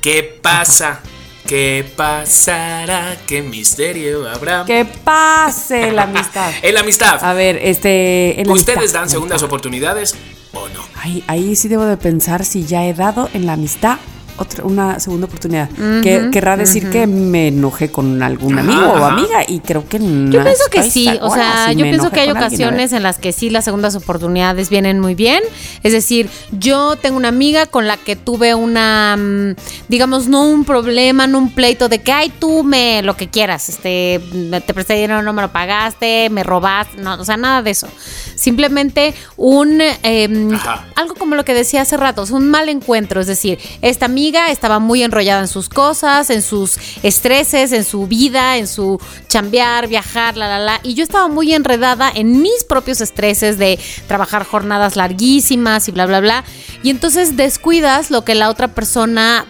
[0.00, 1.00] ¿Qué pasa?
[1.46, 3.16] ¿Qué pasará?
[3.26, 4.64] ¿Qué misterio habrá?
[4.64, 6.50] Que pase la amistad.
[6.62, 7.22] En la amistad.
[7.22, 8.40] A ver, este.
[8.40, 9.46] en la ¿Ustedes amistad, dan segundas amistad.
[9.48, 10.14] oportunidades
[10.52, 10.80] o no?
[11.02, 13.98] Ahí, ahí sí debo de pensar si ya he dado en la amistad
[14.42, 15.68] otra, una segunda oportunidad.
[16.02, 19.98] que querrá decir que me enojé con algún Ajá, amigo o amiga y creo que
[19.98, 20.30] no.
[20.30, 23.18] Yo pienso que sí, o sea, si yo pienso que hay alguien, ocasiones en las
[23.18, 25.42] que sí las segundas oportunidades vienen muy bien.
[25.82, 29.54] Es decir, yo tengo una amiga con la que tuve una, mm,
[29.88, 33.68] digamos, no un problema, no un pleito de que, ay, tú me, lo que quieras,
[33.68, 34.20] este,
[34.66, 37.88] te presté dinero, no me lo pagaste, me robaste, no, o sea, nada de eso.
[38.34, 40.50] Simplemente un, em,
[40.96, 44.31] algo como lo que decía hace rato, es un mal encuentro, es decir, esta amiga
[44.48, 49.88] estaba muy enrollada en sus cosas, en sus estreses, en su vida, en su chambear,
[49.88, 53.78] viajar, la, la, la, y yo estaba muy enredada en mis propios estreses de
[54.08, 56.44] trabajar jornadas larguísimas y bla, bla, bla,
[56.82, 59.46] y entonces descuidas lo que la otra persona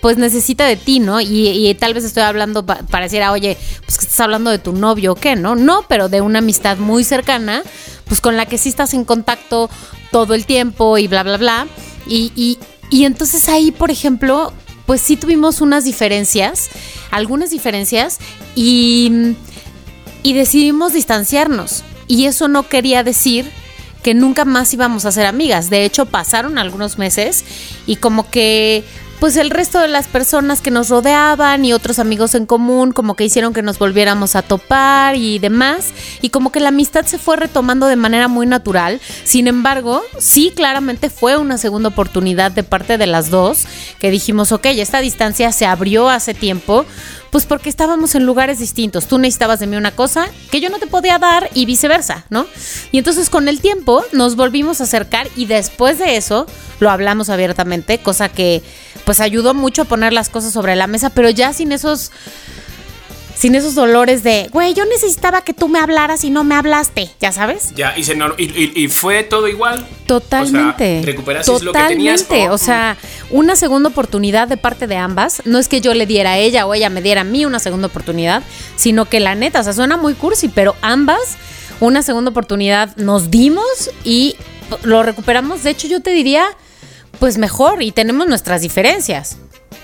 [0.00, 1.20] pues necesita de ti, ¿no?
[1.20, 3.56] Y, y tal vez estoy hablando, pa- pareciera, oye,
[3.86, 5.54] pues que estás hablando de tu novio o qué, ¿no?
[5.54, 7.62] No, pero de una amistad muy cercana,
[8.06, 9.70] pues con la que sí estás en contacto
[10.10, 11.66] todo el tiempo y bla, bla, bla.
[12.08, 12.58] Y, y,
[12.92, 14.52] y entonces ahí, por ejemplo,
[14.86, 16.68] pues sí tuvimos unas diferencias,
[17.10, 18.18] algunas diferencias,
[18.54, 19.34] y
[20.22, 21.84] y decidimos distanciarnos.
[22.06, 23.50] Y eso no quería decir
[24.02, 25.70] que nunca más íbamos a ser amigas.
[25.70, 27.44] De hecho, pasaron algunos meses
[27.86, 28.84] y como que
[29.22, 33.14] pues el resto de las personas que nos rodeaban y otros amigos en común como
[33.14, 35.92] que hicieron que nos volviéramos a topar y demás
[36.22, 39.00] y como que la amistad se fue retomando de manera muy natural.
[39.22, 43.66] Sin embargo, sí claramente fue una segunda oportunidad de parte de las dos
[44.00, 46.84] que dijimos, ok, esta distancia se abrió hace tiempo.
[47.30, 49.06] Pues porque estábamos en lugares distintos.
[49.06, 52.46] Tú necesitabas de mí una cosa que yo no te podía dar y viceversa, ¿no?
[52.90, 56.44] Y entonces con el tiempo nos volvimos a acercar y después de eso
[56.78, 58.62] lo hablamos abiertamente, cosa que
[59.04, 62.10] pues ayudó mucho a poner las cosas sobre la mesa, pero ya sin esos
[63.34, 67.10] sin esos dolores de, güey, yo necesitaba que tú me hablaras y no me hablaste,
[67.18, 67.72] ya sabes.
[67.74, 69.84] Ya, y, se no- y, y- y fue todo igual.
[70.06, 70.98] Totalmente.
[71.00, 72.22] O sea, recuperaste lo que tenías.
[72.22, 72.50] Totalmente.
[72.54, 72.96] O sea,
[73.30, 75.42] una segunda oportunidad de parte de ambas.
[75.44, 77.58] No es que yo le diera a ella o ella me diera a mí una
[77.58, 78.44] segunda oportunidad,
[78.76, 81.18] sino que la neta, o sea, suena muy cursi, pero ambas
[81.80, 83.64] una segunda oportunidad nos dimos
[84.04, 84.36] y
[84.84, 85.64] lo recuperamos.
[85.64, 86.44] De hecho, yo te diría,
[87.22, 89.36] pues mejor y tenemos nuestras diferencias.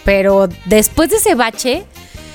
[0.05, 1.85] Pero después de ese bache,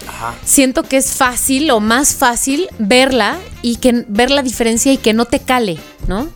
[0.08, 0.34] Ajá.
[0.45, 5.12] siento que es fácil o más fácil verla y que ver la diferencia y que
[5.12, 5.78] no te cale,
[6.08, 6.30] ¿no?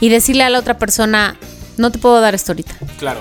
[0.00, 1.36] Y decirle a la otra persona,
[1.76, 2.74] no te puedo dar esto ahorita.
[2.98, 3.20] Claro.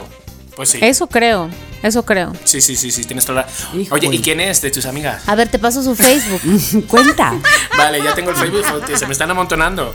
[0.55, 0.79] Pues sí.
[0.81, 1.51] Eso creo,
[1.83, 2.33] eso creo.
[2.43, 3.79] Sí, sí, sí, sí, tienes toda la...
[3.79, 4.07] Híjole.
[4.07, 5.23] Oye, ¿y quién es de tus amigas?
[5.27, 6.41] A ver, te paso su Facebook.
[6.87, 7.33] Cuenta.
[7.77, 8.63] Vale, ya tengo el Facebook,
[8.95, 9.93] se me están amontonando.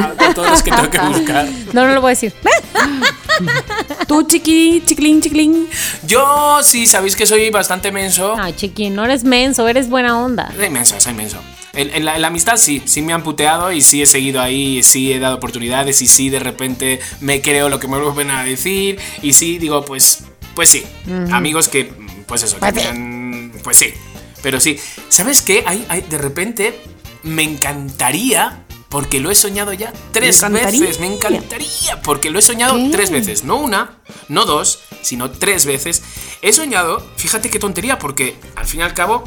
[0.00, 1.48] A todos los que tengo que buscar.
[1.72, 2.34] No, no lo voy a decir.
[4.06, 5.68] Tú, chiqui, chiclín, chiclín.
[6.06, 8.34] Yo sí, sabéis que soy bastante menso.
[8.38, 10.52] Ay, chiqui, no eres menso, eres buena onda.
[10.54, 11.38] Soy menso, soy menso.
[11.72, 14.40] En, en la, en la amistad sí, sí me han puteado y sí he seguido
[14.40, 18.30] ahí, sí he dado oportunidades y sí de repente me creo lo que me vuelven
[18.30, 20.24] a decir y sí digo, pues,
[20.54, 20.84] pues sí.
[21.32, 21.92] Amigos que,
[22.26, 22.80] pues eso, que Pues sí.
[22.80, 23.94] tienen- pues sí.
[24.42, 24.78] Pero sí,
[25.08, 25.64] ¿sabes qué?
[25.66, 26.80] Hay, hay- de repente
[27.22, 32.42] me encantaría, porque lo he soñado ya tres Me veces, me encantaría, porque lo he
[32.42, 32.88] soñado ¿Qué?
[32.90, 33.98] tres veces, no una,
[34.28, 36.02] no dos, sino tres veces.
[36.42, 39.24] He soñado, fíjate qué tontería, porque al fin y al cabo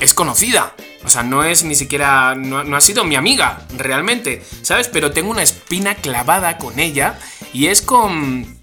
[0.00, 0.74] es conocida.
[1.04, 2.34] O sea, no es ni siquiera.
[2.34, 4.42] No, no ha sido mi amiga, realmente.
[4.62, 4.88] ¿Sabes?
[4.88, 7.18] Pero tengo una espina clavada con ella.
[7.52, 8.55] Y es con.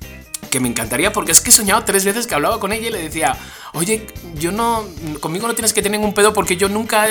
[0.50, 2.92] Que me encantaría, porque es que he soñado tres veces que hablaba con ella y
[2.92, 3.36] le decía:
[3.74, 4.86] Oye, yo no.
[5.20, 7.08] Conmigo no tienes que tener ningún pedo porque yo nunca.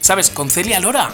[0.00, 0.30] ¿Sabes?
[0.30, 1.12] Con Celia Lora.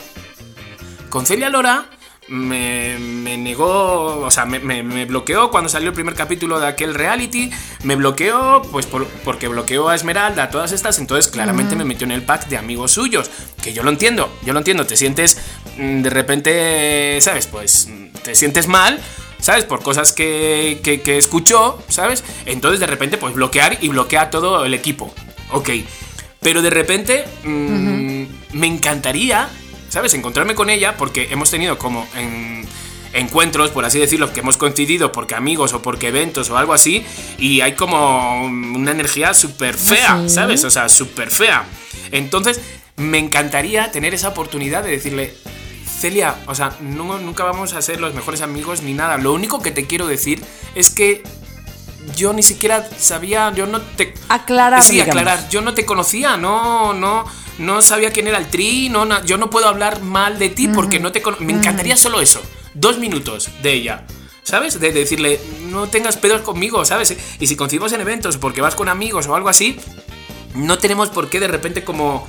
[1.11, 1.87] Con Celia Lora
[2.29, 6.67] me, me negó, o sea, me, me- me bloqueó cuando salió el primer capítulo de
[6.67, 7.51] aquel reality.
[7.85, 10.99] Me bloqueó, pues por- porque bloqueó a Esmeralda, a todas estas.
[10.99, 13.31] Entonces, claramente me metió en el pack de amigos suyos.
[13.63, 14.87] Que yo lo entiendo, yo lo entiendo.
[14.87, 15.39] Te sientes
[15.79, 17.47] mm, de repente, ¿sabes?
[17.47, 17.89] Pues
[18.23, 19.01] te sientes mal.
[19.47, 19.65] ¿Sabes?
[19.65, 22.25] Por cosas que, que, que escuchó, ¿sabes?
[22.47, 25.15] Entonces de repente, pues bloquear y bloquea todo el equipo.
[25.53, 25.71] Ok.
[26.41, 28.25] Pero de repente mm,
[28.55, 29.49] me encantaría,
[29.89, 30.15] ¿sabes?
[30.15, 32.67] Encontrarme con ella porque hemos tenido como en
[33.13, 37.07] encuentros, por así decirlo, que hemos coincidido porque amigos o porque eventos o algo así,
[37.39, 40.35] y hay como una energía súper fea, sí?
[40.35, 40.65] ¿sabes?
[40.65, 41.65] O sea, súper fea.
[42.11, 42.61] Entonces,
[42.97, 45.35] me encantaría tener esa oportunidad de decirle,
[46.07, 49.17] Celia, o sea, no- nunca vamos a ser los mejores amigos ni nada.
[49.19, 50.41] Lo único que te quiero decir
[50.77, 51.23] es que
[52.15, 54.15] yo ni siquiera sabía, yo no te...
[54.29, 55.09] Aclarar, Sí, digamos.
[55.17, 55.49] aclarar.
[55.49, 57.25] Yo no te conocía, no, no,
[57.59, 61.01] no sabía quién era el tri, no, yo no puedo hablar mal de ti porque
[61.01, 61.45] no te conozco.
[61.45, 62.41] Me encantaría solo eso,
[62.75, 64.05] dos minutos de ella.
[64.45, 64.79] ¿Sabes?
[64.79, 65.41] De decirle,
[65.71, 67.17] no tengas pedos conmigo, ¿sabes?
[67.41, 69.77] Y si coincidimos en eventos porque vas con amigos o algo así,
[70.55, 72.29] no tenemos por qué de repente como,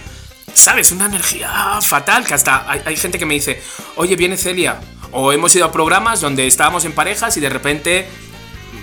[0.58, 0.92] ¿sabes?
[0.92, 3.62] Una energía fatal, que hasta hay, hay gente que me dice,
[3.96, 4.80] oye, viene Celia.
[5.12, 8.08] O hemos ido a programas donde estábamos en parejas y de repente,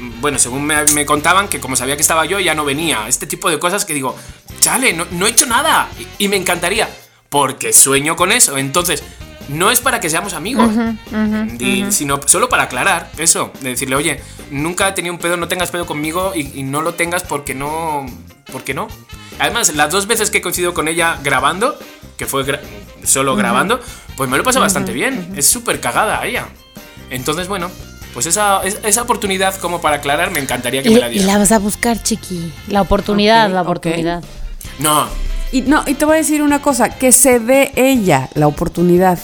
[0.01, 3.07] mm, bueno, según me, me contaban, que como sabía que estaba yo, ya no venía.
[3.09, 4.17] Este tipo de cosas que digo,
[4.61, 5.89] chale, no, no he hecho nada.
[6.19, 6.89] Y, y me encantaría,
[7.29, 8.57] porque sueño con eso.
[8.57, 9.03] Entonces,
[9.49, 10.71] no es para que seamos amigos,
[11.59, 13.53] di- sino solo para aclarar eso.
[13.61, 14.21] De decirle, oye,
[14.51, 17.55] nunca he tenido un pedo, no tengas pedo conmigo y, y no lo tengas porque
[17.55, 18.07] no.
[18.51, 18.89] Porque no.
[19.39, 21.77] Además, las dos veces que he coincidido con ella grabando,
[22.17, 22.61] que fue gra-
[23.05, 23.81] solo grabando,
[24.17, 25.33] pues me lo he pasado bastante bien.
[25.37, 26.47] Es súper cagada ella.
[27.11, 27.71] Entonces, bueno,
[28.15, 31.15] pues esa, es- esa oportunidad como para aclarar me encanría que Y, me la y
[31.19, 31.27] diera.
[31.33, 32.53] la vas a buscar, chiqui.
[32.69, 34.23] La oportunidad, la oportunidad.
[34.79, 35.07] No,
[35.53, 39.19] Y no, y te voy a decir una cosa, que se dé ella la oportunidad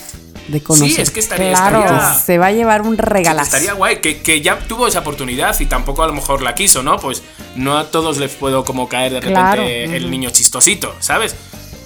[0.51, 0.91] de conocer.
[0.91, 3.47] Sí, es que estaría- Claro, estaría- se va a llevar un regalazo.
[3.57, 6.83] Estaría guay, que, que ya tuvo esa oportunidad y tampoco a lo mejor la quiso,
[6.83, 6.99] ¿no?
[6.99, 7.23] Pues
[7.57, 11.35] no a todos les puedo como caer de repente Claro, el niño chistosito, ¿sabes?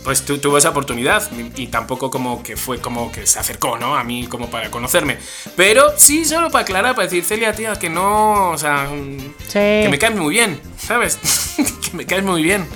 [0.04, 1.22] Pues tu- tuvo esa oportunidad
[1.56, 3.96] y, y tampoco como que fue como que se acercó, ¿no?
[3.96, 5.16] A mí como para conocerme.
[5.56, 9.52] Pero sí, solo para aclarar, para decir, Celia, tía, que no, o sea, mm, Sí.
[9.54, 11.18] que me caes muy bien, ¿sabes?
[11.56, 12.66] que me caes muy bien.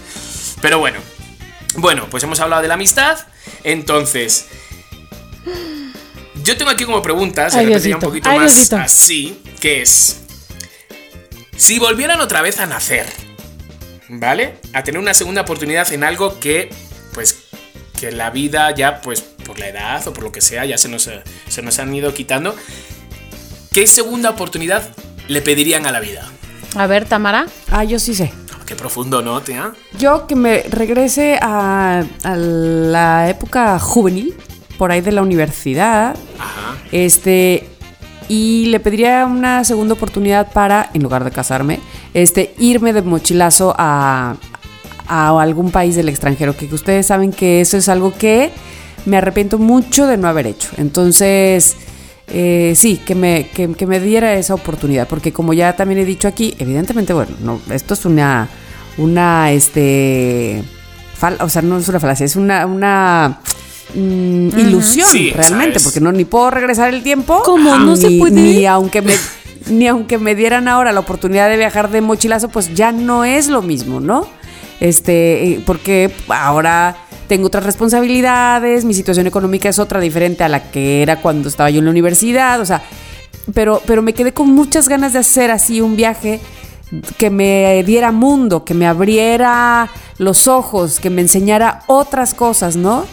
[0.62, 0.98] Pero bueno,
[1.76, 3.18] Bueno, pues hemos hablado de la amistad.
[3.62, 4.46] Entonces,
[6.44, 8.76] yo tengo aquí como preguntas, se Ay, repetiría un Diosito, poquito ay, más Diosito.
[8.76, 10.20] así, que es,
[11.56, 13.06] si volvieran otra vez a nacer,
[14.08, 14.54] ¿vale?
[14.72, 16.70] A tener una segunda oportunidad en algo que,
[17.12, 17.36] pues,
[18.00, 20.88] que la vida ya, pues, por la edad o por lo que sea, ya se
[20.88, 22.54] nos, eh, se nos han ido quitando.
[23.72, 24.88] ¿Qué segunda oportunidad
[25.26, 26.30] le pedirían a la vida?
[26.76, 27.46] A ver, Tamara.
[27.70, 28.32] Ah, yo sí sé.
[28.66, 29.72] Qué profundo, ¿no, tía?
[29.98, 34.36] Yo que me regrese a, a la época juvenil,
[34.78, 36.76] por ahí de la universidad, Ajá.
[36.92, 37.68] este,
[38.28, 41.80] y le pediría una segunda oportunidad para, en lugar de casarme,
[42.14, 44.36] este, irme de mochilazo a,
[45.06, 48.50] a algún país del extranjero, que ustedes saben que eso es algo que
[49.06, 50.68] me arrepiento mucho de no haber hecho.
[50.76, 51.76] Entonces,
[52.28, 56.04] eh, sí, que me, que, que me diera esa oportunidad, porque como ya también he
[56.04, 58.48] dicho aquí, evidentemente, bueno, no, esto es una,
[58.98, 60.62] una, este,
[61.18, 63.40] fal- o sea, no es una falacia, es una, una
[63.94, 65.82] mm, ilusión Sí, realmente, ¿sabes?
[65.84, 67.76] porque no ni puedo regresar el tiempo, ¿Cómo?
[67.78, 68.34] ¿No se ni- puede?
[68.40, 69.14] Ni aunque me
[69.70, 73.48] ni aunque me dieran ahora la oportunidad de viajar de mochilazo, pues ya no es
[73.48, 74.26] lo mismo, ¿no?
[74.80, 80.70] Este, eh, porque ahora tengo otras responsabilidades, mi situación económica es otra diferente a la
[80.70, 82.80] que era cuando estaba yo en la universidad, o sea,
[83.52, 86.40] pero, pero me quedé con muchas ganas de hacer así un viaje
[87.18, 93.04] que me diera mundo, que me abriera los ojos, que me enseñara otras cosas, ¿no?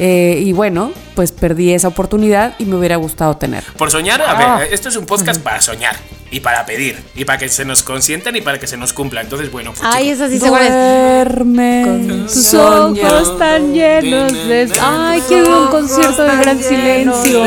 [0.00, 3.62] Eh, y bueno, pues perdí esa oportunidad y me hubiera gustado tener.
[3.76, 4.58] Por soñar, a Ah.
[4.58, 5.94] ver, esto es un podcast para soñar
[6.32, 9.20] y para pedir y para que se nos consientan y para que se nos cumpla.
[9.20, 10.68] Entonces, bueno, pues Ay, esa sí seguro es.
[10.70, 14.72] Duerme Con tus ojos tan llenos de...
[14.82, 17.44] Ay, quiero un concierto de gran silencio.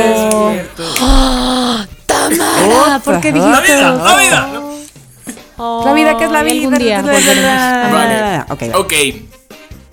[1.02, 1.86] ¡Ah!
[2.06, 3.02] ¡Tamara!
[3.04, 3.94] ¿Por qué dijiste ¡La vida!
[3.94, 4.04] eso?
[4.06, 4.50] ¡La vida!
[5.86, 6.68] La vida que es la vida.
[6.68, 7.02] algún día.
[7.92, 8.42] Vale.
[8.54, 8.80] Ok, va.
[8.80, 8.94] Ok,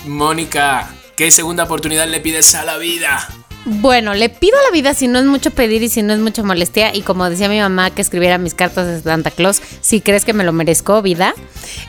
[0.07, 3.27] Mónica, ¿qué segunda oportunidad le pides a la vida?
[3.67, 6.19] Bueno, le pido a la vida si no es mucho pedir y si no es
[6.19, 6.95] mucha molestia.
[6.95, 10.35] Y como decía mi mamá que escribiera mis cartas de Santa Claus, si crees que
[10.35, 11.35] me lo merezco, vida,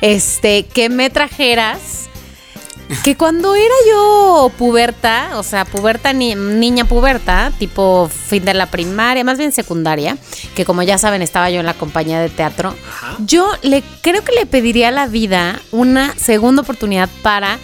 [0.01, 1.79] este, que me trajeras.
[3.03, 8.67] Que cuando era yo puberta, o sea, puberta, ni- niña puberta, tipo fin de la
[8.67, 10.19] primaria, más bien secundaria,
[10.55, 12.75] que como ya saben estaba yo en la compañía de teatro,
[13.25, 17.57] yo le creo que le pediría a la vida una segunda oportunidad para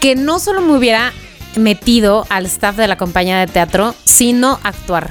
[0.00, 1.12] que no solo me hubiera
[1.56, 5.10] metido al staff de la compañía de teatro, sino actuar.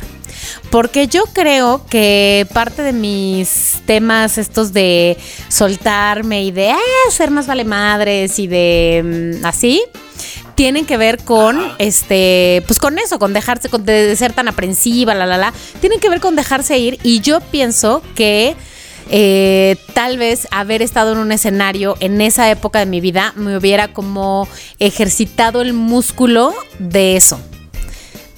[0.71, 5.17] Porque yo creo que parte de mis temas estos de
[5.47, 9.81] soltarme y de ah, ser más vale madres y de mm, así
[10.55, 15.13] tienen que ver con este pues con eso, con dejarse con de ser tan aprensiva,
[15.15, 18.55] la la la, tienen que ver con dejarse ir y yo pienso que
[19.09, 23.57] eh, tal vez haber estado en un escenario en esa época de mi vida me
[23.57, 24.47] hubiera como
[24.79, 27.39] ejercitado el músculo de eso.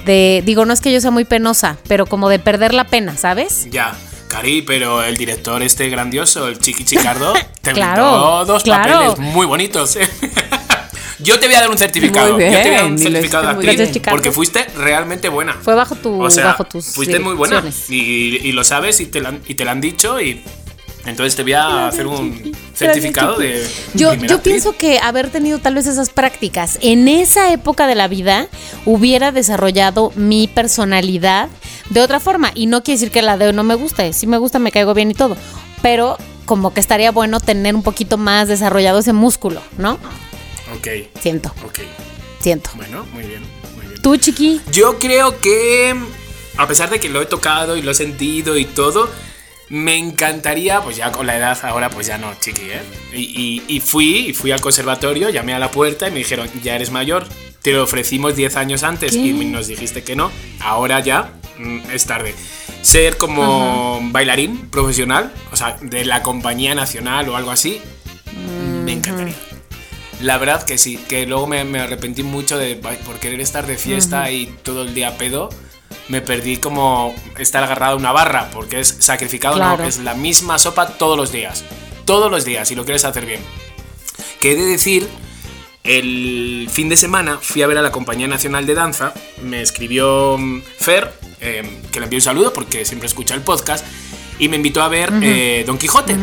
[0.06, 3.18] De, digo, no es que yo sea muy penosa, pero como de perder la pena,
[3.18, 3.68] ¿sabes?
[3.70, 3.96] Ya,
[4.30, 8.94] Cari, pero el director este grandioso, el Chiqui Chicardo, te Claro, dos claro.
[8.94, 9.98] papeles muy bonitos.
[9.98, 10.08] ¿eh?
[11.20, 12.30] Yo te voy a dar un certificado.
[12.30, 15.54] Yo te voy a dar un certificado de actriz porque fuiste realmente buena.
[15.62, 19.22] Fue bajo tu, O sea, bajo tus fuiste muy buena y, y lo sabes te,
[19.48, 20.44] y te lo han dicho y
[21.06, 25.76] entonces te voy a hacer un certificado de Yo, yo pienso que haber tenido tal
[25.76, 28.48] vez esas prácticas en esa época de la vida
[28.86, 31.50] hubiera desarrollado mi personalidad
[31.90, 32.52] de otra forma.
[32.56, 34.14] Y no quiere decir que la de no me guste.
[34.14, 35.36] Sí me gusta, me caigo bien y todo.
[35.82, 39.94] Pero como que estaría bueno tener un poquito más desarrollado ese músculo, ¿no?
[40.76, 40.88] Ok,
[41.20, 41.80] Siento, ok.
[42.40, 42.70] siento.
[42.76, 43.42] Bueno, muy bien,
[43.76, 44.02] muy bien.
[44.02, 44.62] Tú, chiqui.
[44.72, 45.96] Yo creo que,
[46.58, 49.10] a pesar de que lo he tocado y lo he sentido y todo,
[49.72, 52.82] me encantaría, pues ya con la edad ahora, pues ya no, chiqui, ¿eh?
[53.14, 56.50] Y, y- y fui, y fui al conservatorio, llamé a la puerta y me dijeron,
[56.62, 57.26] ya eres mayor,
[57.62, 62.06] te lo ofrecimos 10 años antes y nos dijiste que no, ahora ya mm, es
[62.06, 62.36] tarde.
[62.82, 67.80] Ser como bailarín profesional, o sea, de la compañía nacional o algo así,
[68.84, 69.36] me encantaría.
[70.22, 73.78] La verdad que sí, que luego me, me arrepentí mucho de por querer estar de
[73.78, 75.50] fiesta y todo el día pedo.
[76.12, 79.84] Me perdí como estar agarrado a una barra, porque es sacrificado, Claro.
[79.84, 81.64] no, es la misma sopa todos los días.
[82.04, 83.40] Todos los días, si lo quieres hacer bien.
[84.42, 85.08] Que he de decir,
[85.86, 89.14] el fin de semana fui a ver a la Compañía Nacional de Danza.
[89.42, 93.86] Me escribió mm, Fer, eh, que le envió un saludo porque siempre escucha el podcast,
[94.38, 96.18] y me invitó a ver eh, Don Quijote.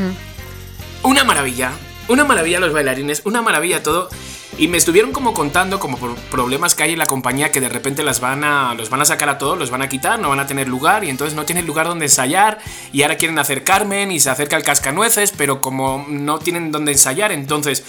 [1.02, 1.72] Una maravilla,
[2.08, 4.10] una maravilla los bailarines, una maravilla todo.
[4.58, 7.68] Y me estuvieron como contando como por problemas que hay en la compañía que de
[7.68, 10.28] repente las van a, los van a sacar a todos, los van a quitar, no
[10.30, 12.58] van a tener lugar y entonces no tienen lugar donde ensayar
[12.92, 16.90] y ahora quieren hacer Carmen y se acerca el cascanueces, pero como no tienen donde
[16.90, 17.84] ensayar, entonces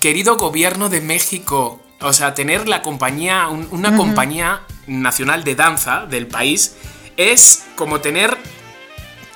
[0.00, 6.06] querido gobierno de México, o sea, tener la compañía, un- una compañía nacional de danza
[6.06, 6.76] del país
[7.16, 8.38] es como tener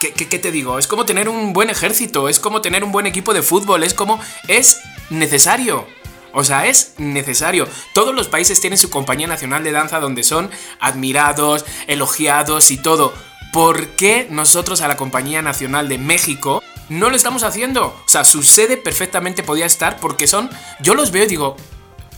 [0.00, 0.78] ¿Qué, qué- qué te digo?
[0.78, 3.94] Es como tener un buen ejército, es como tener un buen equipo de fútbol, es
[3.94, 4.20] como...
[4.48, 5.86] Es necesario.
[6.35, 7.68] O sea, es necesario.
[7.95, 13.14] Todos los países tienen su compañía nacional de danza donde son admirados, elogiados y todo.
[13.53, 17.87] ¿Por qué nosotros a la Compañía Nacional de México no lo estamos haciendo?
[17.87, 20.51] O sea, su sede perfectamente podía estar porque son...
[20.80, 21.57] Yo los veo y digo,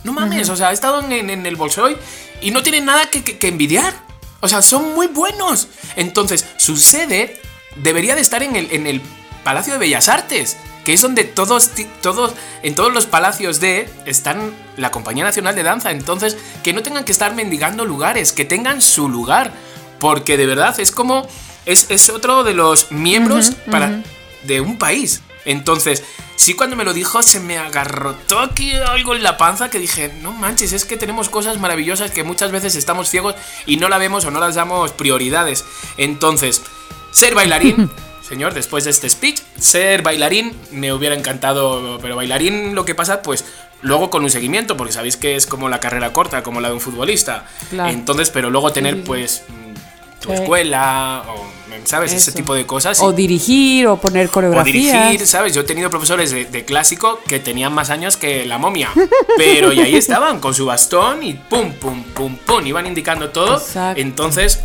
[0.03, 1.97] no mames, o sea, he estado en, el Bolshoi
[2.41, 3.93] y no tienen nada que, que- que envidiar.
[4.41, 5.69] O sea, son muy buenos.
[5.97, 7.39] Entonces, su sede
[7.77, 9.03] debería de estar en el, en el
[9.45, 10.57] Palacio de Bellas Artes,
[10.87, 12.33] que es donde todos, todos,
[12.63, 15.91] en todos los palacios de están la Compañía Nacional de Danza.
[15.91, 19.53] Entonces, que no tengan que estar mendigando lugares, que tengan su lugar.
[19.99, 21.27] Porque de verdad es como.
[21.65, 24.01] Es, es otro de los miembros para,
[24.45, 25.23] de un país.
[25.45, 26.05] Entonces,
[26.37, 30.15] sí cuando me lo dijo se me agarrotó aquí algo en la panza que dije,
[30.23, 33.35] no manches, es que tenemos cosas maravillosas que muchas veces estamos ciegos
[33.67, 35.65] y no la vemos o no las damos prioridades.
[35.97, 36.63] Entonces,
[37.11, 37.91] ser bailarín,
[38.29, 43.23] señor, después de este speech, ser bailarín me hubiera encantado, pero bailarín lo que pasa,
[43.23, 43.45] pues
[43.83, 46.75] luego con un seguimiento, porque sabéis que es como la carrera corta, como la de
[46.75, 47.45] un futbolista.
[47.71, 47.91] Claro.
[47.91, 51.47] Entonces, pero luego tener pues mm, tu escuela o,
[51.85, 52.13] ¿sabes?
[52.13, 52.37] Ese Eso.
[52.37, 53.01] tipo de cosas.
[53.01, 55.09] O dirigir, o poner O coreografías.
[55.11, 55.55] dirigir, ¿sabes?
[55.55, 58.91] Yo he tenido profesores de, de clásico que tenían más años que la momia.
[59.37, 62.67] Pero y ahí estaban, con su bastón y pum, pum, pum, pum.
[62.67, 63.57] Iban indicando todo.
[63.59, 64.01] Exacto.
[64.01, 64.61] Entonces,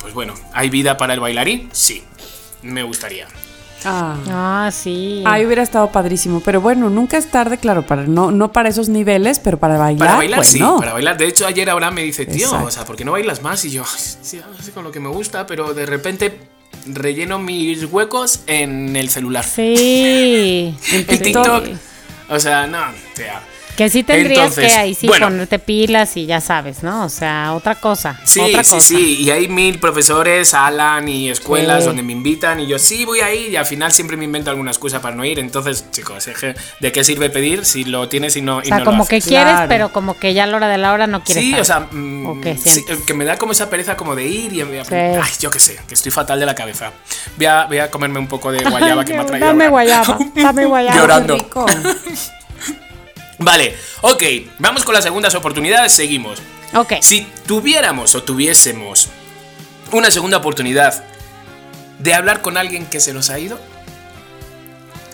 [0.00, 1.68] pues bueno, ¿hay vida para el bailarín?
[1.72, 2.02] Sí.
[2.62, 3.26] Me gustaría.
[3.84, 4.16] Ah.
[4.28, 5.22] Ah, sí.
[5.26, 8.88] Ahí hubiera estado padrísimo, pero bueno, nunca es tarde, claro, para no, no para esos
[8.88, 10.78] niveles, pero para bailar, Para bailar, pues sí, no.
[10.78, 11.16] para bailar.
[11.16, 12.66] De hecho, ayer Abraham me dice, tío, Exacto.
[12.66, 13.64] o sea, ¿por qué no bailas más?
[13.64, 16.36] Y yo, "Ay, sí, sí, con lo que me gusta, pero de repente
[16.86, 19.44] relleno mis huecos en el celular.
[19.44, 20.74] Sí.
[20.92, 21.64] En TikTok.
[22.30, 22.80] O sea, no,
[23.14, 23.40] tía.
[23.76, 25.26] Que sí tendrías Entonces, que ahí sí bueno.
[25.26, 27.04] ponerte pilas y ya sabes, ¿no?
[27.04, 28.18] O sea, otra cosa.
[28.24, 28.88] Sí, otra sí, cosa.
[28.88, 29.16] sí.
[29.20, 31.86] Y hay mil profesores, Alan y escuelas Sí.
[31.88, 34.50] donde me invitan y yo sí voy a ir y al final siempre me invento
[34.50, 35.38] alguna excusa para no ir.
[35.38, 36.26] Entonces, chicos,
[36.80, 39.08] ¿de qué sirve pedir si lo tienes y no, O y sea, no como lo
[39.08, 39.68] que quieres, Claro.
[39.68, 41.44] pero como que ya a la hora de la hora no quieres.
[41.44, 41.60] Sí, estar.
[41.60, 44.52] o sea, mm, ¿O qué sí, que me da como esa pereza como de ir
[44.54, 44.60] y...
[44.84, 44.94] Sí.
[44.94, 46.92] Ay, yo qué sé, que estoy fatal de la cabeza.
[47.36, 49.46] Voy a, voy a comerme un poco de guayaba que me ha traído.
[49.46, 49.70] Dame Abraham.
[49.72, 50.96] guayaba, dame guayaba.
[50.96, 51.34] Llorando.
[51.36, 51.66] Rico.
[53.38, 54.22] Vale, ok,
[54.58, 56.40] vamos con las segundas oportunidades, seguimos.
[56.74, 56.94] Ok.
[57.00, 59.08] Si tuviéramos o tuviésemos
[59.92, 61.04] una segunda oportunidad
[61.98, 63.58] de hablar con alguien que se nos ha ido,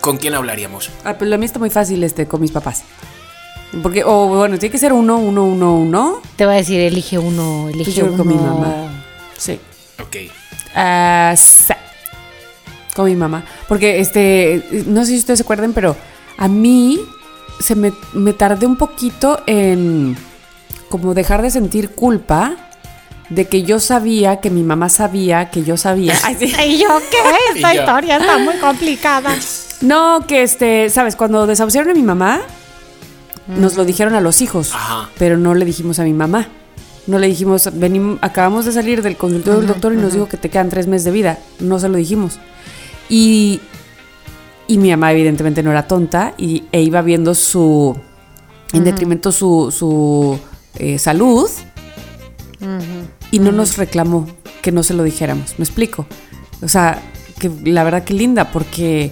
[0.01, 0.91] ¿con quién hablaríamos?
[1.05, 2.83] Ah, pero a mí está muy fácil este con mis papás.
[3.83, 6.21] Porque, o bueno, tiene que ser uno, uno, uno, uno.
[6.37, 8.17] Te voy a decir, elige uno, elige Pues yo uno.
[8.19, 9.03] con mi mamá.
[9.39, 9.59] Sí.
[10.01, 10.17] Ok.
[10.75, 11.73] Ah, sí.
[12.95, 13.45] Con mi mamá.
[13.69, 15.97] Porque, este, no sé si ustedes se acuerdan, pero
[16.37, 17.01] a mí
[17.59, 20.17] se me, me tardé un poquito en
[20.89, 22.57] como dejar de sentir culpa
[23.31, 26.15] de que yo sabía que mi mamá sabía que yo sabía.
[26.25, 26.53] Ay, sí.
[26.67, 27.19] ¿Y yo qué?
[27.57, 29.35] Esta historia está muy complicada.
[29.81, 31.17] No, que este, ¿sabes?
[31.17, 32.41] Cuando desahuciaron a mi mamá,
[33.47, 35.09] nos lo dijeron a los hijos, Ajá.
[35.19, 36.49] pero no le dijimos a mi mamá.
[37.07, 40.37] No le dijimos, venimos, acabamos de salir del consultorio del doctor y nos dijo que
[40.37, 41.39] te quedan tres meses de vida.
[41.59, 42.39] No se lo dijimos.
[43.09, 43.61] Y,
[44.69, 47.97] y mi mamá evidentemente no era tonta y, e iba viendo su,
[48.73, 50.39] en detrimento su, su
[50.79, 51.49] eh, salud
[53.31, 54.27] y no nos reclamó
[54.63, 55.59] que no se lo dijéramos.
[55.59, 56.07] ¿Me explico?
[56.63, 57.03] O sea,
[57.39, 59.11] que la verdad que linda porque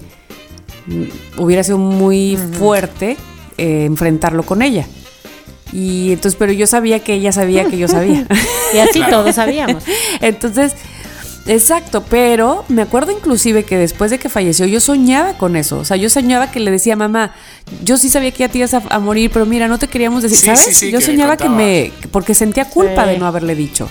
[1.37, 3.17] hubiera sido muy fuerte
[3.59, 4.87] eh, enfrentarlo con ella.
[5.73, 8.27] Y entonces, pero yo sabía que ella sabía que yo sabía.
[8.73, 9.23] Y así Claro.
[9.23, 9.83] todos sabíamos.
[10.21, 10.75] entonces,
[11.55, 15.79] exacto, pero me acuerdo inclusive que después de que falleció yo soñaba con eso.
[15.79, 17.33] O sea, yo soñaba que le decía, mamá,
[17.85, 20.23] yo sí sabía que ya te ibas a, a morir, pero mira, no te queríamos
[20.23, 20.61] decir, Sí, ¿sabes?
[20.65, 23.11] sí, sí, yo que me soñaba que me, porque sentía culpa Sí.
[23.11, 23.89] de no haberle dicho.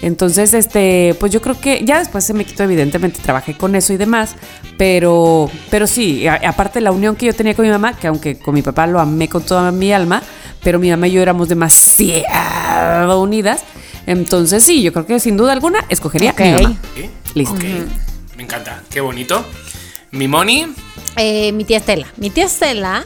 [0.00, 3.92] Entonces, este, pues yo creo que ya después se me quitó, evidentemente, trabajé con eso
[3.92, 4.36] y demás,
[4.76, 8.38] pero, pero sí, a- aparte la unión que yo tenía con mi mamá, que aunque
[8.38, 10.22] con mi papá lo amé con toda mi alma,
[10.62, 13.62] pero mi mamá y yo éramos demasiado unidas,
[14.08, 16.78] entonces sí, yo creo que sin duda alguna escogería a mi.
[17.34, 17.54] Listo.
[17.54, 17.64] Ok.
[18.38, 18.82] Me encanta.
[18.88, 19.44] Qué bonito.
[20.12, 20.66] Mi Moni.
[21.16, 22.06] Eh, mi tía Estela.
[22.16, 23.04] Mi tía Estela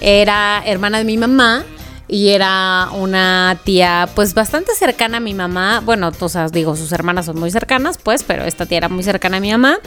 [0.00, 1.64] era hermana de mi mamá
[2.06, 5.80] y era una tía pues bastante cercana a mi mamá.
[5.84, 9.02] Bueno, o sea, digo, sus hermanas son muy cercanas, pues, pero esta tía era muy
[9.02, 9.78] cercana a mi mamá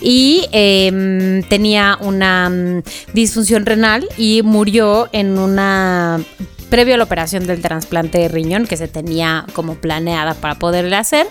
[0.00, 6.18] y em, tenía una mm, disfunción renal y murió en una
[6.74, 10.96] previo a la operación del trasplante de riñón que se tenía como planeada para poderle
[10.96, 11.28] hacer.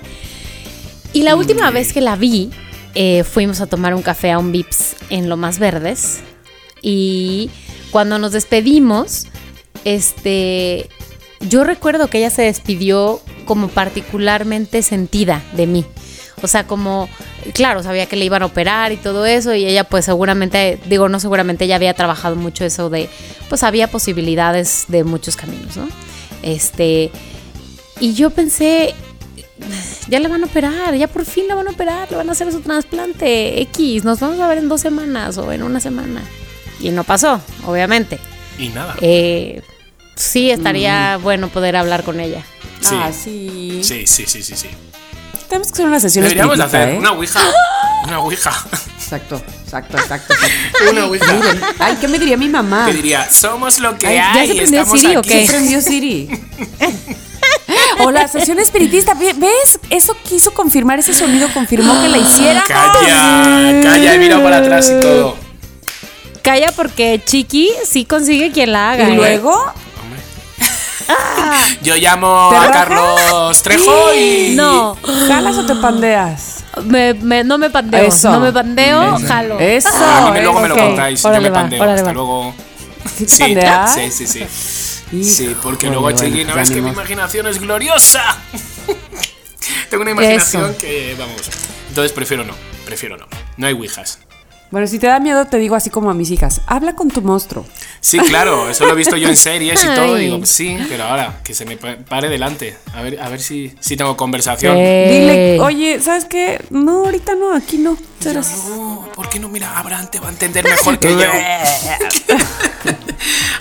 [1.12, 2.50] Y la última vez que la vi,
[2.96, 6.22] eh, fuimos a tomar un café a un Vips en Lomas Verdes.
[6.82, 7.50] Y
[7.92, 9.28] cuando nos despedimos,
[9.84, 10.88] este,
[11.42, 15.86] yo recuerdo que ella se despidió como particularmente sentida de mí.
[16.44, 17.10] O sea, como,
[17.54, 21.08] claro, sabía que le iban a operar y todo eso, y ella pues seguramente, digo,
[21.10, 23.10] no seguramente, ella había trabajado mucho eso de,
[23.50, 25.88] pues había posibilidades de muchos caminos, ¿no?
[26.42, 27.12] Este,
[28.00, 28.94] y yo pensé,
[30.10, 32.34] ya le van a operar, ya por fin le van a operar, le van a
[32.34, 36.22] hacer su trasplante X, nos vamos a ver en dos semanas o en una semana.
[36.80, 38.20] Y no pasó, obviamente.
[38.60, 38.96] Y nada.
[39.00, 39.62] Eh,
[40.16, 42.44] sí, estaría bueno poder hablar con ella.
[42.82, 42.96] Sí.
[43.00, 43.80] Ah, sí.
[43.82, 44.68] Sí, sí, sí, sí, sí.
[45.54, 46.98] Tenemos que hacer una sesión Deberíamos hacer ¿eh?
[46.98, 47.40] una ouija.
[48.08, 48.52] Una ouija.
[48.98, 50.34] Exacto, exacto, exacto.
[50.34, 50.92] exacto.
[50.92, 51.26] Una ouija.
[51.80, 52.88] Ay, ¿qué me diría mi mamá?
[52.88, 54.48] Que diría, somos lo que Ay, ¿ya hay.
[54.48, 55.30] se prendió estamos Siri o qué?
[55.30, 56.30] ¿Qué prendió Siri?
[58.00, 59.80] O la sesión espiritista, Ve- ¿ves?
[59.92, 62.64] Eso quiso confirmar, ese sonido confirmó que la hiciera.
[62.68, 65.38] Calla, calla, he mirado para atrás y todo.
[66.42, 69.08] Calla porque Chiqui sí consigue quien la haga.
[69.08, 69.42] Y ¿eh?
[71.82, 72.72] Yo llamo ¿Te a?
[72.72, 74.54] Carlos Trejo y.
[74.56, 74.98] No,
[75.28, 76.64] ¿jalas o te pandeas?
[76.86, 78.04] me, me- no me pandeo.
[78.08, 78.32] Eso.
[78.32, 79.60] No me pandeo, jalo.
[79.60, 79.90] Eso.
[79.94, 81.24] Ah, a mí luego me lo contáis.
[81.24, 81.84] Órale yo me va, pandeo.
[81.84, 82.14] Hasta va.
[82.14, 82.56] luego.
[83.16, 83.38] ¿Sí te
[83.88, 85.24] Sí, sí, sí, sí.
[85.24, 88.38] Sí, porque bueno, luego bueno, Chiqui, no es que mi imaginación es gloriosa.
[89.90, 90.78] Tengo una imaginación Eso.
[90.80, 91.42] que, vamos.
[91.90, 93.28] Entonces prefiero no, prefiero no.
[93.58, 94.20] No hay ouijas.
[94.72, 97.22] Bueno, si te da miedo, te digo así como a mis hijas, habla con tu
[97.22, 97.64] monstruo.
[98.02, 100.16] Sí, claro, eso lo he visto yo en series y todo.
[100.16, 102.76] Digo, sí, pero ahora que se me pa- pare delante.
[102.96, 104.76] A ver, a ver si, si tengo conversación.
[104.76, 106.60] Eh, Dile, oye, ¿sabes qué?
[106.72, 107.96] No, ahorita no, aquí no.
[108.20, 109.48] Yo, no, ¿por qué no?
[109.50, 111.20] Mira, Abraham te va a entender mejor que yo.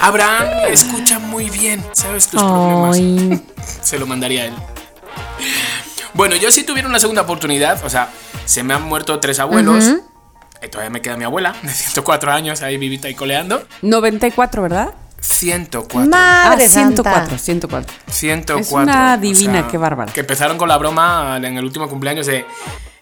[0.01, 2.99] Abraham escucha muy bien, ¿sabes tus problemas?
[3.83, 4.55] Se lo mandaría a él.
[6.15, 8.11] Bueno, yo si tuviera una segunda oportunidad, o sea,
[8.45, 9.85] se me han muerto tres abuelos.
[10.69, 13.63] Todavía me queda mi abuela, de 104 años, ahí vivita y coleando.
[13.83, 14.95] 94, ¿verdad?
[15.21, 16.11] 104.
[16.11, 17.39] madre ah, 104, santa.
[17.39, 17.95] 104.
[18.09, 18.61] 104.
[18.61, 20.13] Es una o divina, sea, qué bárbara.
[20.13, 22.45] Que empezaron con la broma en el último cumpleaños de.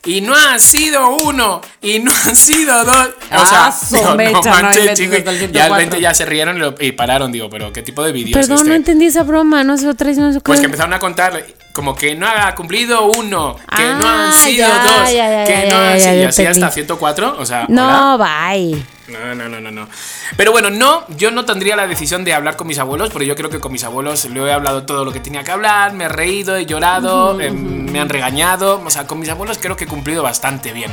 [0.04, 2.96] Y no han sido uno, y no han sido dos.
[2.96, 5.76] O Ah, sea, mecha, no Ya al 104.
[5.76, 8.46] 20 ya se rieron y, lo- y pararon, digo, pero ¿qué tipo de vídeo es
[8.46, 8.68] Perdón, este?
[8.70, 9.62] no entendí esa broma.
[9.62, 11.44] No sé otra vez, no sé Pues que empezaron a contar
[11.74, 15.44] como que no ha cumplido uno, que no Ah, han sido ya, dos, ya, ya,
[15.44, 16.14] que no han sido.
[16.14, 17.66] Y así hasta 104, o sea.
[17.68, 18.50] No, hola.
[18.54, 18.82] bye.
[19.10, 19.88] No, no, no, no, no.
[20.36, 23.34] Pero bueno, no, yo no tendría la decisión de hablar con mis abuelos, porque yo
[23.34, 26.04] creo que con mis abuelos lo he hablado todo lo que tenía que hablar, me
[26.04, 28.80] he reído, he llorado, eh, me han regañado.
[28.84, 30.92] O sea, con mis abuelos creo que he cumplido bastante bien.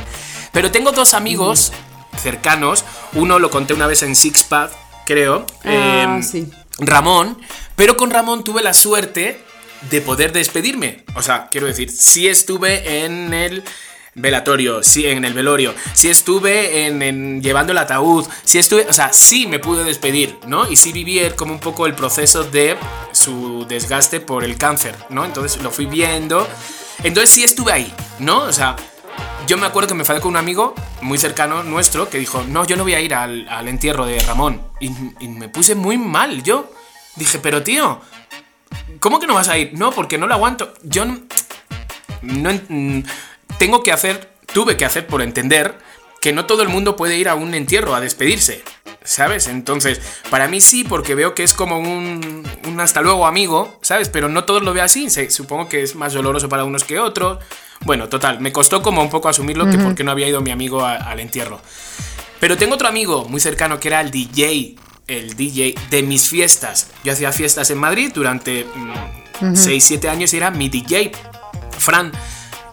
[0.52, 1.72] Pero tengo dos amigos
[2.16, 4.72] cercanos, uno lo conté una vez en Sixpack,
[5.04, 5.46] creo.
[5.64, 6.50] Ah, em, sí.
[6.78, 7.38] Ramón,
[7.76, 9.44] pero con Ramón tuve la suerte
[9.90, 11.04] de poder despedirme.
[11.14, 13.64] O sea, quiero decir, sí estuve en el
[14.18, 19.12] velatorio, sí en el velorio, sí estuve en, llevando el ataúd, sí estuve, o sea,
[19.12, 20.70] sí me pude despedir, ¿no?
[20.70, 22.76] Y sí viví como un poco el proceso de
[23.12, 25.24] su desgaste por el cáncer, ¿no?
[25.24, 26.46] Entonces lo fui viendo,
[27.02, 28.40] entonces sí estuve ahí, ¿no?
[28.40, 28.76] O sea,
[29.48, 32.66] yo me acuerdo que me enfadé con un amigo muy cercano nuestro que dijo, no,
[32.66, 34.60] yo no voy a ir al, entierro de Ramón.
[34.78, 36.70] Y, me puse muy mal, yo.
[37.16, 38.00] Dije, pero tío,
[39.00, 39.72] ¿cómo que no vas a ir?
[39.72, 40.74] No, porque no lo aguanto.
[40.82, 41.18] Yo no...
[42.20, 42.50] no
[43.58, 45.78] tengo que hacer, tuve que hacer por entender
[46.20, 48.62] que no todo el mundo puede ir a un entierro a despedirse.
[49.04, 49.46] ¿Sabes?
[49.46, 54.10] Entonces, para mí sí, porque veo que es como un, un hasta luego amigo, ¿sabes?
[54.10, 55.08] Pero no todos lo veo así.
[55.08, 57.38] Se- supongo que es más doloroso para unos que otros.
[57.86, 60.82] Bueno, total, me costó como un poco asumirlo que porque no había ido mi amigo
[60.84, 61.60] a- al entierro.
[62.40, 64.74] Pero tengo otro amigo muy cercano que era el DJ,
[65.06, 66.88] el DJ de mis fiestas.
[67.02, 68.66] Yo hacía fiestas en Madrid durante
[69.40, 71.12] 6-7 años y era mi DJ.
[71.78, 72.12] Fran,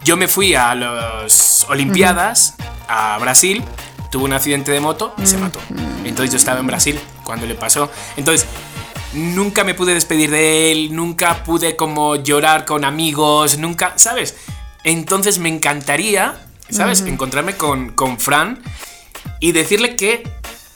[0.06, 2.54] yo me fui a las Olimpiadas,
[2.86, 3.64] a Brasil,
[4.12, 5.58] tuve un accidente de moto y se mató.
[6.04, 7.90] Entonces yo estaba en Brasil cuando le pasó.
[8.16, 8.46] Entonces
[9.14, 14.36] nunca me pude despedir de él, nunca pude como llorar con amigos, nunca, ¿sabes?
[14.84, 16.40] Entonces me encantaría,
[16.70, 17.00] ¿sabes?
[17.00, 18.60] Encontrarme con, con Fran
[19.40, 20.22] y decirle que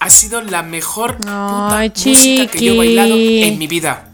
[0.00, 4.09] ha sido la mejor puta música que yo he bailado en mi vida.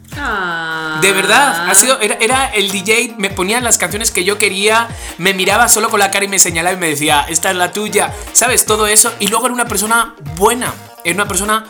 [1.01, 4.89] De verdad, ha sido, era, era el DJ, me ponía las canciones que yo quería,
[5.19, 7.73] me miraba solo con la cara y me señalaba y me decía, esta es la
[7.73, 8.65] tuya, ¿sabes?
[8.65, 9.13] Todo eso.
[9.21, 10.73] Y luego era una persona buena,
[11.05, 11.67] era una persona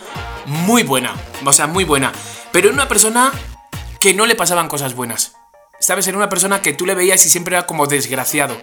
[0.46, 1.14] muy buena,
[1.44, 2.12] o sea, muy buena.
[2.52, 3.32] Pero era una persona
[4.00, 5.32] que no le pasaban cosas buenas.
[5.78, 6.06] ¿Sabes?
[6.06, 8.56] Era una persona que tú le veías y siempre era como desgraciado.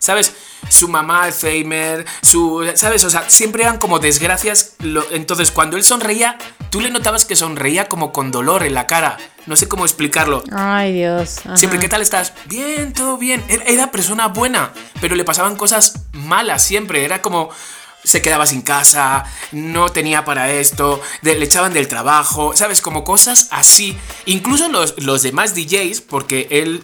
[0.00, 0.32] ¿Sabes?
[0.70, 2.66] Su mamá, Alzheimer, su.
[2.74, 3.04] ¿Sabes?
[3.04, 4.76] O sea, siempre eran como desgracias.
[5.10, 6.38] Entonces, cuando él sonreía,
[6.70, 9.18] tú le notabas que sonreía como con dolor en la cara.
[9.44, 10.42] No sé cómo explicarlo.
[10.52, 11.40] Ay, Dios.
[11.40, 11.58] ajá.
[11.58, 12.32] Siempre, ¿qué tal estás?
[12.46, 13.44] Bien, todo bien.
[13.66, 14.72] Era, persona buena,
[15.02, 17.04] pero le pasaban cosas malas siempre.
[17.04, 17.50] Era como.
[18.02, 22.80] se quedaba sin casa, no tenía para esto, le echaban del trabajo, ¿sabes?
[22.80, 23.98] Como cosas así.
[24.24, 26.82] Incluso los, los demás DJs, porque él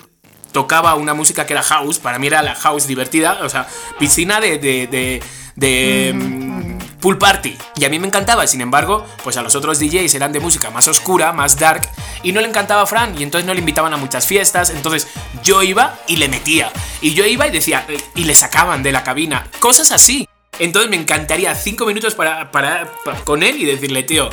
[0.57, 3.67] tocaba una música que era house, para mí era la house divertida, o sea,
[3.99, 4.57] piscina de...
[4.59, 5.23] de, de-
[5.57, 6.67] de, mm,
[7.01, 7.57] Pool party.
[7.77, 10.71] Y a mí me encantaba, sin embargo, pues a los otros DJs eran de música
[10.71, 11.83] más oscura, más dark
[12.23, 15.07] y no le encantaba a Fran y entonces no le invitaban a muchas fiestas, entonces
[15.43, 16.71] yo iba y le metía.
[17.01, 20.27] Y yo iba y decía eh, y le sacaban de la cabina, cosas así.
[20.59, 24.29] Entonces me encantaría cinco minutos para, para, pa- con él y decirle, tío,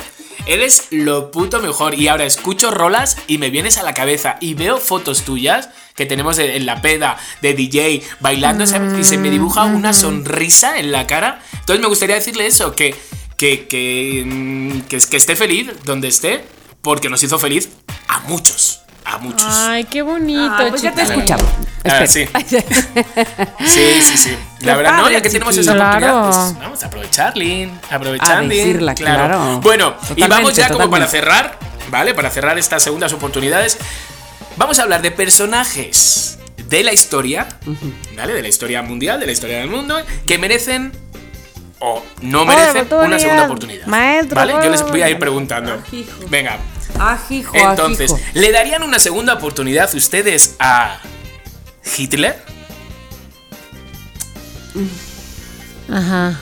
[0.46, 1.94] eres lo puto mejor.
[1.94, 6.06] Y ahora escucho rolas y me vienes a la cabeza y veo fotos tuyas que
[6.06, 8.98] tenemos en la peda de DJ bailando, ¿sabes?
[8.98, 11.40] Y se me dibuja una sonrisa en la cara.
[11.52, 12.94] Entonces me gustaría decirle eso, que,
[13.36, 16.44] que, que, mm, que, que esté feliz donde esté,
[16.82, 17.70] porque nos hizo feliz
[18.08, 18.83] a muchos.
[19.04, 19.44] A muchos.
[19.46, 21.44] Ay, qué bonito, Ay, pues ya te escuchamos.
[21.84, 22.26] Ah, sí.
[23.66, 24.36] Sí, sí, sí.
[24.60, 26.30] La Qué verdad, no, ya que tenemos esa oportunidad, Claro.
[26.30, 27.78] pues vamos a aprovechar, Lin.
[27.90, 28.48] Aprovechar, A Lin.
[28.48, 29.60] decirla, claro.
[29.60, 31.58] Bueno, y vamos ya como para cerrar,
[31.90, 32.14] ¿vale?
[32.14, 33.76] Para cerrar estas segundas oportunidades,
[34.56, 37.46] vamos a hablar de personajes de la historia,
[38.16, 38.32] ¿vale?
[38.32, 40.92] De la historia mundial, de la historia del mundo, que merecen
[41.80, 43.86] o no merecen una segunda oportunidad.
[43.86, 44.54] Maestro, ¿Vale?
[44.64, 45.82] Yo les voy a ir preguntando.
[46.30, 46.56] Venga.
[46.98, 48.28] Ajijo, Entonces, ajijo.
[48.34, 50.98] ¿le darían una segunda oportunidad ustedes a
[51.96, 52.36] Hitler?
[55.90, 56.38] Ajá.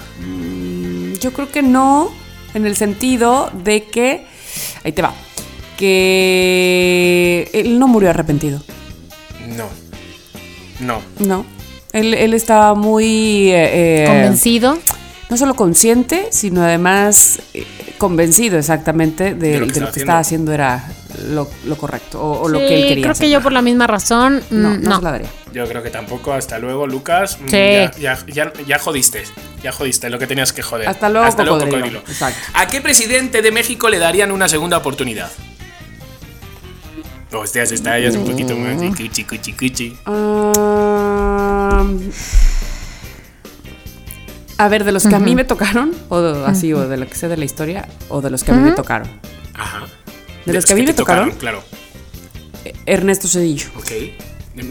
[1.20, 2.10] Yo creo que no,
[2.54, 4.26] en el sentido de que.
[4.84, 5.14] Ahí te va.
[5.76, 8.62] Que él no murió arrepentido.
[9.48, 9.68] No.
[10.80, 11.00] No.
[11.18, 11.44] No.
[11.92, 13.50] Él, él estaba muy.
[13.50, 14.78] eh, eh, Convencido.
[15.30, 17.64] No solo consciente, sino además eh,
[17.98, 20.84] convencido exactamente de, De lo de que lo estaba que estaba haciendo era
[21.28, 23.02] lo, lo correcto o, o lo Sí, que él quería.
[23.04, 23.26] creo hacer.
[23.26, 24.96] que yo por la misma razón, No, mm, no, no.
[24.98, 25.28] se la daría.
[25.52, 26.32] Yo creo que tampoco.
[26.32, 27.38] Hasta luego, Lucas.
[27.40, 27.56] Mm, Sí.
[27.56, 29.22] Ya, ya, ya, ya jodiste.
[29.62, 30.88] Ya jodiste lo que tenías que joder.
[30.88, 31.98] Hasta luego, cocodrilo.
[32.00, 32.40] Exacto.
[32.54, 35.30] ¿A qué presidente de México le darían una segunda oportunidad?
[37.34, 38.78] Hostia, se está ya un poquito más.
[38.80, 39.96] de Cuchi, cuchi, cuchi.
[40.04, 41.84] Ah,
[44.58, 47.06] a ver, de los que a mí me tocaron, o de- así, o de lo
[47.06, 49.08] que sé de la historia, o de los que a mí me tocaron.
[49.54, 49.86] Ajá.
[50.46, 51.30] ¿De los que a mí me tocaron?
[51.32, 51.62] Claro.
[52.64, 53.68] Eh, Ernesto Cedillo.
[53.78, 53.90] Ok.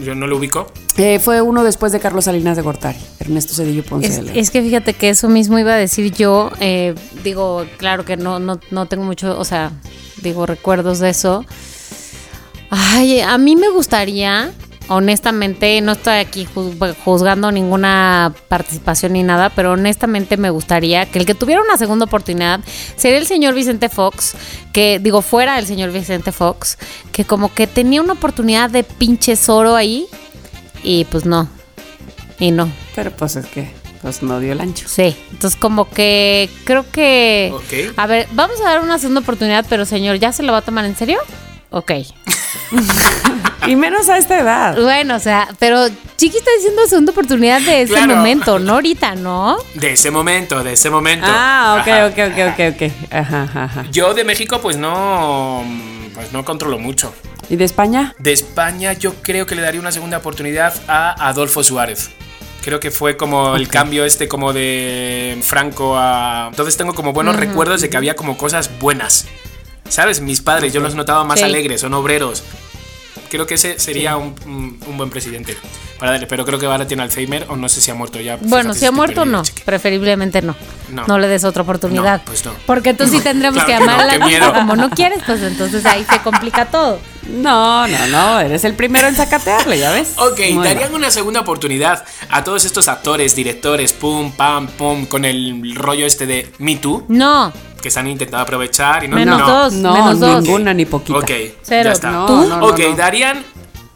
[0.04, 0.72] Yo no lo ubico.
[0.96, 2.98] Eh, fue uno después de Carlos Salinas de Gortari.
[3.18, 4.36] Ernesto Cedillo Ponce Es, de León.
[4.38, 6.52] es que fíjate que eso mismo iba a decir yo.
[6.60, 6.94] eh,
[7.24, 9.72] digo, claro que no, no, no tengo mucho, o sea,
[10.22, 11.44] digo, recuerdos de eso.
[12.70, 14.52] Ay, a mí me gustaría,
[14.88, 21.18] honestamente, no estoy aquí juz- juzgando ninguna participación ni nada, pero honestamente me gustaría que
[21.18, 22.60] el que tuviera una segunda oportunidad
[22.96, 24.34] sería el señor Vicente Fox,
[24.72, 26.78] que digo, fuera el señor Vicente Fox,
[27.12, 30.06] que como que tenía una oportunidad de pinche oro ahí
[30.82, 31.48] y pues no,
[32.38, 32.70] y no.
[32.94, 33.70] Pero pues es que
[34.02, 34.88] pues no dio el ancho.
[34.88, 37.52] Sí, entonces como que creo que...
[37.54, 37.96] Ok.
[37.96, 40.62] A ver, vamos a dar una segunda oportunidad, pero señor, ¿ya se lo va a
[40.62, 41.18] tomar en serio?
[41.72, 41.92] Ok.
[43.66, 44.76] Y menos a esta edad.
[44.80, 45.86] Bueno, o sea, pero
[46.16, 48.16] Chiqui está diciendo segunda oportunidad de ese Claro.
[48.16, 49.56] momento, no ahorita, ¿no?
[49.74, 51.26] De ese momento, de ese momento.
[51.28, 52.06] Ah, ok, Ajá.
[52.06, 53.12] ok, ok, ok, ok.
[53.12, 53.86] Ajá, ajá, ajá.
[53.92, 55.62] Yo de México, pues no.
[56.12, 57.14] Pues no controlo mucho.
[57.48, 58.14] ¿Y de España?
[58.18, 62.10] De España, yo creo que le daría una segunda oportunidad a Adolfo Suárez.
[62.62, 66.48] Creo que fue como el cambio este como de Franco a...
[66.50, 69.26] Entonces tengo como buenos recuerdos de que había como cosas buenas.
[69.92, 70.20] ¿Sabes?
[70.20, 71.44] Mis padres, yo los notaba más Sí.
[71.44, 72.42] alegres, son obreros.
[73.30, 75.56] Creo que ese sería un, un- un buen presidente.
[75.98, 78.36] Para darle, pero creo que ahora tiene Alzheimer o no sé si ha muerto ya.
[78.40, 79.42] Bueno, si ha muerto, perdido, no.
[79.64, 80.56] Preferiblemente no.
[80.90, 81.06] No.
[81.06, 82.18] No, le des otra oportunidad.
[82.20, 82.52] No, pues no.
[82.66, 84.12] Porque entonces sí tendremos Claro que que no, amarla.
[84.18, 84.52] qué miedo.
[84.52, 86.98] Como no quieres, pues entonces ahí se complica todo.
[87.28, 88.40] No, no, no.
[88.40, 90.14] Eres el primero en sacatearle, ¿ya ves?
[90.16, 91.00] Ok, Muy darían mal.
[91.00, 96.26] una segunda oportunidad a todos estos actores, directores, pum, pam, pum, con el rollo este
[96.26, 97.52] de Me Too, No.
[97.82, 99.16] Que se han intentado aprovechar y no.
[99.16, 99.46] Menos no.
[99.46, 99.72] dos.
[99.74, 100.42] No, menos dos.
[100.42, 101.18] ninguna ni poquita.
[101.18, 101.30] Ok,
[101.62, 101.84] Cero.
[101.88, 102.10] ya está.
[102.10, 102.36] No, ¿Tú?
[102.48, 102.96] no, no, ok, no.
[102.96, 103.44] darían.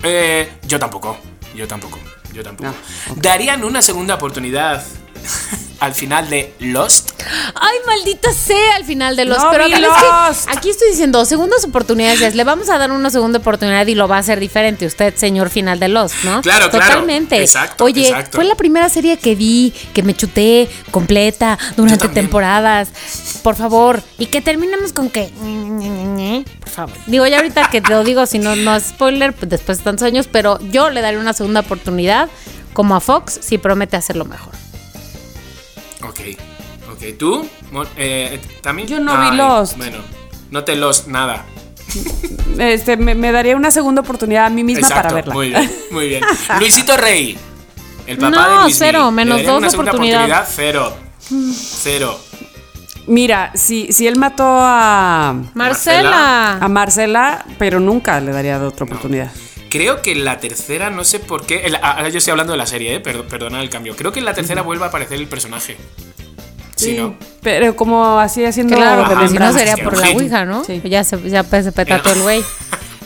[0.02, 1.16] eh, yo tampoco.
[1.54, 1.98] Yo tampoco.
[2.34, 2.68] Yo tampoco.
[2.68, 4.84] No, Darían una segunda oportunidad
[5.80, 7.10] al final de Lost.
[7.54, 9.38] Ay, maldita sea al final de los.
[9.38, 10.46] No pero vi es Lost.
[10.48, 12.20] que aquí estoy diciendo segundas oportunidades.
[12.22, 15.14] es, Le vamos a dar una segunda oportunidad y lo va a hacer diferente usted,
[15.16, 16.40] señor final de Lost, ¿no?
[16.42, 16.86] Claro, claro.
[16.86, 17.40] Totalmente.
[17.40, 18.36] Exacto, Oye, exacto.
[18.36, 22.88] fue la primera serie que vi, que me chuté completa durante temporadas.
[23.42, 24.02] Por favor.
[24.18, 25.30] Y que terminemos con que.
[26.60, 26.94] Por favor.
[27.06, 29.84] Digo, ya ahorita que te lo digo, si no, no es spoiler, pues después de
[29.84, 32.28] tantos años, pero yo le daré una segunda oportunidad.
[32.72, 34.52] Como a Fox, si promete hacerlo mejor.
[36.08, 36.20] Ok.
[36.92, 37.48] Ok, ¿tú?
[37.72, 38.86] Mon- Eh, ¿Tami?
[38.86, 39.76] Yo no vi Lost.
[39.76, 39.98] Bueno,
[40.50, 41.44] no te Lost nada.
[42.58, 45.34] Este, me, me daría una segunda oportunidad a mí misma Exacto, para verla.
[45.34, 46.24] Muy bien, muy bien.
[46.58, 47.36] Luisito Rey.
[48.06, 50.24] El papá No, de Luis cero, menos dos una segunda oportunidad.
[50.24, 50.96] oportunidad, cero.
[51.82, 52.18] Cero.
[53.08, 56.58] Mira, si, si él mató a, Marcela.
[56.60, 59.30] a Marcela, pero nunca le daría otra oportunidad.
[59.70, 61.68] Creo que en la tercera, no sé por qué.
[61.68, 63.02] la- ahora yo estoy hablando de la serie, ¿eh?
[63.02, 63.96] Perd- perdona el cambio.
[63.96, 65.76] Creo que en la tercera vuelve a aparecer el personaje.
[66.76, 67.16] Sí, ¿no?
[67.42, 70.62] Pero como así haciendo Claro, porque si no sería por la ouija, ¿no?
[70.64, 70.80] Sí.
[70.84, 72.42] Ya se, ya se petató el güey.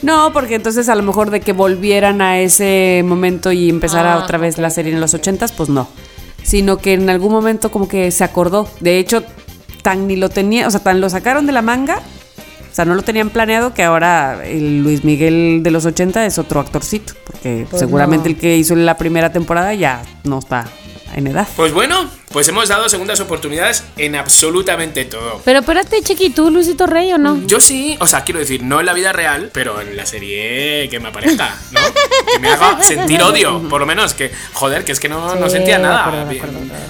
[0.03, 4.17] No, porque entonces a lo mejor de que volvieran a ese momento y empezara Ah,
[4.17, 5.87] otra vez la serie en los ochentas, pues no.
[6.41, 8.67] Sino que en algún momento como que se acordó.
[8.79, 9.23] De hecho,
[9.83, 12.01] tan ni lo tenía, o sea, tan lo sacaron de la manga,
[12.71, 16.37] o sea, no lo tenían planeado que ahora el Luis Miguel de los 80 es
[16.39, 18.35] otro actorcito, porque Pues seguramente no.
[18.35, 20.65] el que hizo la primera temporada ya no está
[21.15, 21.47] en edad.
[21.55, 25.41] Pues bueno, pues hemos dado segundas oportunidades en absolutamente todo.
[25.45, 27.39] Pero espérate, Chiqui, ¿tú, Luisito Rey, o no?
[27.45, 30.87] Yo sí, o sea, quiero decir, no en la vida real, pero en la serie
[30.89, 31.79] que me aparezca, ¿no?
[32.33, 35.47] Que me haga sentir odio, por lo menos, que, joder, que es que no, no
[35.47, 36.05] Sí, sentía de nada.
[36.05, 36.41] acuerdo, Vi-.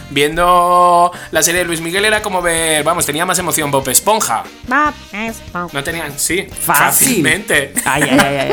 [0.09, 4.43] Viendo la serie de Luis Miguel era como ver, vamos, tenía más emoción Bob Esponja.
[4.71, 5.67] Va, es, va.
[5.71, 7.07] No tenían, sí, Fácil.
[7.07, 7.73] fácilmente.
[7.85, 8.51] Ay, ay, ay,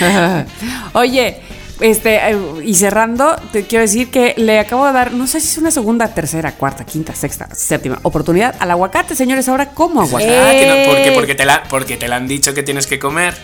[0.00, 0.44] ay.
[0.94, 1.40] Oye,
[1.80, 5.48] este, eh, y cerrando, te quiero decir que le acabo de dar, no sé si
[5.48, 9.48] es una segunda, tercera, cuarta, quinta, sexta, séptima oportunidad al aguacate, señores.
[9.48, 10.38] Ahora, ¿cómo aguacate?
[10.38, 12.98] Ah, que no- porque, porque, te la, porque te la han dicho que tienes que
[12.98, 13.34] comer.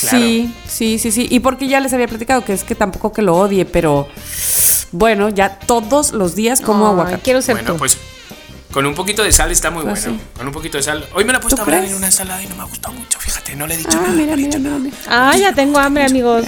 [0.00, 0.18] claro.
[0.18, 1.26] Sí, sí, sí, sí.
[1.30, 4.08] Y porque ya les había platicado que es que tampoco que lo odie, pero
[4.92, 7.22] bueno, ya todos los días como Ay, aguacate.
[7.22, 7.78] Quiero ser Bueno, tú.
[7.78, 7.98] pues
[8.76, 10.18] con un poquito de sal está muy Pues bueno.
[10.20, 10.26] sí.
[10.36, 11.08] Con un poquito de sal.
[11.14, 12.66] Hoy me la he puesto ¿Tú a hablar en una ensalada y no me ha
[12.66, 14.08] gustado mucho, fíjate, no le he dicho Ah, nada.
[14.12, 14.78] mira, no mira, dicho mira, nada.
[14.82, 14.96] mira.
[15.08, 16.44] Ah, ya tengo hambre, amigos.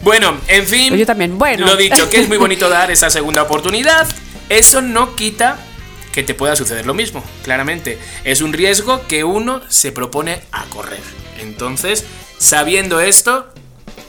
[0.00, 0.88] Bueno, en fin.
[0.90, 1.64] Pues yo también, bueno.
[1.64, 4.06] Lo dicho, que es muy bonito dar esa segunda oportunidad.
[4.50, 5.56] Eso no quita
[6.12, 7.98] que te pueda suceder lo mismo, claramente.
[8.24, 11.00] Es un riesgo que uno se propone a correr.
[11.38, 12.04] Entonces,
[12.36, 13.48] sabiendo esto,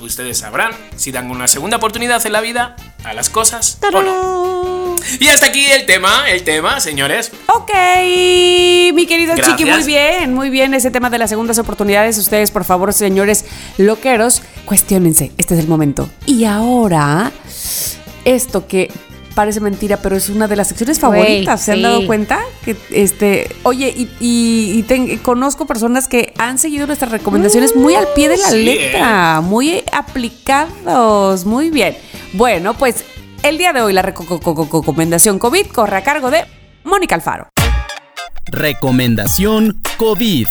[0.02, 2.76] ustedes sabrán si dan una segunda oportunidad en la vida
[3.07, 4.95] a las cosas o no.
[5.19, 7.31] Y hasta aquí el tema, el tema, señores.
[7.47, 7.71] Ok,
[8.93, 9.57] mi querido Gracias.
[9.57, 10.73] Chiqui, muy bien, muy bien.
[10.73, 13.45] Ese tema de las segundas oportunidades, ustedes, por favor, señores
[13.77, 15.31] loqueros, cuestionense.
[15.38, 16.09] Este es el momento.
[16.25, 17.31] Y ahora,
[18.25, 18.91] esto que
[19.38, 21.61] parece mentira, pero es una de las secciones favoritas.
[21.61, 22.39] ¿Se han dado cuenta?
[22.65, 27.93] Que este, oye, y, y- y ten- conozco personas que han seguido nuestras recomendaciones muy
[27.93, 31.95] al pie de la Sí, letra, muy aplicados, muy bien.
[32.34, 33.05] Bueno, pues
[33.43, 36.43] el día de hoy la reco- co- co- co- recomendación COVID corre a cargo de
[36.84, 37.47] Mónica Alfaro.
[38.47, 40.47] Recomendación COVID.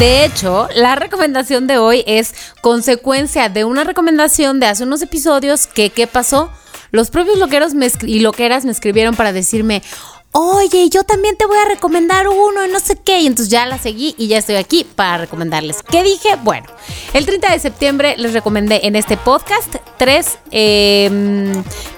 [0.00, 5.68] De hecho, la recomendación de hoy es consecuencia de una recomendación de hace unos episodios
[5.68, 6.50] que, ¿qué pasó?
[6.90, 9.82] Los propios loqueros me escri- y loqueras me escribieron para decirme,
[10.32, 13.20] oye, yo también te voy a recomendar uno y no sé qué.
[13.20, 15.78] Y entonces ya la seguí y ya estoy aquí para recomendarles.
[15.82, 16.36] ¿Qué dije?
[16.42, 16.66] Bueno,
[17.14, 21.10] el 30 de septiembre les recomendé en este podcast tres, eh,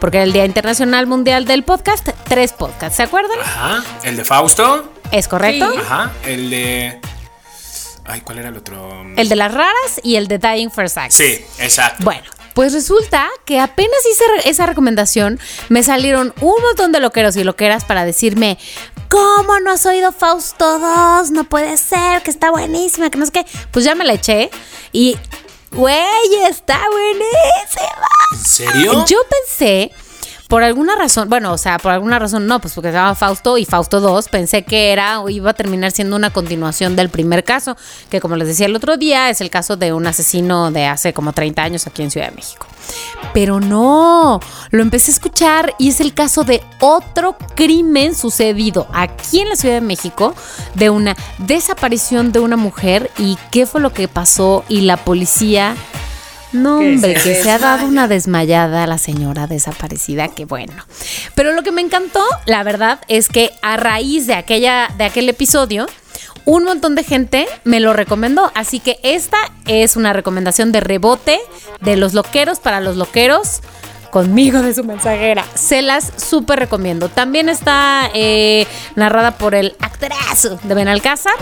[0.00, 3.38] porque era el Día Internacional Mundial del Podcast, tres podcasts, ¿se acuerdan?
[3.40, 3.84] Ajá.
[4.04, 4.92] El de Fausto.
[5.10, 5.72] ¿Es correcto?
[5.78, 6.10] Ajá.
[6.24, 6.98] El de.
[8.04, 9.04] Ay, ¿cuál era el otro?
[9.16, 11.14] El de las raras y el de Dying for Sex.
[11.14, 12.02] Sí, exacto.
[12.02, 12.24] Bueno,
[12.54, 17.84] pues resulta que apenas hice esa recomendación, me salieron un montón de loqueros y loqueras
[17.84, 18.58] para decirme,
[19.08, 21.30] ¿cómo no has oído Fausto 2?
[21.30, 23.46] No puede ser, que está buenísima, que no sé qué.
[23.70, 24.50] Pues ya me la eché
[24.92, 25.16] y,
[25.70, 28.08] güey, está buenísima.
[28.32, 29.04] ¿En serio?
[29.06, 29.92] Yo pensé,
[30.52, 33.56] por alguna razón, bueno, o sea, por alguna razón no, pues porque se llama Fausto
[33.56, 37.42] y Fausto 2, pensé que era o iba a terminar siendo una continuación del primer
[37.42, 37.74] caso,
[38.10, 41.14] que como les decía el otro día, es el caso de un asesino de hace
[41.14, 42.66] como 30 años aquí en Ciudad de México.
[43.32, 49.40] Pero no, lo empecé a escuchar y es el caso de otro crimen sucedido aquí
[49.40, 50.34] en la Ciudad de México,
[50.74, 55.76] de una desaparición de una mujer y qué fue lo que pasó y la policía
[56.52, 60.44] no, Que hombre, se que se ha dado una desmayada a la señora desaparecida, que
[60.44, 60.74] bueno.
[61.34, 65.28] Pero lo que me encantó, la verdad, es que a raíz de aquella, de aquel
[65.28, 65.86] episodio,
[66.44, 68.50] un montón de gente me lo recomendó.
[68.54, 71.40] Así que esta es una recomendación de rebote
[71.80, 73.60] de los loqueros para los loqueros.
[74.10, 75.42] Conmigo de su mensajera.
[75.54, 77.08] Se las súper recomiendo.
[77.08, 81.32] También está eh, narrada por el actorazo de Benalcázar.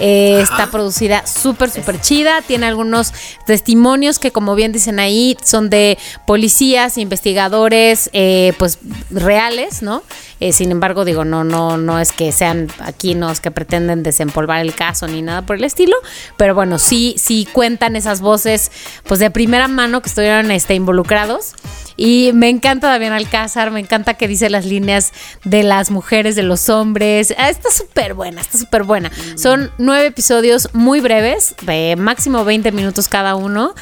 [0.00, 2.42] Eh, está producida súper, súper chida.
[2.42, 3.12] Tiene algunos
[3.46, 8.78] testimonios que, como bien dicen ahí, son de policías, investigadores, eh, pues
[9.10, 10.02] reales, ¿no?
[10.40, 14.60] Eh, sin embargo, digo, no, no, no es que sean aquí los que pretenden desempolvar
[14.62, 15.96] el caso ni nada por el estilo.
[16.36, 18.72] Pero bueno, sí, sí cuentan esas voces,
[19.04, 21.54] pues de primera mano que estuvieron este, involucrados.
[22.02, 25.12] Y me encanta David Alcázar, me encanta que dice las líneas
[25.44, 27.34] de las mujeres, de los hombres.
[27.36, 29.10] Ah, Está súper buena, está súper buena.
[29.36, 33.74] Son nueve episodios muy breves, de máximo 20 minutos cada uno,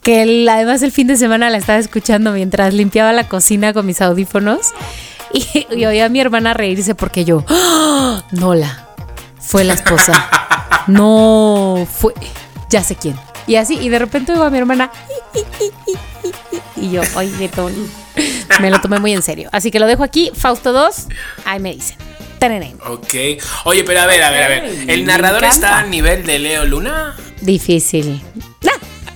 [0.00, 3.84] que el- además el fin de semana la estaba escuchando mientras limpiaba la cocina con
[3.84, 4.68] mis audífonos.
[5.32, 8.22] Y, y oí a mi hermana reírse porque yo, ¡Ah!
[8.30, 8.86] Nola,
[9.40, 10.12] fue la esposa.
[10.86, 12.14] No, fue,
[12.70, 13.16] ya sé quién.
[13.46, 14.90] Y así, y de repente oigo a mi hermana,
[16.76, 17.86] y yo, oye, Tony,
[18.60, 19.48] me lo tomé muy en serio.
[19.52, 21.06] Así que lo dejo aquí, Fausto 2,
[21.44, 21.96] ahí me dicen.
[22.86, 23.14] Ok.
[23.64, 24.84] Oye, pero a ver, a ver, a ver.
[24.88, 27.16] ¿El narrador está al nivel de Leo Luna?
[27.40, 28.22] Difícil.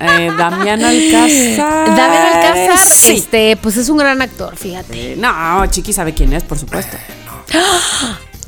[0.00, 1.86] Eh, Damián Alcázar.
[1.96, 3.12] David Alcázar, Sí.
[3.16, 5.12] este, pues es un gran actor, fíjate.
[5.12, 6.96] Eh, No, Chiqui sabe quién es, por supuesto.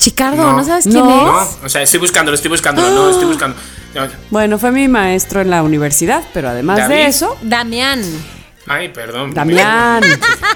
[0.03, 0.65] Chicardo, ¿no, No.
[0.65, 1.43] sabes quién No.
[1.43, 1.57] es?
[1.61, 3.57] No, o sea, estoy buscándolo, estoy buscándolo, no, estoy buscando.
[3.95, 4.07] No.
[4.31, 6.95] Bueno, fue mi maestro en la universidad, pero además David.
[6.95, 8.03] de eso, Damián.
[8.67, 9.35] Ay, perdón.
[9.35, 10.03] Damián.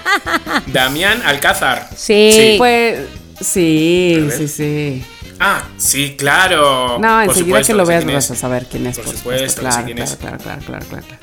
[0.67, 1.89] Damián Alcázar.
[1.97, 2.57] Sí.
[3.41, 4.33] Sí, A ver.
[4.33, 5.05] sí, sí.
[5.39, 6.99] Ah, sí, claro.
[6.99, 8.97] No, enseguida que lo veas vas a saber quién es.
[8.97, 10.17] Por Por, supuesto, supuesto, claro, quién claro, es.
[10.17, 11.16] claro, claro, claro, claro, claro.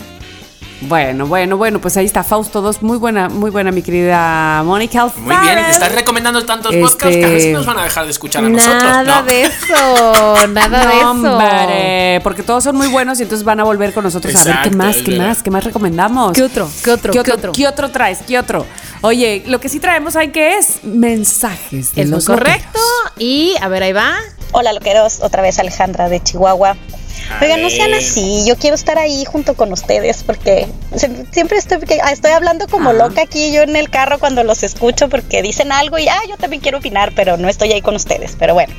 [0.82, 2.82] Bueno, bueno, bueno, pues ahí está Fausto 2.
[2.82, 5.06] Muy buena, muy buena, mi querida Mónica.
[5.16, 8.04] Muy bien, te estás recomendando tantos Este- podcasts que a si nos van a dejar
[8.06, 8.84] de escuchar a nosotros.
[8.84, 9.24] Nada ¿no?
[9.24, 11.10] de eso, nada de eso.
[11.10, 14.56] Hombre, porque todos son muy buenos y entonces van a volver con nosotros a ver
[14.64, 15.28] qué más, qué verdad.
[15.28, 16.34] más, qué más recomendamos.
[16.34, 16.70] ¿Qué otro?
[16.84, 17.14] ¿Qué otro?
[17.14, 17.52] ¿Qué ¿Qué otro?
[17.54, 18.20] ¿Qué otro traes?
[18.28, 18.66] ¿Qué otro?
[19.02, 22.80] Oye, lo que sí traemos ahí que es mensajes de Es muy los correcto.
[22.80, 23.14] loqueros.
[23.20, 24.16] Y a ver, ahí va.
[24.52, 26.76] Hola loqueros, otra vez Alejandra de Chihuahua.
[27.42, 30.68] Oigan, no sean así, yo quiero estar ahí junto con ustedes porque
[31.32, 35.10] siempre estoy, ah, estoy hablando como loca aquí yo en el carro cuando los escucho
[35.10, 38.36] porque dicen algo y ah, yo también quiero opinar, pero no estoy ahí con ustedes.
[38.38, 38.74] Pero bueno,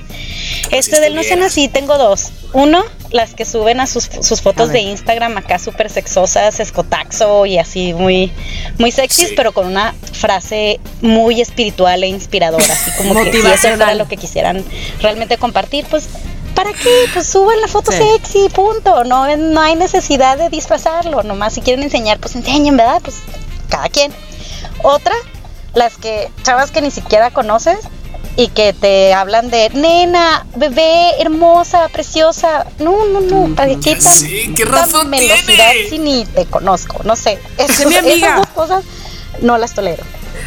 [0.70, 2.30] este del no sean así, tengo dos.
[2.52, 4.80] Uno, las que suben a sus, sus fotos A de.
[4.80, 8.32] Instagram acá súper sexosas, escotaxo y así muy,
[8.78, 9.34] muy sexys, Sí.
[9.36, 14.06] pero con una frase muy espiritual e inspiradora, así como que si eso fuera lo
[14.06, 14.64] que quisieran
[15.00, 16.06] realmente compartir, pues
[16.54, 17.06] ¿para qué?
[17.12, 17.98] Pues suban la foto Sí.
[17.98, 19.04] sexy, punto.
[19.04, 21.22] No, no hay necesidad de disfrazarlo.
[21.22, 23.00] Nomás si quieren enseñar, pues enseñen, ¿verdad?
[23.02, 23.16] Pues
[23.68, 24.12] cada quien.
[24.82, 25.14] Otra,
[25.74, 27.78] las que, chavas que ni siquiera conoces
[28.36, 32.66] y que te hablan de nena, bebé, hermosa, preciosa.
[32.78, 35.88] No, no, no, ¿para qué tan- Sí, ¿qué razón tiene?
[35.88, 37.02] si ni te conozco?
[37.04, 37.38] No sé.
[37.84, 38.00] Amiga.
[38.12, 38.84] Esas dos cosas
[39.40, 40.02] no las tolero.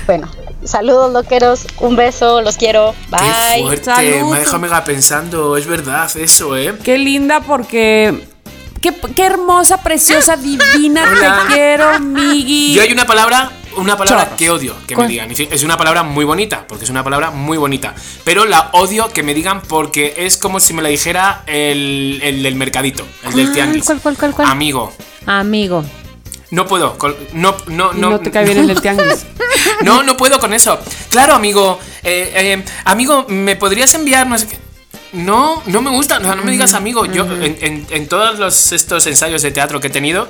[0.06, 0.30] Bueno,
[0.68, 2.94] saludos loqueros, un beso, los quiero.
[3.10, 3.62] Qué Bye.
[3.64, 4.30] fuerte, Salud.
[4.32, 6.76] me ha dejado mega pensando, es verdad eso, ¿eh?
[6.84, 8.28] Qué linda porque.
[8.82, 11.04] Qué, qué hermosa, preciosa, divina.
[11.12, 11.44] Hola.
[11.48, 12.74] Te quiero, Migui.
[12.76, 14.38] Yo hay una palabra, una palabra Chorros.
[14.38, 15.32] que odio que me digan.
[15.32, 17.96] Es una palabra muy bonita, porque es una palabra muy bonita.
[18.24, 22.44] Pero la odio que me digan porque es como si me la dijera el, el
[22.44, 23.86] del mercadito, el del ¿Cuál, tianguis.
[23.86, 24.48] cuál, cuál, cuál, cuál?
[24.50, 24.94] Amigo.
[25.26, 25.84] Amigo.
[26.52, 26.98] No puedo,
[27.34, 29.26] no, no, no, no te cae bien el tianguis.
[29.84, 30.80] No, no puedo con eso.
[31.10, 31.80] Claro, amigo.
[32.04, 34.28] eh, eh, amigo, ¿me podrías enviar?
[34.28, 34.58] No sé qué?
[35.14, 36.20] No, no me gusta.
[36.20, 37.06] No, no me digas amigo.
[37.06, 40.28] Yo, en, en- en todos los, estos ensayos de teatro que he tenido,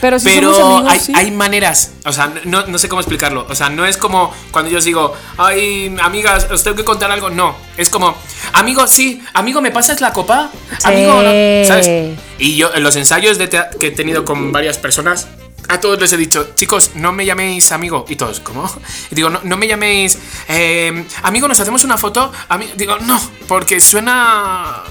[0.00, 1.12] Pero si pero somos amigos, hay, sí.
[1.14, 1.92] hay maneras.
[2.04, 3.46] O sea, no, no sé cómo explicarlo.
[3.48, 7.10] O sea, no es como cuando yo os digo, ay, amigas, os tengo que contar
[7.10, 7.28] algo.
[7.30, 8.14] No, es como,
[8.54, 10.50] amigo, sí, amigo, ¿me pasas la copa?
[10.84, 12.18] Amigo, no", ¿sabes?
[12.38, 15.28] Y yo, en los ensayos de que he tenido con varias personas,
[15.68, 18.04] a todos les he dicho, chicos, no me llaméis amigo.
[18.08, 18.68] Y todos, ¿cómo?
[19.10, 20.18] Y digo, no, no me llaméis,
[20.48, 22.32] eh, amigo, ¿nos hacemos una foto?
[22.48, 24.82] Ami- digo, no, porque suena.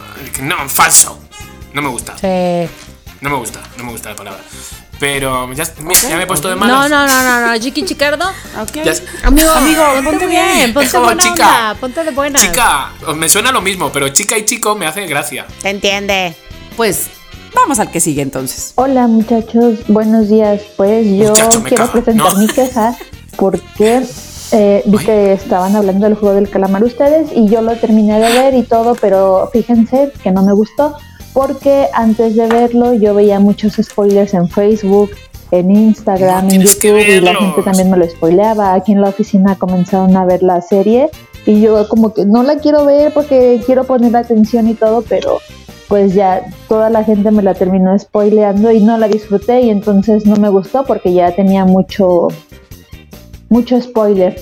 [0.41, 1.19] No, falso.
[1.73, 2.15] No me gusta.
[2.17, 2.69] Sí.
[3.21, 4.41] No me gusta, no me gusta la palabra.
[4.99, 5.63] Pero ya,
[6.17, 6.89] me he puesto de No, malas.
[6.89, 7.57] no, no, no, no.
[7.57, 8.25] Chiqui Chicardo.
[8.61, 8.83] Ok.
[8.83, 8.93] Ya-
[9.23, 10.73] Amigo, Amigo, ponte, ponte bien, bien.
[10.73, 11.47] ponte Es como buena chica.
[11.47, 12.39] onda, ponte de buena.
[12.39, 15.45] Chica, me suena lo mismo, pero chica y chico me hace gracia.
[15.61, 16.35] Te entiende.
[16.75, 17.07] Pues
[17.55, 18.73] vamos al que sigue entonces.
[18.75, 20.61] Hola muchachos, buenos días.
[20.75, 22.39] Pues yo Muchacho, quiero cago, presentar ¿no?
[22.39, 22.95] mi queja
[23.37, 24.03] porque
[24.51, 25.05] eh, vi Ay.
[25.05, 28.63] que estaban hablando del juego del calamar ustedes y yo lo terminé de ver y
[28.63, 30.97] todo, pero fíjense que no me gustó
[31.33, 35.11] porque antes de verlo yo veía muchos spoilers en Facebook,
[35.51, 38.73] en Instagram, No en YouTube y la gente también me lo spoileaba.
[38.73, 41.09] Aquí en la oficina comenzaron a ver la serie
[41.45, 45.39] y yo como que no la quiero ver porque quiero poner atención y todo, pero
[45.87, 50.25] pues ya toda la gente me la terminó spoileando y no la disfruté y entonces
[50.25, 52.27] no me gustó porque ya tenía mucho
[53.49, 54.39] mucho spoiler.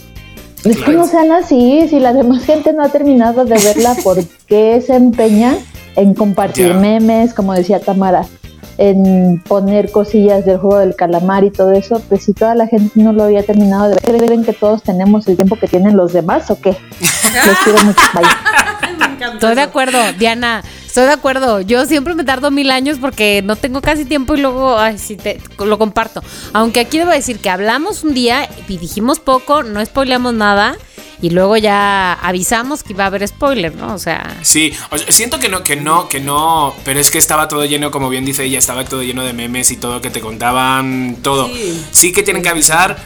[0.65, 4.17] Es que no sean así, si la demás gente no ha terminado de verla, ¿por
[4.47, 5.57] qué se empeñan
[5.97, 8.25] en compartir memes, como decía Tamara,
[8.77, 12.01] en poner cosillas del juego del calamar y todo eso?
[12.07, 15.27] Pues si toda la gente no lo había terminado de ver, ¿creen que todos tenemos
[15.27, 16.69] el tiempo que tienen los demás o qué?
[17.45, 18.23] Los quiero mucho, bye.
[19.33, 20.63] Estoy de acuerdo, Diana.
[20.85, 21.61] Estoy de acuerdo.
[21.61, 25.39] Yo siempre me tardo mil años porque no tengo casi tiempo y luego, ay, te,
[25.59, 26.23] lo comparto.
[26.53, 30.75] Aunque aquí debo decir que hablamos un día y dijimos poco, no spoileamos nada
[31.21, 33.93] y luego ya avisamos que iba a haber spoiler, ¿no?
[33.93, 37.17] O sea, Sí, o sea, siento que no, que no, que no, pero es que
[37.17, 40.09] estaba todo lleno, como bien dice ella, estaba todo lleno de memes y todo que
[40.11, 41.49] te contaban todo.
[41.91, 42.97] Sí, que tienen que avisar.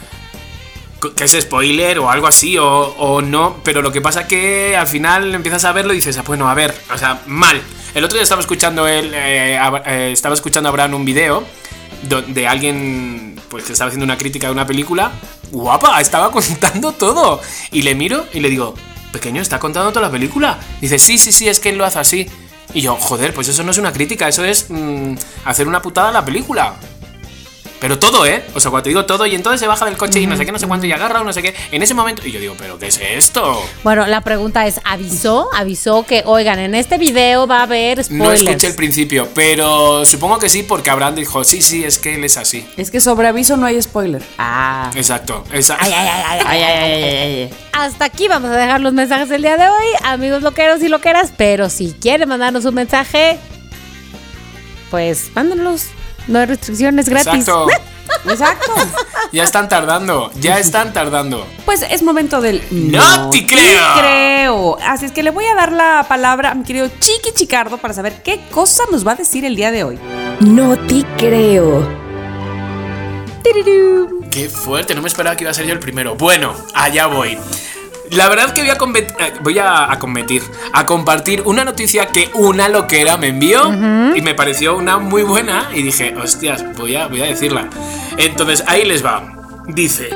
[1.16, 4.86] que es spoiler o algo así o, o no, pero lo que pasa que al
[4.88, 7.60] final empiezas a verlo y dices, ah, bueno, a ver, o sea, mal.
[7.96, 11.44] El otro día estaba escuchando él, eh, a- eh, estaba escuchando a Abraham un video
[12.04, 15.12] do- de alguien pues que estaba haciendo una crítica de una película.
[15.52, 17.42] Guapa, estaba contando todo.
[17.72, 18.74] Y le miro y le digo,
[19.12, 20.58] pequeño, ¿está contando toda la película?
[20.80, 22.28] Dice, sí, sí, sí, es que él lo hace así.
[22.74, 26.10] Y yo, joder, pues eso no es una crítica, eso es mm, hacer una putada
[26.10, 26.76] a la película.
[27.82, 28.46] Pero todo, ¿eh?
[28.54, 30.46] O sea, cuando te digo todo, y entonces se baja del coche y no sé
[30.46, 31.56] qué, no sé cuánto, y agarra o no sé qué.
[31.72, 33.60] En ese momento, y yo digo, ¿pero qué es esto?
[33.84, 35.50] Bueno, la pregunta es, ¿avisó?
[35.56, 38.42] Avisó que, oigan, en este video va a haber No spoilers.
[38.44, 42.24] escuché el principio, pero supongo que sí, porque Abraham dijo, sí, sí, es que él
[42.24, 42.68] es así.
[42.78, 44.22] Es que sobre aviso no hay spoiler.
[44.38, 44.92] Ah.
[44.96, 45.84] Exacto, exacto.
[45.84, 47.14] Ay, ay, ay, ay, ay,
[47.44, 47.54] ay.
[47.74, 51.34] Hasta aquí vamos a dejar los mensajes del día de hoy, amigos loqueros y loqueras,
[51.36, 53.40] pero si quieren mandarnos un mensaje,
[54.92, 55.88] pues mándenlos.
[56.28, 57.34] No hay restricciones gratis.
[57.48, 57.68] Exacto.
[58.30, 58.74] Exacto.
[59.32, 61.48] Ya están tardando, ya están tardando.
[61.66, 63.84] Pues es momento del ¡No te creo!
[63.98, 64.78] creo.
[64.86, 67.94] Así es que le voy a dar la palabra a mi querido Chiqui Chicardo para
[67.94, 70.00] saber qué cosa nos va a decir el día de hoy.
[70.42, 71.88] No te creo.
[73.44, 74.26] Tirirú.
[74.30, 76.16] Qué fuerte, no me esperaba que iba a ser yo el primero.
[76.16, 77.38] Bueno, allá voy.
[78.12, 78.74] La verdad que voy a,
[79.26, 80.44] eh, voy a, a competir,
[80.74, 83.70] a compartir una noticia que una loquera me envió
[84.14, 87.70] y me pareció una muy buena y dije, hostias, voy a, voy a decirla.
[88.18, 89.34] Entonces, ahí les va.
[89.68, 90.10] Dice,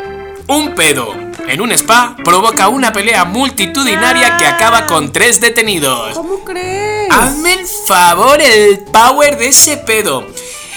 [0.47, 1.13] un pedo
[1.47, 6.15] en un spa provoca una pelea multitudinaria que acaba con tres detenidos.
[6.15, 7.09] ¿Cómo crees?
[7.09, 10.27] Hazme el favor, el power de ese pedo.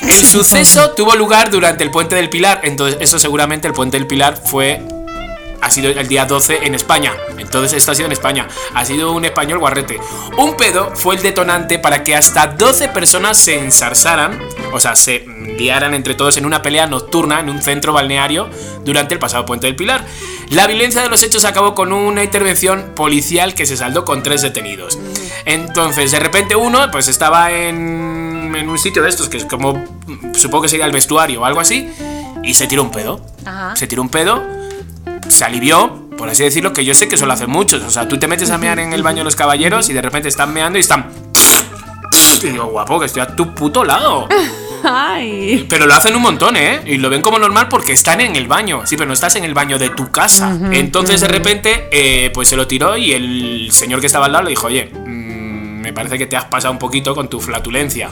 [0.03, 2.61] El suceso tuvo lugar durante el Puente del Pilar.
[2.63, 4.85] Entonces, eso seguramente el Puente del Pilar fue.
[5.61, 7.15] Ha sido el día 12 en España.
[7.37, 8.47] Entonces, esto ha sido en España.
[8.75, 9.99] Ha sido un español guarrete.
[10.37, 14.41] Un pedo fue el detonante para que hasta 12 personas se ensarzaran.
[14.73, 15.27] O sea, se
[15.59, 18.49] liaran entre todos en una pelea nocturna en un centro balneario
[18.85, 20.05] durante el pasado Puente del Pilar.
[20.51, 24.43] La violencia de los hechos acabó con una intervención policial que se saldó con tres
[24.43, 24.99] detenidos.
[25.45, 29.85] Entonces, de repente uno, pues estaba en, en un sitio de estos, que es como,
[30.35, 31.91] supongo que sería el vestuario o algo así,
[32.43, 33.21] y se tiró un pedo.
[33.45, 33.77] Ajá.
[33.77, 34.43] Se tiró un pedo,
[35.29, 37.83] se alivió, por así decirlo, que yo sé que eso lo hacen muchos.
[37.83, 40.03] O sea, tú te metes a mear en el baño de los caballeros y de
[40.03, 41.09] repente están meando y están...
[42.43, 44.29] Y digo, guapo, que estoy a tu puto lado.
[44.85, 45.67] Ay.
[45.69, 46.83] Pero lo hacen un montón, ¿eh?
[46.87, 48.83] Y lo ven como normal porque están en el baño.
[48.87, 50.57] Sí, pero no estás en el baño de tu casa.
[50.71, 54.45] Entonces, de repente, eh, pues se lo tiró y el señor que estaba al lado
[54.45, 55.38] le dijo, oye, mm,
[55.79, 58.11] me parece que te has pasado un poquito con tu flatulencia.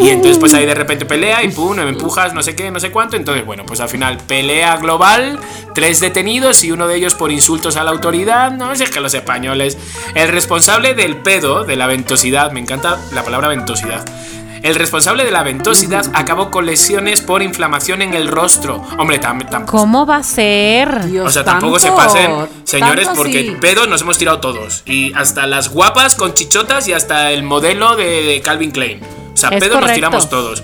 [0.00, 2.80] Y entonces, pues ahí de repente pelea y pum, me empujas, no sé qué, no
[2.80, 3.16] sé cuánto.
[3.16, 5.38] Entonces, bueno, pues al final pelea global,
[5.74, 8.52] tres detenidos y uno de ellos por insultos a la autoridad.
[8.52, 9.78] No sé, es que los españoles.
[10.14, 14.04] El responsable del pedo, de la ventosidad, me encanta la palabra ventosidad.
[14.62, 18.82] El responsable de la ventosidad acabó con lesiones por inflamación en el rostro.
[18.98, 19.78] Hombre, tam- tampoco.
[19.78, 21.06] ¿Cómo va a ser?
[21.06, 23.50] Dios, O sea, tampoco se tanto, pasen, señores, porque así.
[23.60, 24.82] pedos nos hemos tirado todos.
[24.86, 29.00] Y hasta las guapas con chichotas y hasta el modelo de, de Calvin Klein.
[29.34, 30.62] O sea, pedos nos tiramos todos.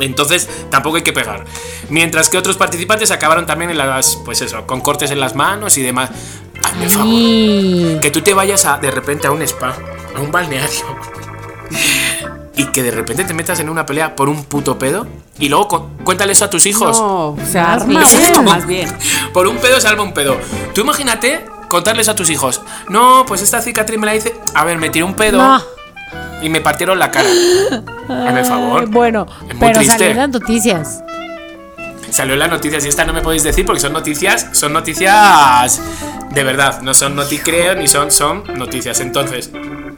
[0.00, 1.44] Entonces, tampoco hay que pegar.
[1.88, 5.76] Mientras que otros participantes acabaron también en las, pues eso, con cortes en las manos
[5.76, 6.10] y demás.
[6.62, 7.06] Hazme favor.
[7.08, 7.98] Y...
[8.00, 9.74] Que tú te vayas a, de repente a un spa,
[10.16, 10.86] a un balneario.
[12.58, 15.06] Y que de repente te metas en una pelea por un puto pedo.
[15.38, 16.98] Y luego cu- cuéntale eso a tus hijos.
[17.00, 18.44] No, se arma bien.
[18.44, 18.88] más bien.
[19.32, 20.36] Por un pedo salva un pedo.
[20.74, 22.60] Tú imagínate contarles a tus hijos.
[22.88, 24.34] No, pues esta cicatriz me la hice.
[24.54, 25.62] A ver, me tiré un pedo No.
[26.42, 27.28] y me partieron la cara.
[28.08, 28.88] Hazme favor.
[28.88, 30.14] Bueno, Es muy pero triste.
[30.28, 31.02] noticias.
[32.10, 35.80] Salió en las noticias y esta no me podéis decir porque son noticias, son noticias
[36.30, 39.00] de verdad, no son noticreo ni son, son noticias.
[39.00, 39.50] Entonces,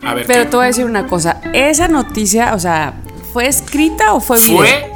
[0.02, 0.50] a ver, Pero ¿qué?
[0.50, 1.40] te voy a decir una cosa.
[1.52, 2.94] Esa noticia, o sea,
[3.32, 4.58] ¿fue escrita o fue video?
[4.58, 4.92] fue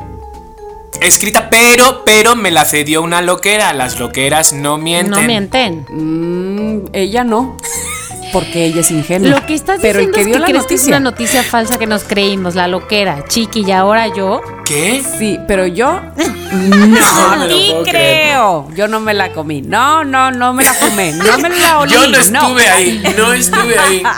[1.00, 3.72] escrita, pero, pero me la cedió una loquera.
[3.72, 5.10] Las loqueras no mienten.
[5.10, 5.86] No mienten.
[5.88, 7.56] Mm, ella no.
[8.32, 9.30] Porque ella es ingenua.
[9.30, 10.96] Lo que estás Pero el diciendo que es dio que la crees que es noticia.
[10.96, 14.40] una noticia falsa que nos creímos, la loquera, chiqui, y ahora yo.
[14.64, 15.02] ¿Qué?
[15.18, 16.00] Sí, pero yo
[16.52, 18.68] No me lo ni creo.
[18.74, 19.60] Yo no me la comí.
[19.62, 21.12] No, no, no me la fumé.
[21.12, 21.92] No me la olí.
[21.92, 24.02] Yo no estuve ahí, no estuve ahí.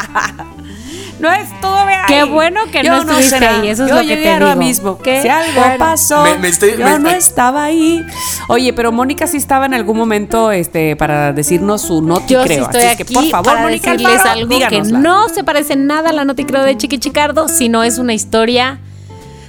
[1.18, 2.05] No estuve ahí.
[2.09, 3.62] Qué bueno que no estuviste nada.
[3.62, 4.59] ahí, eso es Yo lo que te ahora digo.
[4.59, 4.98] mismo.
[4.98, 5.77] Qué si algo bueno.
[5.78, 8.05] pasó, Me- me estoy- yo me- no estaba ahí.
[8.48, 12.48] Oye, pero Mónica sí estaba en algún momento este, para decirnos su noti Yo sí
[12.48, 12.64] creo.
[12.64, 14.98] estoy Así aquí es que, por favor, para Mónica decirles algo que díganosla.
[14.98, 18.81] no se parece nada a la noticreo de Chiqui Chicardo, sino es una historia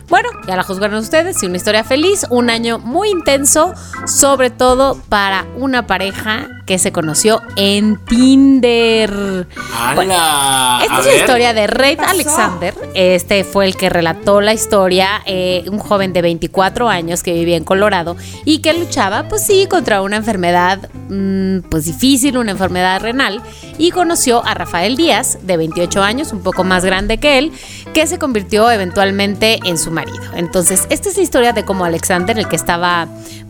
[0.10, 3.74] Bueno, ya la juzgaron ustedes, sí, una historia feliz, un año muy intenso,
[4.06, 9.48] sobre todo para una pareja que se conoció en Tinder.
[9.74, 10.80] ¡Hala!
[10.84, 12.74] Esta A es la historia de Reid Alexander.
[12.94, 17.58] Este fue el que relató la historia, eh, un joven de 24 años que vivía
[17.58, 23.02] en Colorado y que luchaba, pues sí, contra una enfermedad, mm, pues difícil, una enfermedad
[23.02, 23.42] renal,
[23.78, 27.54] y conoció a Rafael Díaz, de 28 años, un poco más grande que él,
[27.94, 30.24] que se convirtió eventualmente en su marido.
[30.36, 33.08] Entonces, esta es la historia de cómo Alexander, el que estaba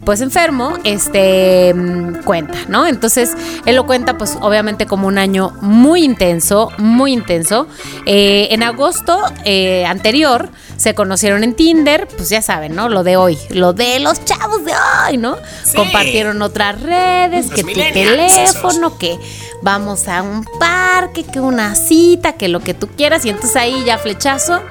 [0.07, 2.87] pues enfermo, este mm, cuenta, ¿no?
[2.87, 3.35] Entonces,
[3.65, 7.67] él lo cuenta pues obviamente como un año muy intenso, muy intenso.
[8.05, 10.47] Eh, en agosto eh, anterior
[10.77, 12.87] se conocieron en Tinder, pues ya saben, ¿no?
[12.87, 15.35] Lo de hoy, lo de los chavos de hoy, ¿no?
[15.65, 15.75] Sí.
[15.75, 19.19] Compartieron otras redes, Los que tu teléfono, que
[19.61, 23.25] vamos a un parque, que una cita, que lo que tú quieras.
[23.25, 24.61] Y entonces ahí ya flechazo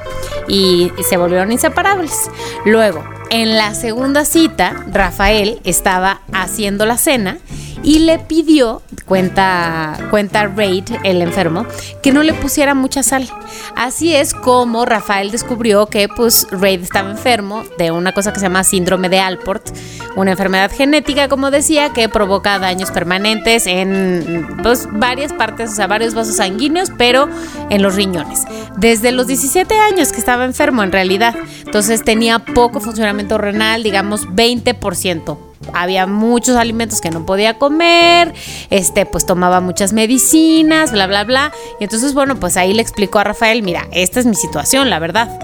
[0.49, 2.31] y se volvieron inseparables.
[2.65, 7.39] Luego, en la segunda cita, Rafael estaba haciendo la cena
[7.83, 11.67] y le pidió, cuenta, cuenta Raid, el enfermo,
[12.03, 13.31] que no le pusiera mucha sal.
[13.77, 18.47] Así es como Rafael descubrió que pues Raid estaba enfermo de una cosa que se
[18.47, 19.69] llama síndrome de Alport,
[20.17, 25.87] una enfermedad genética, como decía, que provoca daños permanentes en pues, varias partes, o sea,
[25.87, 27.29] varios vasos sanguíneos, pero
[27.71, 28.45] en los riñones.
[28.77, 31.35] Desde los 17 años que estaba enfermo en realidad.
[31.65, 35.39] Entonces tenía poco funcionamiento renal, digamos 20%
[35.73, 38.35] había muchos alimentos que no podía comer,
[38.71, 41.53] este, pues tomaba muchas medicinas, bla, bla, bla.
[41.81, 44.99] Y entonces, bueno, pues ahí le explicó a Rafael, mira, esta es mi situación, la
[44.99, 45.39] verdad.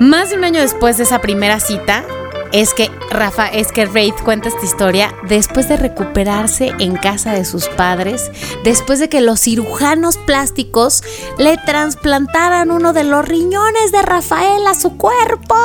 [0.00, 2.04] Más de un año después de esa primera cita,
[2.54, 7.44] es que Rafa, es que Raid cuenta esta historia después de recuperarse en casa de
[7.44, 8.30] sus padres,
[8.62, 11.02] después de que los cirujanos plásticos
[11.36, 15.56] le trasplantaran uno de los riñones de Rafael a su cuerpo.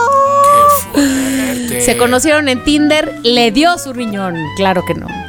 [1.80, 5.29] Se conocieron en Tinder, le dio su riñón, claro que no.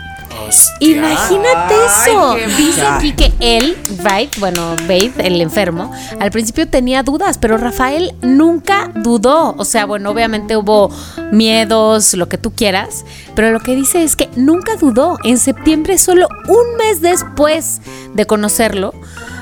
[0.50, 0.96] Hostia.
[0.96, 2.34] Imagínate eso.
[2.56, 8.14] Dice aquí que él, Right, bueno, Babe, el enfermo, al principio tenía dudas, pero Rafael
[8.20, 9.54] nunca dudó.
[9.56, 10.90] O sea, bueno, obviamente hubo
[11.30, 13.04] miedos, lo que tú quieras,
[13.36, 15.18] pero lo que dice es que nunca dudó.
[15.22, 17.80] En septiembre, solo un mes después
[18.14, 18.92] de conocerlo,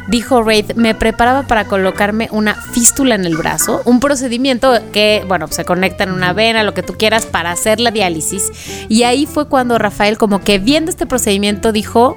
[0.08, 5.46] dijo Raid, me preparaba para colocarme una fístula en el brazo, un procedimiento que, bueno,
[5.48, 8.50] se conecta en una vena, lo que tú quieras, para hacer la diálisis.
[8.88, 12.16] Y ahí fue cuando Rafael, como que viendo este procedimiento, dijo,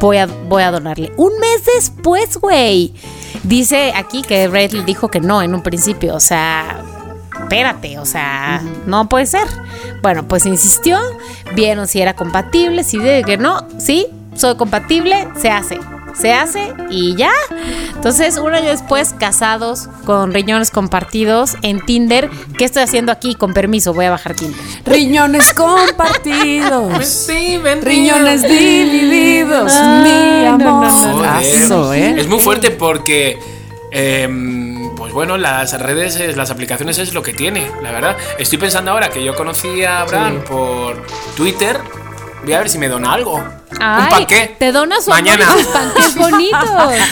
[0.00, 1.12] voy a, voy a donarle.
[1.16, 2.94] Un mes después, güey.
[3.44, 6.82] Dice aquí que Raid le dijo que no en un principio, o sea...
[7.32, 9.46] Espérate, o sea, no puede ser.
[10.00, 10.98] Bueno, pues insistió,
[11.54, 15.78] vieron si era compatible, si de que no, sí, soy compatible, se hace
[16.18, 17.30] se hace y ya.
[17.94, 22.28] Entonces, un año después, casados con riñones compartidos en Tinder.
[22.58, 23.34] ¿Qué estoy haciendo aquí?
[23.34, 24.58] Con permiso, voy a bajar Tinder.
[24.84, 26.92] Riñones compartidos.
[26.94, 27.82] Pues sí, ven.
[27.82, 29.72] Riñones divididos.
[29.72, 30.58] Mi amor.
[30.58, 31.24] no, no, no.
[31.24, 32.14] Aso, ¿eh?
[32.18, 33.38] Es muy fuerte porque.
[33.90, 38.16] em, pues bueno, las redes, es- las aplicaciones es lo que tiene, la verdad.
[38.38, 41.04] Estoy pensando ahora que yo conocí a Abraham por
[41.36, 41.78] Twitter.
[42.44, 43.34] Voy a ver si me dona algo.
[43.36, 44.56] un panqué.
[44.58, 45.52] Te dona su amor y Mañana.
[45.52, 46.60] sus panqués bonitos.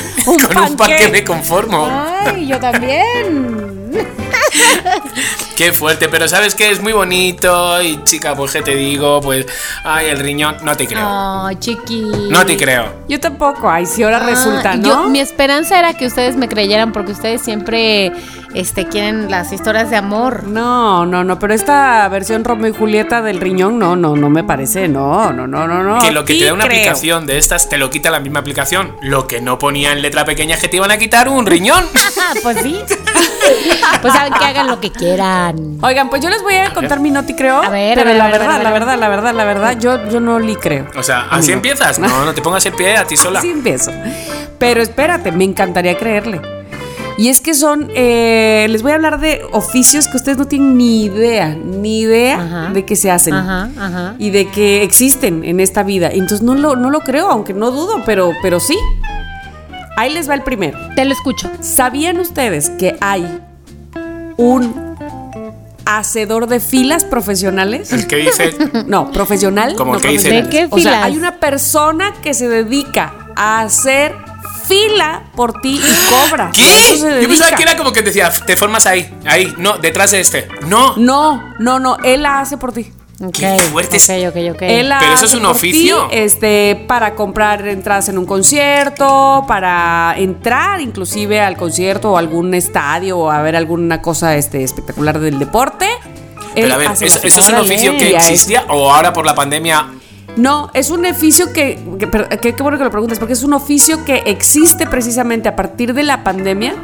[0.26, 1.08] Un Con un panqué.
[1.08, 1.88] me conformo.
[1.90, 3.59] Ay, yo también.
[5.56, 7.82] Qué fuerte, pero sabes que es muy bonito.
[7.82, 9.46] Y chica, pues que te digo, pues.
[9.84, 11.06] Ay, el riñón, no te creo.
[11.06, 12.02] Ay, chiqui.
[12.30, 12.94] No te creo.
[13.08, 13.70] Yo tampoco.
[13.70, 14.88] Ay, si ahora Ah, resulta, ¿no?
[15.04, 18.12] yo- mi esperanza era que ustedes me creyeran porque ustedes siempre
[18.54, 20.44] este, quieren las historias de amor.
[20.44, 24.42] No, no, no, pero esta versión Romeo y Julieta del riñón, no, no, no me
[24.42, 26.00] parece, no, no, no, no, no.
[26.00, 26.78] Que lo que Sí te da una creo.
[26.80, 28.96] aplicación de estas te lo quita la misma aplicación.
[29.02, 31.84] Lo que no ponía en letra pequeña es que te iban a quitar un riñón.
[32.22, 32.78] Ah, pues sí.
[34.02, 35.78] pues saben que hagan lo que quieran.
[35.82, 37.62] Oigan, pues yo les voy a contar mi noti, creo.
[37.62, 39.34] A ver, pero a ver, la a ver, verdad, a ver, la verdad, la verdad,
[39.34, 40.86] la verdad, yo, yo no li creo.
[40.96, 41.56] O sea, ¿así no.
[41.56, 41.98] empiezas?
[41.98, 43.38] No, no te pongas en pie a ti sola.
[43.40, 43.92] Así empiezo.
[44.58, 46.40] Pero espérate, me encantaría creerle.
[47.20, 50.78] Y es que son, eh, les voy a hablar de oficios que ustedes no tienen
[50.78, 52.70] ni idea, ni idea Ajá.
[52.72, 53.34] de que se hacen.
[53.34, 54.14] Ajá, ajá.
[54.18, 56.08] Y de que existen en esta vida.
[56.10, 58.78] Entonces no lo, no lo creo, aunque no dudo, pero, pero sí.
[59.96, 60.78] Ahí les va el primero.
[60.96, 61.50] Te lo escucho.
[61.60, 63.40] ¿Sabían ustedes que hay
[64.36, 64.96] un
[65.84, 67.92] hacedor de filas profesionales?
[67.92, 68.54] El que dice.
[68.86, 69.74] No, profesional.
[69.74, 70.30] Como no el que dice-.
[70.30, 71.04] ¿De qué O sea, filas?
[71.04, 74.14] hay una persona que se dedica a hacer
[74.66, 76.50] fila por ti y cobra.
[76.54, 76.96] ¿Qué?
[77.20, 80.48] Yo pensaba que era como que decía, te formas ahí, ahí, no, detrás de este.
[80.68, 80.94] No.
[80.96, 82.92] No, no, no, él la hace por ti.
[83.32, 83.98] Qué fuerte
[84.98, 86.08] Pero eso es un oficio.
[86.08, 92.54] ti, este, para comprar entradas en un concierto, para entrar inclusive al concierto o algún
[92.54, 95.86] estadio o a ver alguna cosa este, espectacular del deporte.
[96.54, 99.86] Pero a ver, ¿eso, es un oficio que existía o ahora por la pandemia?
[100.36, 101.78] No, es un oficio que,
[102.40, 106.04] qué bueno que lo preguntas, porque es un oficio que existe precisamente a partir de
[106.04, 106.74] la pandemia,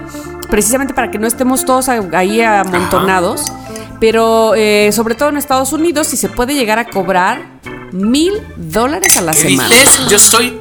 [0.50, 3.52] precisamente para que no estemos todos ahí amontonados,
[4.01, 7.43] pero eh, sobre todo en Estados Unidos, si se puede llegar a cobrar
[7.93, 9.68] mil dólares a la ¿Qué semana.
[9.68, 10.06] dices?
[10.09, 10.60] Yo soy.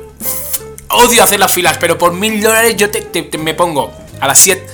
[0.89, 3.91] Odio hacer las filas, pero por mil dólares yo te, te- te- me pongo
[4.21, 4.65] a las 7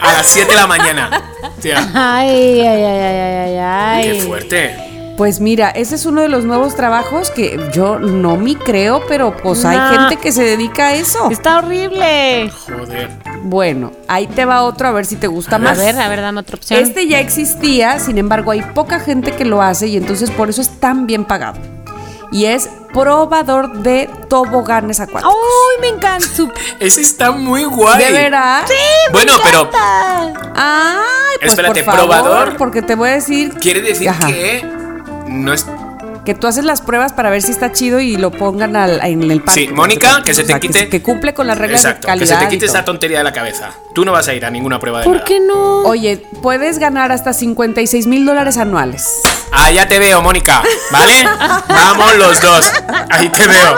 [0.00, 1.32] a las 7 de la mañana.
[1.62, 4.02] Tía, Ay, ay, ay, ay, ay, ay.
[4.18, 4.76] qué fuerte.
[5.16, 9.36] Pues mira, ese es uno de los nuevos trabajos que yo no me creo, pero
[9.36, 11.30] pues hay gente que se dedica a eso.
[11.30, 12.50] Está horrible.
[12.50, 13.10] Joder.
[13.44, 15.78] Bueno, ahí te va otro a ver si te gusta A más.
[15.78, 16.80] ver, a ver, dame otra opción.
[16.82, 20.60] Este ya existía, sin embargo hay poca gente que lo hace y entonces por eso
[20.60, 21.58] es tan bien pagado.
[22.32, 25.32] Y es probador de toboganes acuáticos.
[25.32, 26.26] ¡Uy, me encanta!
[26.80, 28.02] Ese está muy guay.
[28.02, 28.68] ¿De veras?
[29.12, 29.70] Bueno, pero
[30.56, 32.56] Ay, pues Espérate, por favor, ¿probador?
[32.56, 34.26] porque te voy a decir quiere decir Ajá.
[34.26, 34.83] que
[35.34, 35.66] no es.
[36.24, 39.30] que tú haces las pruebas para ver si está chido y lo pongan al- en
[39.30, 39.66] el parque.
[39.66, 40.88] Sí, Mónica, que se te O sea, quite.
[40.88, 42.38] Que, cumple con las reglas Exacto, de que calidad.
[42.38, 43.72] se te quite esa tontería de la cabeza.
[43.94, 45.26] Tú no vas a ir a ninguna prueba de ¿Por nada.
[45.26, 45.82] qué no?
[45.82, 49.20] Oye, puedes ganar hasta 56 mil dólares anuales.
[49.52, 50.62] Ah, ya te veo, Mónica.
[50.90, 51.12] ¿Vale?
[51.68, 52.72] Vamos los dos.
[53.10, 53.76] Ahí te veo.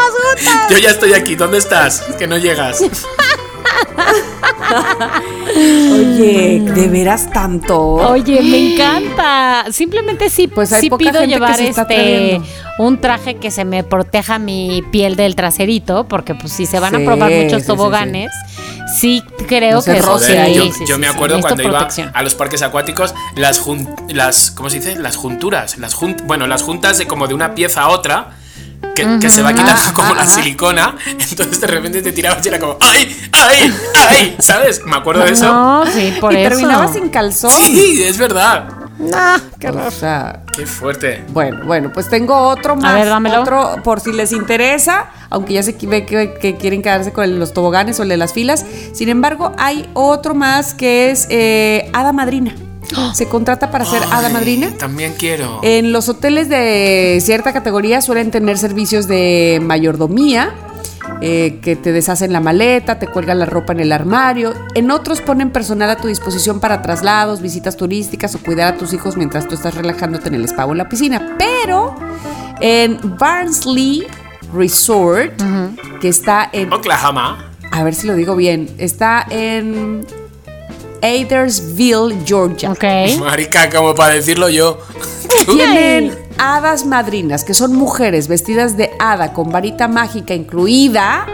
[0.71, 1.35] Yo ya estoy aquí.
[1.35, 2.03] ¿Dónde estás?
[2.19, 2.79] Que no llegas.
[5.93, 7.79] Oye, ¿de veras tanto?
[7.81, 9.65] Oye, me encanta.
[9.73, 12.41] Simplemente sí, Pues hay sí poca pido gente que llevar se está este
[12.79, 16.95] un traje que se me proteja mi piel del traserito, porque pues si se van
[16.95, 18.31] a probar muchos sí, toboganes,
[19.01, 19.93] sí, creo No que
[20.39, 20.55] ahí.
[20.57, 22.11] yo, sí, yo sí, me acuerdo cuando iba protección.
[22.13, 24.97] a los parques acuáticos, las jun- las ¿cómo se dice?
[24.97, 28.33] Las junturas, las jun- bueno, las juntas de como de una pieza a otra.
[28.95, 30.31] Que, que se va quitando Ajá, como la ajá.
[30.31, 33.29] silicona, entonces de repente te tirabas y era como ¡ay!
[33.33, 33.75] ¡ay!
[34.09, 34.37] ¡ay!
[34.39, 34.83] ¿Sabes?
[34.87, 35.45] Me acuerdo de eso.
[35.53, 36.49] No, sí, por y eso.
[36.49, 37.51] terminaba sin calzón.
[37.51, 38.69] Sí, es verdad.
[38.99, 39.19] No,
[39.61, 41.23] qué O sea, Qué fuerte.
[41.29, 42.95] bueno, bueno, pues tengo otro más.
[42.95, 43.43] ver, dámelo.
[43.43, 47.53] Otro, por si les interesa, aunque ya se ve que, que quieren quedarse con los
[47.53, 48.65] toboganes o el de las filas.
[48.95, 52.55] Sin embargo, hay otro más que es eh, hada madrina.
[53.15, 54.71] Se contrata para ser hada Ay, madrina.
[54.79, 55.61] También quiero.
[55.63, 60.55] En los hoteles de cierta categoría suelen tener servicios de mayordomía,
[61.21, 64.55] eh, que te deshacen la maleta, te cuelgan la ropa en el armario.
[64.75, 68.93] En otros ponen personal a tu disposición para traslados, visitas turísticas o cuidar a tus
[68.93, 71.37] hijos mientras tú estás relajándote en el spa o en la piscina.
[71.39, 71.97] Pero
[72.61, 74.07] en Barnsley
[74.53, 75.33] Resort,
[76.01, 76.73] que está en...
[76.73, 77.51] Oklahoma.
[77.71, 78.69] A ver si lo digo bien.
[78.79, 80.07] Está en
[81.03, 82.73] Adairsville, Georgia.
[82.73, 82.85] Ok.
[83.21, 84.79] Marica, como para decirlo yo.
[85.47, 91.27] Tienen hadas madrinas, que son mujeres vestidas de hada con varita mágica incluida,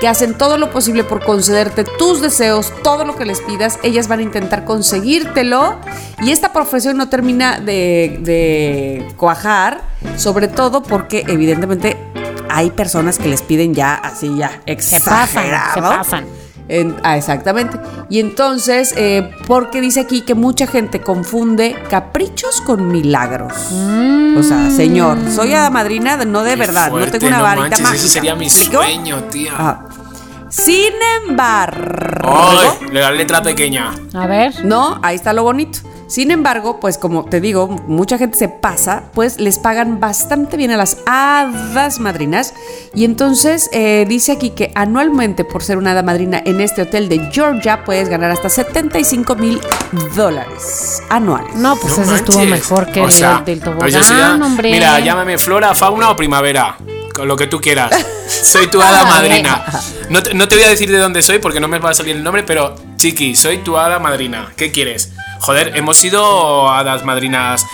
[0.00, 3.78] que hacen todo lo posible por concederte tus deseos, todo lo que les pidas.
[3.82, 5.76] Ellas van a intentar conseguírtelo.
[6.22, 9.80] Y esta profesión no termina de, de cuajar,
[10.16, 11.96] sobre todo porque evidentemente
[12.48, 14.48] hay personas que les piden ya así ya
[14.78, 15.80] Se pasan, se exagerado.
[15.82, 16.26] pasan.
[16.68, 17.78] En- ah, exactamente.
[18.08, 23.52] Y entonces, eh, porque dice aquí que mucha gente confunde caprichos con milagros.
[24.36, 27.96] O sea, señor, soy hada madrina, no de verdad, no tengo una varita manches, mágica.
[28.00, 29.52] Ese sería mi sueño, tía.
[29.56, 29.84] Ah.
[30.48, 30.92] Sin
[31.26, 33.92] embargo, Ay, la letra pequeña.
[34.14, 34.64] A ver.
[34.64, 35.80] no, ahí está lo bonito.
[36.08, 40.70] Sin embargo, pues como te digo, mucha gente se pasa, pues les pagan bastante bien
[40.70, 42.54] a las hadas madrinas.
[42.94, 47.08] Y entonces eh, dice aquí que anualmente por ser una hada madrina en este hotel
[47.08, 49.60] de Georgia puedes ganar hasta 75 mil
[50.14, 51.54] dólares anuales.
[51.56, 53.72] No, pues No ese estuvo mejor que O el sea, del yo soy
[54.16, 54.70] tobogán, la- hombre.
[54.70, 56.76] Mira, llámame flora, fauna o primavera.
[57.14, 57.90] Con lo que tú quieras.
[58.28, 59.64] Soy tu hada madrina.
[60.10, 61.94] No te, no te voy a decir de dónde soy porque no me va a
[61.94, 64.52] salir el nombre, pero chiqui, soy tu hada madrina.
[64.54, 65.12] ¿Qué quieres?
[65.40, 67.64] Joder, hemos sido hadas madrinas.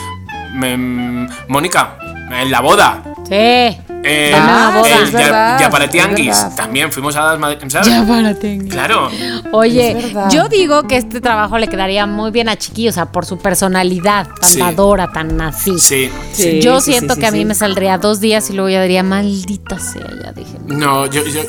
[0.54, 1.96] mm, Mónica,
[2.30, 3.02] en la boda.
[3.28, 3.78] Sí.
[4.04, 4.88] Eh, En la boda.
[4.88, 6.44] ya, verdad, ya para tianguis.
[6.56, 7.72] También fuimos hadas madrinas.
[7.72, 7.88] ¿sabes?
[7.88, 8.68] Ya para tengo.
[8.68, 9.08] Claro.
[9.52, 13.24] Oye, yo digo que este trabajo le quedaría muy bien a Chiqui, o sea, por
[13.26, 14.58] su personalidad tan Sí.
[14.58, 15.78] dadora, tan así.
[15.78, 16.10] Sí.
[16.32, 17.44] Sí, yo sí, siento sí, que a mí sí.
[17.44, 21.22] me saldría dos días y luego ya diría, maldita sea, ya dije, No, yo.
[21.24, 21.42] yo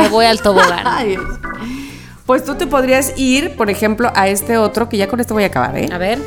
[0.00, 0.84] me voy al tobogán.
[2.26, 5.44] Pues tú te podrías ir, por ejemplo, a este otro, que ya con esto voy
[5.44, 5.88] a acabar, ¿eh?
[5.92, 6.18] A ver,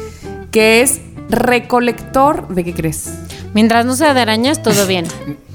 [0.51, 3.09] Que es recolector, ¿de qué crees?
[3.53, 5.05] mientras no sea de arañas, todo bien.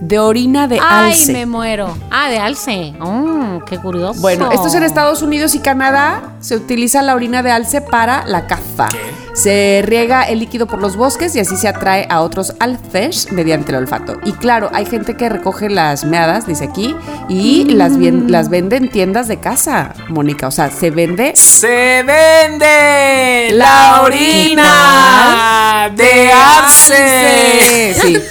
[0.00, 1.32] de orina de Ay, alce.
[1.32, 1.96] me muero.
[2.10, 2.94] Ah, de alce.
[3.00, 4.20] Oh, qué curioso.
[4.20, 6.34] Bueno, esto es en Estados Unidos y Canadá.
[6.40, 8.88] Se utiliza la orina de alce para la caza.
[8.90, 9.26] ¿Qué?
[9.34, 13.70] Se riega el líquido por los bosques y así se atrae a otros alces mediante
[13.72, 14.16] el olfato.
[14.24, 16.94] Y claro, hay gente que recoge las meadas, dice aquí,
[17.28, 20.46] y las, vien- las vende en tiendas de casa, Mónica.
[20.48, 27.94] O sea, se vende Se vende La orina de arce.
[27.94, 28.22] Sí, Ay,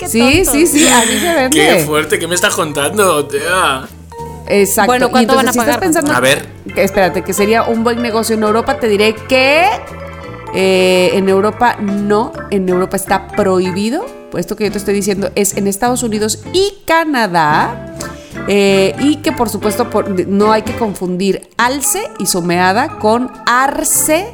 [0.00, 0.52] qué sí, tonto.
[0.52, 1.50] sí, sí, así se vende.
[1.50, 3.86] Qué fuerte, ¿qué me estás contando, tía?
[4.48, 4.86] Exacto.
[4.90, 5.80] Bueno, ¿cuánto van a entonces, si estás pagar?
[5.80, 6.48] pensando A ver.
[6.74, 9.64] que- espérate, que sería un buen negocio en Europa, te diré que
[10.54, 14.04] eh, en Europa no, en Europa está prohibido.
[14.32, 17.86] Pues esto que yo te estoy diciendo es en Estados Unidos y Canadá.
[18.48, 24.26] eh, y que por supuesto por- no hay que confundir alce y someada con arce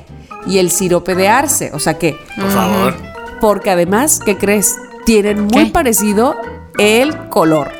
[0.46, 1.70] y el sirope de arce.
[1.74, 2.94] O sea que, Por favor.
[3.40, 4.76] porque además, ¿qué crees?
[5.06, 5.70] Tienen muy ¿Qué?
[5.70, 6.34] parecido
[6.78, 7.72] el color.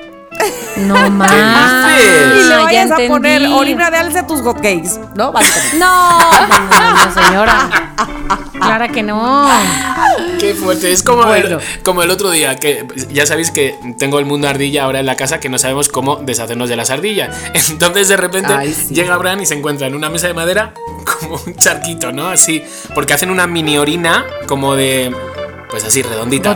[0.77, 1.33] No más.
[1.33, 5.33] y le ya vayas a poner orina de alce a tus hotcakes, ¿no?
[5.33, 5.79] Básicamente.
[5.79, 7.95] No, no, no, no, señora.
[8.53, 9.49] Clara que no.
[10.39, 10.93] Qué fuerte.
[10.93, 11.59] Es como, Bueno.
[11.59, 15.07] el, como el otro día, que ya sabéis que tengo el mundo ardilla ahora en
[15.07, 17.35] la casa que no sabemos cómo deshacernos de las ardillas.
[17.71, 18.95] Entonces de repente Ay, sí.
[18.95, 20.75] llega Abraham y se encuentra en una mesa de madera
[21.21, 22.29] como un charquito, ¿no?
[22.29, 22.63] Así,
[22.95, 25.13] porque hacen una mini orina como de...
[25.71, 26.51] Pues así, redondita.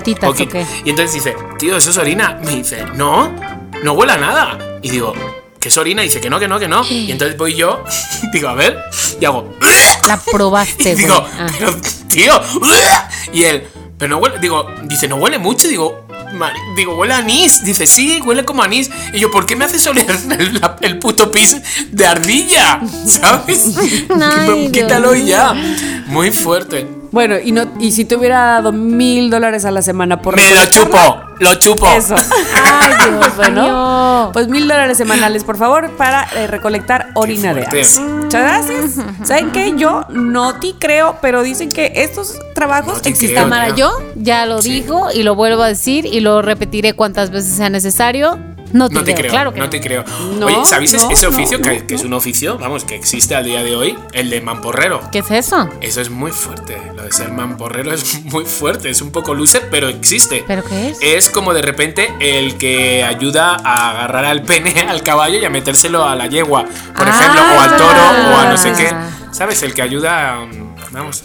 [0.85, 2.39] Y entonces dice, tío, eso es orina.
[2.45, 3.35] Me dice, no,
[3.83, 4.59] no huele a nada.
[4.83, 5.13] Y digo,
[5.59, 6.03] ¿qué es orina?
[6.03, 6.85] Y dice que no, que no, que no.
[6.91, 7.85] Y entonces voy yo,
[8.33, 8.79] digo, a ver,
[9.21, 9.55] y hago...
[10.07, 11.47] La probaste, Y digo, Ah.
[11.59, 11.77] pero
[12.09, 12.41] tío,
[13.33, 13.67] y él,
[13.99, 17.87] pero no huele, digo, dice, no huele mucho, digo, "Mari- digo, huele a anís, dice,
[17.87, 20.07] sí, huele como anís, y yo, ¿por qué me haces oler
[20.81, 21.57] el, puto pis
[21.93, 22.81] de ardilla?
[23.07, 23.77] ¿Sabes?
[24.21, 25.53] Ay, Quítalo y ya,
[26.07, 26.87] muy fuerte.
[27.13, 30.51] Bueno, y no, y si te hubiera dado mil dólares a la semana por Me
[30.55, 31.89] lo chupo, lo chupo.
[31.93, 32.15] Eso.
[32.65, 34.31] Ay, Dios bueno, mío.
[34.33, 37.81] pues mil dólares semanales, por favor, para eh, recolectar orina de fuerte.
[37.81, 38.01] alce.
[38.01, 39.05] Muchas gracias.
[39.25, 39.75] ¿Saben qué?
[39.77, 43.35] Yo no te creo, pero dicen que estos trabajos No te existen.
[43.37, 43.43] creo.
[43.49, 44.71] Tamara, yo ya lo Sí.
[44.83, 48.39] dijo y lo vuelvo a decir y lo repetiré cuantas veces sea necesario.
[48.73, 49.71] No te, No te creo, claro que no, no.
[49.71, 50.05] te creo.
[50.39, 53.63] No, Oye, ¿sabéis ese oficio que, que es un oficio, vamos, que existe al día
[53.63, 53.99] de hoy?
[54.13, 55.01] El de mamporrero.
[55.11, 55.69] ¿Qué es eso?
[55.81, 56.81] Eso es muy fuerte.
[56.95, 58.91] Lo de ser mamporrero es muy fuerte.
[58.91, 60.45] Es un poco loser, pero existe.
[60.47, 60.99] ¿Pero qué es?
[61.03, 65.51] Es como de repente el que ayuda a agarrar al pene al caballo y a
[65.51, 66.65] metérselo a la yegua,
[66.97, 68.75] por Ah, ejemplo, o al toro, o a no sé ah.
[68.77, 69.35] qué.
[69.35, 69.63] ¿Sabes?
[69.63, 71.23] El que ayuda, um, vamos,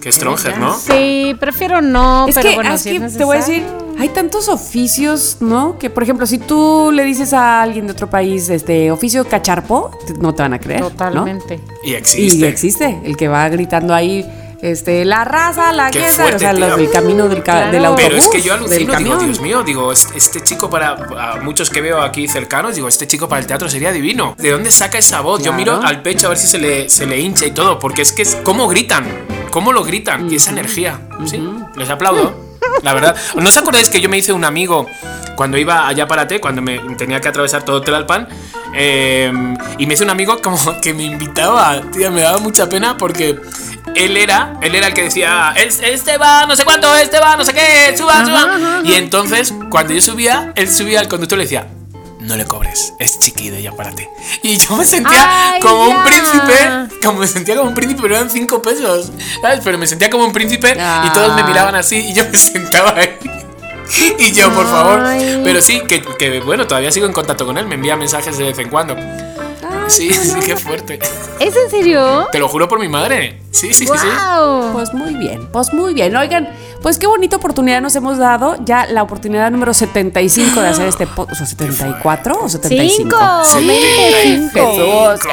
[0.00, 0.74] que stronger, ¿no?
[0.78, 3.64] Sí, prefiero no, Es pero que, bueno, es si que es te voy a decir,
[3.98, 5.78] hay tantos oficios, ¿no?
[5.78, 9.90] Que, por ejemplo, si tú le dices a alguien de otro país, este, oficio cacharpo,
[10.18, 10.80] no te van a creer.
[10.80, 11.60] Totalmente.
[11.84, 12.48] Y Y existe.
[12.48, 14.24] existe, el que va gritando ahí,
[14.62, 17.72] este, la raza, la que o sea, los del camino del, ca- Claro.
[17.72, 18.04] del autobús.
[18.08, 19.16] Pero es que yo alucino, digo.
[19.16, 23.28] Dios mío, digo, este, chico para a muchos que veo aquí cercanos, digo, este chico
[23.28, 24.34] para el teatro sería divino.
[24.38, 25.42] ¿De dónde saca esa voz?
[25.42, 28.02] Yo miro al pecho a ver si se le, se le hincha y todo, porque
[28.02, 29.06] es que es cómo gritan,
[29.50, 31.00] cómo lo gritan y esa energía.
[31.26, 31.42] Sí,
[31.76, 32.49] les aplaudo.
[32.82, 33.16] La verdad.
[33.36, 34.86] ¿No os acordáis que yo me hice un amigo
[35.36, 38.28] cuando iba allá para T, cuando me tenía que atravesar todo Tlalpan?
[38.74, 39.32] eh,
[39.78, 43.36] y me hice un amigo como que me invitaba, tía, me daba mucha pena porque
[43.96, 47.36] él era, él era el que decía, "Es- este va, no sé cuánto, este va,
[47.36, 48.80] no sé qué, suba, suba.
[48.84, 51.66] Y entonces, cuando yo subía, él subía al conductor y le decía,
[52.20, 54.08] no le cobres, es chiqui de ya párate.
[54.42, 58.16] Y yo me sentía Ay, como un príncipe, como me sentía como un príncipe, pero
[58.16, 59.10] eran cinco pesos,
[59.42, 59.60] ¿sabes?
[59.64, 61.46] Pero me sentía como un príncipe y todos me Ah.
[61.46, 63.16] miraban así y yo me sentaba ahí.
[64.18, 65.00] Y yo, por favor.
[65.04, 65.40] Ay.
[65.42, 68.44] Pero sí, que, que, bueno, todavía sigo en contacto con él, me envía mensajes de
[68.44, 68.96] vez en cuando.
[69.88, 71.00] Sí, sí, qué fuerte.
[71.40, 72.28] ¿Es en serio?
[72.30, 73.40] Te lo juro por mi madre.
[73.50, 74.06] Sí, sí, sí, sí.
[74.06, 74.72] ¡Wow!
[74.72, 76.14] Pues muy bien, pues muy bien.
[76.14, 76.48] Oigan,
[76.82, 78.56] pues qué bonita oportunidad nos hemos dado.
[78.64, 81.42] Ya la oportunidad número 75 de hacer este podcast.
[81.42, 82.90] ¿O 74 o 75?
[82.96, 83.18] ¡Cinco!
[84.52, 85.26] Jesús, Jesús,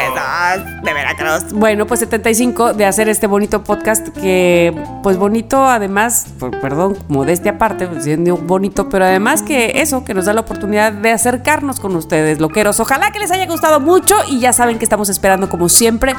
[0.83, 1.53] de Veracruz.
[1.53, 7.51] Bueno, pues 75 de hacer este bonito podcast que, pues bonito, además, por- perdón, modestia
[7.53, 11.79] aparte, pues, siendo bonito, pero además que eso, que nos da la oportunidad de acercarnos
[11.79, 12.79] con ustedes, loqueros.
[12.79, 16.13] Ojalá que les haya gustado mucho y ya saben que estamos esperando, como siempre,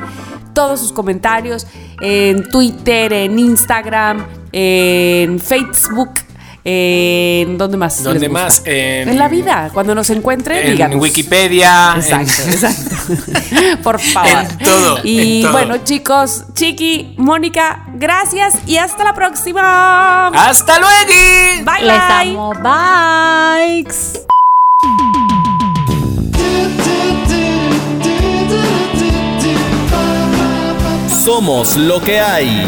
[0.54, 1.66] todos sus comentarios
[2.00, 6.10] en Twitter, en Instagram, en Facebook.
[6.70, 8.02] ¿En dónde más?
[8.02, 8.44] ¿Dónde les gusta?
[8.44, 8.62] más?
[8.66, 9.70] En- En, la vida.
[9.72, 10.98] Cuando nos encuentren, En.
[11.00, 11.94] Wikipedia.
[11.94, 12.96] en- Exacto, exacto.
[13.82, 14.30] Por favor.
[14.50, 15.52] En todo, Y en todo.
[15.52, 20.26] bueno, chicos, Chiqui, Mónica, gracias y hasta la próxima.
[20.28, 21.64] ¡Hasta luego!
[21.64, 22.30] Bye, Les bye.
[22.36, 22.52] amo.
[22.54, 24.26] Bikes.
[31.24, 32.66] Somos lo que hay.